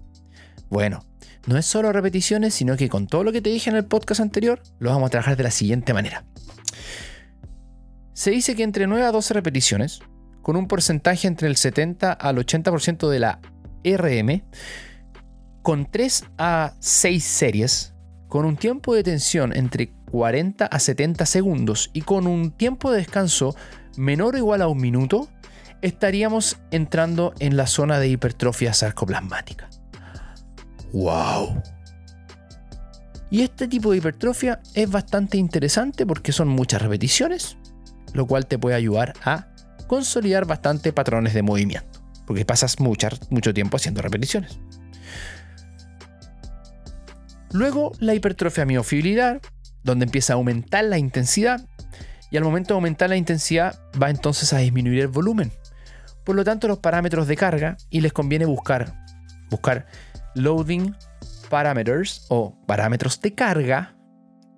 Bueno, 0.70 1.06
no 1.48 1.58
es 1.58 1.66
solo 1.66 1.92
repeticiones, 1.92 2.54
sino 2.54 2.76
que 2.78 2.90
con 2.90 3.08
todo 3.08 3.24
lo 3.24 3.32
que 3.32 3.42
te 3.42 3.50
dije 3.50 3.70
en 3.70 3.76
el 3.76 3.86
podcast 3.86 4.22
anterior, 4.22 4.62
lo 4.80 4.90
vamos 4.90 5.08
a 5.08 5.12
trabajar 5.12 5.38
de 5.38 5.44
la 5.44 5.52
siguiente 5.52 5.94
manera. 5.94 6.26
Se 8.14 8.32
dice 8.32 8.56
que 8.56 8.64
entre 8.64 8.86
9 8.88 9.06
a 9.06 9.12
12 9.12 9.34
repeticiones, 9.34 10.02
con 10.42 10.58
un 10.58 10.68
porcentaje 10.68 11.28
entre 11.28 11.48
el 11.48 11.56
70 11.56 12.12
al 12.12 12.38
80% 12.38 13.08
de 13.10 13.20
la 13.20 13.40
RM, 13.84 14.44
con 15.62 15.90
3 15.90 16.26
a 16.38 16.74
6 16.80 17.24
series, 17.24 17.94
con 18.30 18.46
un 18.46 18.56
tiempo 18.56 18.96
de 18.96 19.04
tensión 19.04 19.56
entre 19.56 19.92
40 20.12 20.66
a 20.66 20.80
70 20.80 21.26
segundos 21.26 21.90
y 21.94 22.02
con 22.02 22.28
un 22.28 22.52
tiempo 22.52 22.92
de 22.92 23.00
descanso 23.00 23.56
menor 23.98 24.36
o 24.36 24.38
igual 24.38 24.62
a 24.62 24.68
un 24.68 24.80
minuto, 24.80 25.28
estaríamos 25.82 26.58
entrando 26.72 27.34
en 27.40 27.58
la 27.58 27.68
zona 27.68 28.00
de 28.00 28.08
hipertrofia 28.08 28.74
sarcoplasmática. 28.74 29.70
¡Wow! 30.94 31.62
Y 33.32 33.42
este 33.42 33.68
tipo 33.68 33.92
de 33.92 33.98
hipertrofia 33.98 34.62
es 34.74 34.90
bastante 34.90 35.38
interesante 35.38 36.06
porque 36.06 36.32
son 36.32 36.48
muchas 36.48 36.82
repeticiones, 36.82 37.58
lo 38.14 38.26
cual 38.26 38.48
te 38.48 38.58
puede 38.58 38.76
ayudar 38.76 39.14
a 39.24 39.48
consolidar 39.88 40.46
bastante 40.46 40.94
patrones 40.94 41.34
de 41.34 41.42
movimiento, 41.42 42.04
porque 42.26 42.46
pasas 42.46 42.78
mucho 42.80 43.54
tiempo 43.54 43.78
haciendo 43.78 44.02
repeticiones. 44.02 44.60
Luego 47.52 47.92
la 48.00 48.14
hipertrofia 48.14 48.66
miofibrilar, 48.66 49.42
donde 49.84 50.06
empieza 50.06 50.34
a 50.34 50.36
aumentar 50.36 50.84
la 50.86 50.98
intensidad 50.98 51.66
y 52.32 52.38
al 52.38 52.44
momento 52.44 52.74
de 52.74 52.76
aumentar 52.76 53.10
la 53.10 53.18
intensidad 53.18 53.80
va 54.02 54.10
entonces 54.10 54.54
a 54.54 54.60
disminuir 54.60 55.02
el 55.02 55.08
volumen. 55.08 55.52
Por 56.26 56.36
lo 56.36 56.44
tanto, 56.44 56.68
los 56.68 56.80
parámetros 56.80 57.28
de 57.28 57.36
carga 57.36 57.78
y 57.90 58.02
les 58.02 58.14
conviene 58.14 58.46
buscar 58.46 58.94
buscar 59.50 59.88
loading 60.36 60.96
parameters 61.50 62.26
o 62.30 62.56
parámetros 62.68 63.20
de 63.22 63.34
carga 63.34 63.96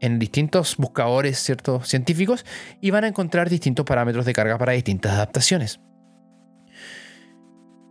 en 0.01 0.19
distintos 0.19 0.75
buscadores 0.77 1.37
ciertos 1.39 1.87
científicos 1.87 2.45
y 2.81 2.91
van 2.91 3.05
a 3.05 3.07
encontrar 3.07 3.49
distintos 3.49 3.85
parámetros 3.85 4.25
de 4.25 4.33
carga 4.33 4.57
para 4.57 4.73
distintas 4.73 5.13
adaptaciones. 5.13 5.79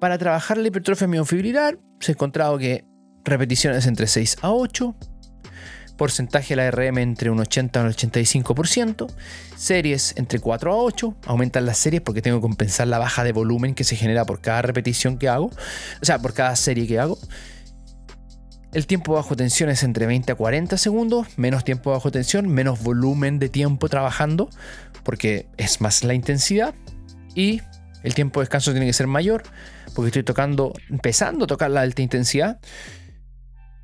Para 0.00 0.18
trabajar 0.18 0.58
la 0.58 0.68
hipertrofia 0.68 1.06
miofibrilar, 1.06 1.78
se 2.00 2.12
ha 2.12 2.14
encontrado 2.14 2.58
que 2.58 2.84
repeticiones 3.24 3.86
entre 3.86 4.06
6 4.06 4.38
a 4.42 4.50
8, 4.50 4.94
porcentaje 5.96 6.56
de 6.56 6.62
la 6.62 6.70
RM 6.70 6.98
entre 6.98 7.30
un 7.30 7.40
80 7.40 7.78
y 7.78 7.82
un 7.82 7.90
85%, 7.90 9.12
series 9.56 10.14
entre 10.16 10.38
4 10.38 10.72
a 10.72 10.76
8, 10.76 11.16
aumentan 11.26 11.66
las 11.66 11.76
series 11.76 12.00
porque 12.00 12.22
tengo 12.22 12.38
que 12.38 12.42
compensar 12.42 12.88
la 12.88 12.98
baja 12.98 13.22
de 13.22 13.32
volumen 13.32 13.74
que 13.74 13.84
se 13.84 13.96
genera 13.96 14.24
por 14.24 14.40
cada 14.40 14.62
repetición 14.62 15.18
que 15.18 15.28
hago, 15.28 15.46
o 15.46 16.04
sea, 16.04 16.18
por 16.18 16.32
cada 16.32 16.56
serie 16.56 16.86
que 16.86 16.98
hago. 16.98 17.18
El 18.72 18.86
tiempo 18.86 19.14
bajo 19.14 19.34
tensión 19.36 19.68
es 19.68 19.82
entre 19.82 20.06
20 20.06 20.32
a 20.32 20.34
40 20.36 20.78
segundos, 20.78 21.26
menos 21.36 21.64
tiempo 21.64 21.90
bajo 21.90 22.10
tensión, 22.12 22.48
menos 22.48 22.82
volumen 22.82 23.38
de 23.38 23.48
tiempo 23.48 23.88
trabajando, 23.88 24.48
porque 25.02 25.48
es 25.56 25.80
más 25.80 26.04
la 26.04 26.14
intensidad. 26.14 26.72
Y 27.34 27.60
el 28.04 28.14
tiempo 28.14 28.40
de 28.40 28.44
descanso 28.44 28.70
tiene 28.70 28.86
que 28.86 28.92
ser 28.92 29.06
mayor, 29.06 29.42
porque 29.94 30.08
estoy 30.08 30.22
tocando, 30.22 30.72
empezando 30.88 31.44
a 31.44 31.48
tocar 31.48 31.70
la 31.70 31.80
alta 31.80 32.00
intensidad, 32.00 32.58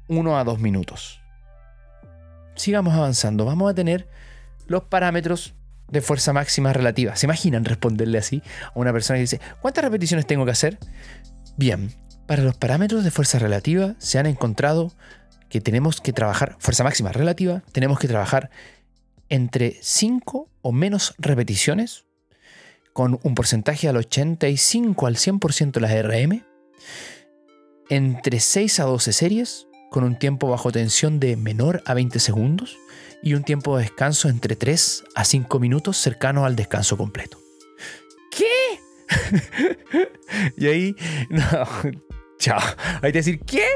1 0.08 0.38
a 0.38 0.44
2 0.44 0.58
minutos 0.60 1.20
sigamos 2.56 2.94
avanzando. 2.94 3.44
Vamos 3.44 3.70
a 3.70 3.74
tener 3.74 4.08
los 4.66 4.84
parámetros 4.84 5.54
de 5.88 6.00
fuerza 6.00 6.32
máxima 6.32 6.72
relativa. 6.72 7.14
¿Se 7.14 7.26
imaginan 7.26 7.64
responderle 7.64 8.18
así 8.18 8.42
a 8.66 8.72
una 8.74 8.92
persona 8.92 9.18
que 9.18 9.22
dice, 9.22 9.40
¿cuántas 9.60 9.84
repeticiones 9.84 10.26
tengo 10.26 10.44
que 10.44 10.50
hacer? 10.50 10.78
Bien, 11.56 11.92
para 12.26 12.42
los 12.42 12.56
parámetros 12.56 13.04
de 13.04 13.10
fuerza 13.10 13.38
relativa 13.38 13.94
se 13.98 14.18
han 14.18 14.26
encontrado 14.26 14.92
que 15.48 15.60
tenemos 15.60 16.00
que 16.00 16.12
trabajar, 16.12 16.56
fuerza 16.58 16.82
máxima 16.82 17.12
relativa, 17.12 17.62
tenemos 17.70 18.00
que 18.00 18.08
trabajar 18.08 18.50
entre 19.28 19.76
5 19.80 20.48
o 20.62 20.72
menos 20.72 21.14
repeticiones 21.18 22.04
con 22.92 23.20
un 23.22 23.34
porcentaje 23.34 23.88
al 23.88 23.96
85 23.96 25.06
al 25.06 25.16
100% 25.16 25.72
de 25.72 25.80
las 25.80 26.04
RM, 26.04 26.44
entre 27.90 28.40
6 28.40 28.80
a 28.80 28.84
12 28.84 29.12
series 29.12 29.65
con 29.90 30.04
un 30.04 30.18
tiempo 30.18 30.48
bajo 30.48 30.72
tensión 30.72 31.20
de 31.20 31.36
menor 31.36 31.82
a 31.86 31.94
20 31.94 32.18
segundos 32.18 32.78
y 33.22 33.34
un 33.34 33.44
tiempo 33.44 33.76
de 33.76 33.84
descanso 33.84 34.28
entre 34.28 34.56
3 34.56 35.04
a 35.14 35.24
5 35.24 35.58
minutos 35.58 35.96
cercano 35.96 36.44
al 36.44 36.56
descanso 36.56 36.96
completo. 36.96 37.38
¿Qué? 38.30 38.80
y 40.56 40.66
ahí, 40.66 40.96
no, 41.30 41.42
chao. 42.38 42.60
Hay 43.02 43.12
que 43.12 43.18
decir, 43.18 43.40
¿qué? 43.40 43.66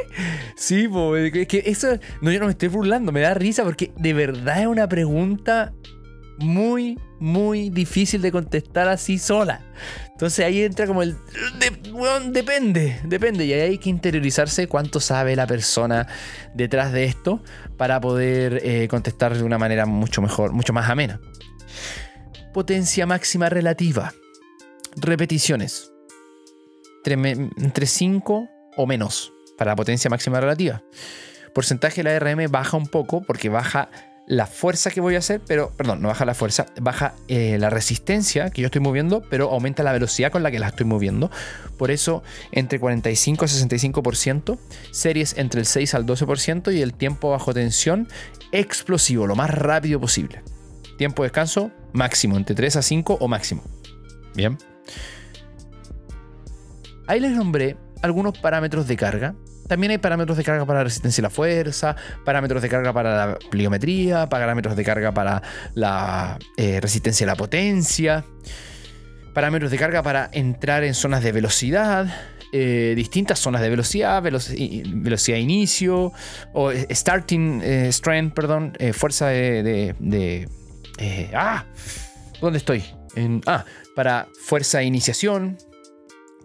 Sí, 0.56 0.88
pues, 0.88 1.32
que 1.32 1.62
eso, 1.66 1.98
no, 2.20 2.30
yo 2.30 2.40
no 2.40 2.46
me 2.46 2.52
estoy 2.52 2.68
burlando, 2.68 3.12
me 3.12 3.20
da 3.20 3.34
risa 3.34 3.64
porque 3.64 3.92
de 3.96 4.12
verdad 4.12 4.60
es 4.60 4.66
una 4.66 4.88
pregunta 4.88 5.72
muy, 6.38 6.98
muy 7.20 7.70
difícil 7.70 8.22
de 8.22 8.32
contestar 8.32 8.88
así 8.88 9.18
sola. 9.18 9.60
Entonces 10.10 10.44
ahí 10.44 10.62
entra 10.62 10.86
como 10.86 11.02
el... 11.02 11.16
depende, 12.32 13.00
depende. 13.04 13.44
Y 13.44 13.52
ahí 13.52 13.60
hay 13.60 13.78
que 13.78 13.90
interiorizarse 13.90 14.66
cuánto 14.66 15.00
sabe 15.00 15.36
la 15.36 15.46
persona 15.46 16.08
detrás 16.54 16.92
de 16.92 17.04
esto 17.04 17.42
para 17.76 18.00
poder 18.00 18.60
eh, 18.64 18.88
contestar 18.88 19.36
de 19.36 19.42
una 19.42 19.58
manera 19.58 19.86
mucho 19.86 20.22
mejor, 20.22 20.52
mucho 20.52 20.72
más 20.72 20.90
amena. 20.90 21.20
Potencia 22.52 23.06
máxima 23.06 23.48
relativa. 23.48 24.12
Repeticiones. 24.96 25.92
Entre 27.04 27.86
5 27.86 28.48
o 28.76 28.86
menos 28.86 29.32
para 29.56 29.72
la 29.72 29.76
potencia 29.76 30.08
máxima 30.08 30.40
relativa. 30.40 30.82
Porcentaje 31.54 32.02
de 32.02 32.10
la 32.10 32.18
RM 32.18 32.50
baja 32.50 32.76
un 32.76 32.86
poco 32.86 33.22
porque 33.22 33.48
baja 33.48 33.90
la 34.30 34.46
fuerza 34.46 34.92
que 34.92 35.00
voy 35.00 35.16
a 35.16 35.18
hacer, 35.18 35.40
pero, 35.44 35.72
perdón, 35.76 36.02
no 36.02 36.06
baja 36.06 36.24
la 36.24 36.34
fuerza, 36.34 36.66
baja 36.80 37.14
eh, 37.26 37.58
la 37.58 37.68
resistencia 37.68 38.50
que 38.50 38.62
yo 38.62 38.66
estoy 38.66 38.80
moviendo, 38.80 39.24
pero 39.28 39.50
aumenta 39.50 39.82
la 39.82 39.90
velocidad 39.90 40.30
con 40.30 40.44
la 40.44 40.52
que 40.52 40.60
la 40.60 40.68
estoy 40.68 40.86
moviendo. 40.86 41.32
Por 41.76 41.90
eso, 41.90 42.22
entre 42.52 42.78
45 42.78 43.44
y 43.44 43.48
65%, 43.48 44.56
series 44.92 45.36
entre 45.36 45.58
el 45.58 45.66
6 45.66 45.94
al 45.94 46.06
12% 46.06 46.72
y 46.72 46.80
el 46.80 46.94
tiempo 46.94 47.30
bajo 47.30 47.52
tensión 47.52 48.06
explosivo, 48.52 49.26
lo 49.26 49.34
más 49.34 49.50
rápido 49.50 49.98
posible. 50.00 50.44
Tiempo 50.96 51.24
de 51.24 51.30
descanso 51.30 51.72
máximo, 51.92 52.36
entre 52.36 52.54
3 52.54 52.76
a 52.76 52.82
5 52.82 53.18
o 53.20 53.26
máximo. 53.26 53.64
Bien. 54.36 54.56
Ahí 57.08 57.18
les 57.18 57.32
nombré 57.32 57.76
algunos 58.00 58.38
parámetros 58.38 58.86
de 58.86 58.96
carga 58.96 59.34
también 59.70 59.92
hay 59.92 59.98
parámetros 59.98 60.36
de 60.36 60.42
carga 60.42 60.66
para 60.66 60.82
resistencia 60.82 61.20
y 61.20 61.22
la 61.22 61.30
fuerza, 61.30 61.94
parámetros 62.24 62.60
de 62.60 62.68
carga 62.68 62.92
para 62.92 63.14
la 63.14 63.38
pliometría, 63.38 64.28
parámetros 64.28 64.74
de 64.74 64.82
carga 64.82 65.14
para 65.14 65.42
la 65.74 66.40
eh, 66.56 66.80
resistencia 66.80 67.22
y 67.22 67.28
la 67.28 67.36
potencia, 67.36 68.24
parámetros 69.32 69.70
de 69.70 69.78
carga 69.78 70.02
para 70.02 70.28
entrar 70.32 70.82
en 70.82 70.94
zonas 70.94 71.22
de 71.22 71.30
velocidad, 71.30 72.12
eh, 72.52 72.94
distintas 72.96 73.38
zonas 73.38 73.62
de 73.62 73.70
velocidad, 73.70 74.20
velocidad 74.20 75.36
de 75.36 75.40
inicio, 75.40 76.12
o 76.52 76.72
eh, 76.72 76.88
starting 76.90 77.62
strength, 77.92 78.34
perdón, 78.34 78.76
fuerza 78.92 79.28
de... 79.28 80.48
ah, 81.32 81.64
¿dónde 82.40 82.58
estoy? 82.58 82.82
Ah, 83.46 83.64
para 83.94 84.26
fuerza 84.42 84.78
de 84.78 84.86
iniciación, 84.86 85.58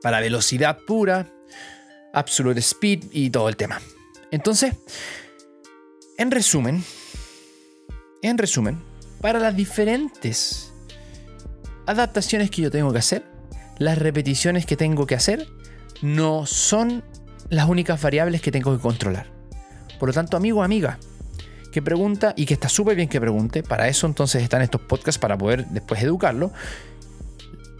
para 0.04 0.20
velocidad 0.20 0.78
pura, 0.86 1.26
Absolute 2.16 2.60
Speed 2.62 3.06
y 3.12 3.30
todo 3.30 3.50
el 3.50 3.56
tema. 3.56 3.80
Entonces, 4.32 4.74
en 6.18 6.32
resumen, 6.32 6.84
en 8.22 8.38
resumen, 8.38 8.82
para 9.22 9.40
las 9.40 9.56
diferentes 9.56 10.74
adaptaciones 11.86 12.50
que 12.50 12.64
yo 12.64 12.72
tengo 12.72 12.92
que 12.92 13.00
hacer, 13.00 13.24
las 13.78 13.98
repeticiones 13.98 14.66
que 14.66 14.78
tengo 14.78 15.06
que 15.06 15.16
hacer 15.16 15.48
no 16.02 16.46
son 16.46 17.04
las 17.50 17.68
únicas 17.68 18.02
variables 18.02 18.42
que 18.42 18.52
tengo 18.52 18.76
que 18.76 18.82
controlar. 18.82 19.28
Por 20.00 20.10
lo 20.10 20.14
tanto, 20.14 20.38
amigo 20.38 20.64
amiga, 20.64 20.98
que 21.72 21.82
pregunta 21.82 22.34
y 22.38 22.46
que 22.46 22.54
está 22.54 22.70
súper 22.70 22.96
bien 22.96 23.10
que 23.10 23.20
pregunte, 23.20 23.62
para 23.62 23.88
eso 23.88 24.08
entonces 24.08 24.42
están 24.42 24.62
estos 24.62 24.82
podcasts 24.82 25.20
para 25.20 25.38
poder 25.38 25.66
después 25.68 26.02
educarlo, 26.02 26.52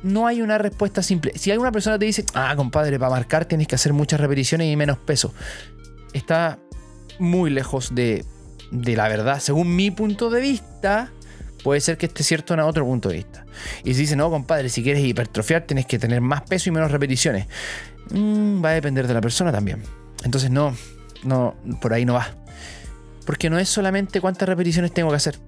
no 0.06 0.28
hay 0.28 0.42
una 0.42 0.60
respuesta 0.60 1.02
simple. 1.02 1.34
Si 1.36 1.50
alguna 1.52 1.72
persona 1.72 1.98
te 1.98 2.06
dice, 2.06 2.26
ah, 2.36 2.54
compadre, 2.56 3.00
para 3.00 3.10
marcar 3.10 3.46
tienes 3.46 3.68
que 3.68 3.76
hacer 3.76 3.92
muchas 3.92 4.20
repeticiones 4.20 4.72
y 4.72 4.76
menos 4.76 5.00
peso, 5.00 5.34
está 6.14 6.60
muy 7.18 7.50
lejos 7.50 7.96
de, 7.96 8.24
la 8.72 9.08
verdad. 9.08 9.40
Según 9.40 9.76
mi 9.76 9.90
punto 9.90 10.30
de 10.30 10.42
vista, 10.42 11.12
puede 11.64 11.82
ser 11.82 11.98
que 11.98 12.06
esté 12.06 12.24
cierto 12.24 12.54
en 12.54 12.60
otro 12.60 12.86
punto 12.86 13.10
de 13.10 13.16
vista. 13.16 13.46
Y 13.84 13.96
si 13.96 14.02
dice, 14.02 14.16
no, 14.16 14.30
compadre, 14.30 14.70
si 14.70 14.84
quieres 14.84 15.04
hipertrofiar, 15.04 15.64
tienes 15.64 15.88
que 15.88 15.98
tener 15.98 16.22
más 16.22 16.44
peso 16.44 16.70
y 16.70 16.72
menos 16.72 16.92
repeticiones. 16.92 17.48
Mm, 18.12 18.64
va 18.64 18.70
a 18.70 18.74
depender 18.74 19.08
de 19.08 19.14
la 19.16 19.22
persona 19.22 19.52
también. 19.52 19.82
Entonces, 20.24 20.52
no, 20.52 20.76
no, 21.24 21.56
por 21.82 21.94
ahí 21.94 22.06
no 22.06 22.14
va. 22.14 22.28
Porque 23.26 23.50
no 23.50 23.58
es 23.58 23.70
solamente 23.70 24.22
cuántas 24.22 24.48
repeticiones 24.48 24.94
tengo 24.94 25.10
que 25.10 25.16
hacer 25.16 25.40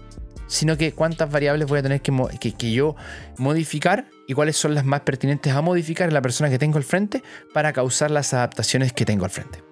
sino 0.48 0.78
que 0.78 0.94
cuántas 0.94 1.30
variables 1.30 1.68
voy 1.68 1.80
a 1.80 1.84
tener 1.84 2.02
que, 2.02 2.72
yo 2.72 2.96
modificar 3.38 4.08
y 4.28 4.34
cuáles 4.34 4.58
son 4.58 4.76
las 4.76 4.86
más 4.86 5.02
pertinentes 5.02 5.54
a 5.54 5.62
modificar 5.62 6.10
en 6.10 6.14
la 6.14 6.22
persona 6.22 6.50
que 6.50 6.60
tengo 6.60 6.78
al 6.78 6.84
frente 6.84 7.24
para 7.54 7.72
causar 7.74 8.12
las 8.12 8.34
adaptaciones 8.34 8.94
que 8.94 9.06
tengo 9.06 9.26
al 9.26 9.32
frente. 9.32 9.64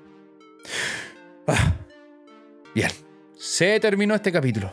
Ah, 1.47 1.75
bien, 2.73 2.89
se 3.37 3.79
terminó 3.79 4.15
este 4.15 4.31
capítulo. 4.31 4.71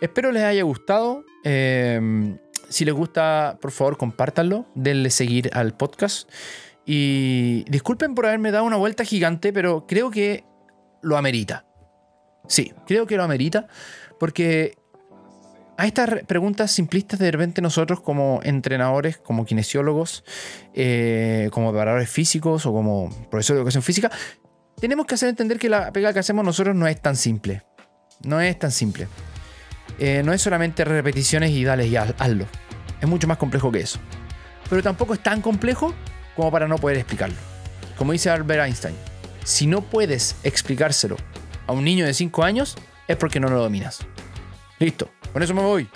Espero 0.00 0.30
les 0.30 0.44
haya 0.44 0.62
gustado. 0.62 1.24
Em, 1.42 2.38
si 2.68 2.84
les 2.84 2.94
gusta, 2.94 3.58
por 3.60 3.72
favor, 3.72 3.96
compártanlo. 3.96 4.66
Denle 4.74 5.10
seguir 5.10 5.50
al 5.52 5.76
podcast. 5.76 6.30
Y 6.84 7.64
disculpen 7.68 8.14
por 8.14 8.26
haberme 8.26 8.52
dado 8.52 8.64
una 8.64 8.76
vuelta 8.76 9.04
gigante, 9.04 9.52
pero 9.52 9.86
creo 9.86 10.10
que 10.10 10.44
lo 11.02 11.16
amerita. 11.16 11.66
Sí, 12.46 12.72
creo 12.86 13.06
que 13.06 13.16
lo 13.16 13.24
amerita. 13.24 13.66
Porque 14.20 14.76
a 15.78 15.86
estas 15.86 16.24
preguntas 16.24 16.70
simplistas 16.70 17.18
de 17.18 17.30
repente 17.30 17.60
nosotros 17.60 18.00
como 18.00 18.40
entrenadores, 18.42 19.18
como 19.18 19.44
kinesiólogos, 19.44 20.24
eh, 20.74 21.48
como 21.52 21.70
preparadores 21.70 22.08
físicos 22.08 22.66
o 22.66 22.72
como 22.72 23.10
profesores 23.30 23.56
de 23.56 23.60
educación 23.60 23.82
física, 23.82 24.10
tenemos 24.80 25.06
que 25.06 25.14
hacer 25.14 25.28
entender 25.28 25.58
que 25.58 25.68
la 25.68 25.92
pega 25.92 26.12
que 26.12 26.18
hacemos 26.18 26.44
nosotros 26.44 26.74
no 26.74 26.86
es 26.86 27.00
tan 27.00 27.16
simple. 27.16 27.62
No 28.22 28.40
es 28.40 28.58
tan 28.58 28.70
simple. 28.70 29.08
Eh, 29.98 30.22
no 30.24 30.32
es 30.32 30.42
solamente 30.42 30.84
repeticiones 30.84 31.50
y 31.50 31.64
dale 31.64 31.86
y 31.86 31.96
hazlo. 31.96 32.46
Es 33.00 33.08
mucho 33.08 33.26
más 33.26 33.38
complejo 33.38 33.70
que 33.70 33.80
eso. 33.80 33.98
Pero 34.68 34.82
tampoco 34.82 35.14
es 35.14 35.22
tan 35.22 35.42
complejo 35.42 35.94
como 36.34 36.50
para 36.50 36.66
no 36.68 36.76
poder 36.76 36.98
explicarlo. 36.98 37.36
Como 37.96 38.12
dice 38.12 38.30
Albert 38.30 38.64
Einstein, 38.64 38.94
si 39.44 39.66
no 39.66 39.82
puedes 39.82 40.36
explicárselo 40.42 41.16
a 41.66 41.72
un 41.72 41.84
niño 41.84 42.04
de 42.04 42.14
5 42.14 42.42
años, 42.42 42.76
es 43.08 43.16
porque 43.16 43.40
no 43.40 43.48
lo 43.48 43.60
dominas. 43.60 44.00
Listo. 44.78 45.10
Con 45.32 45.42
eso 45.42 45.54
me 45.54 45.62
voy. 45.62 45.88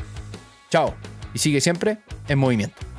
Chao. 0.70 0.95
Y 1.35 1.39
sigue 1.39 1.61
siempre 1.61 1.99
en 2.28 2.39
movimiento. 2.39 2.89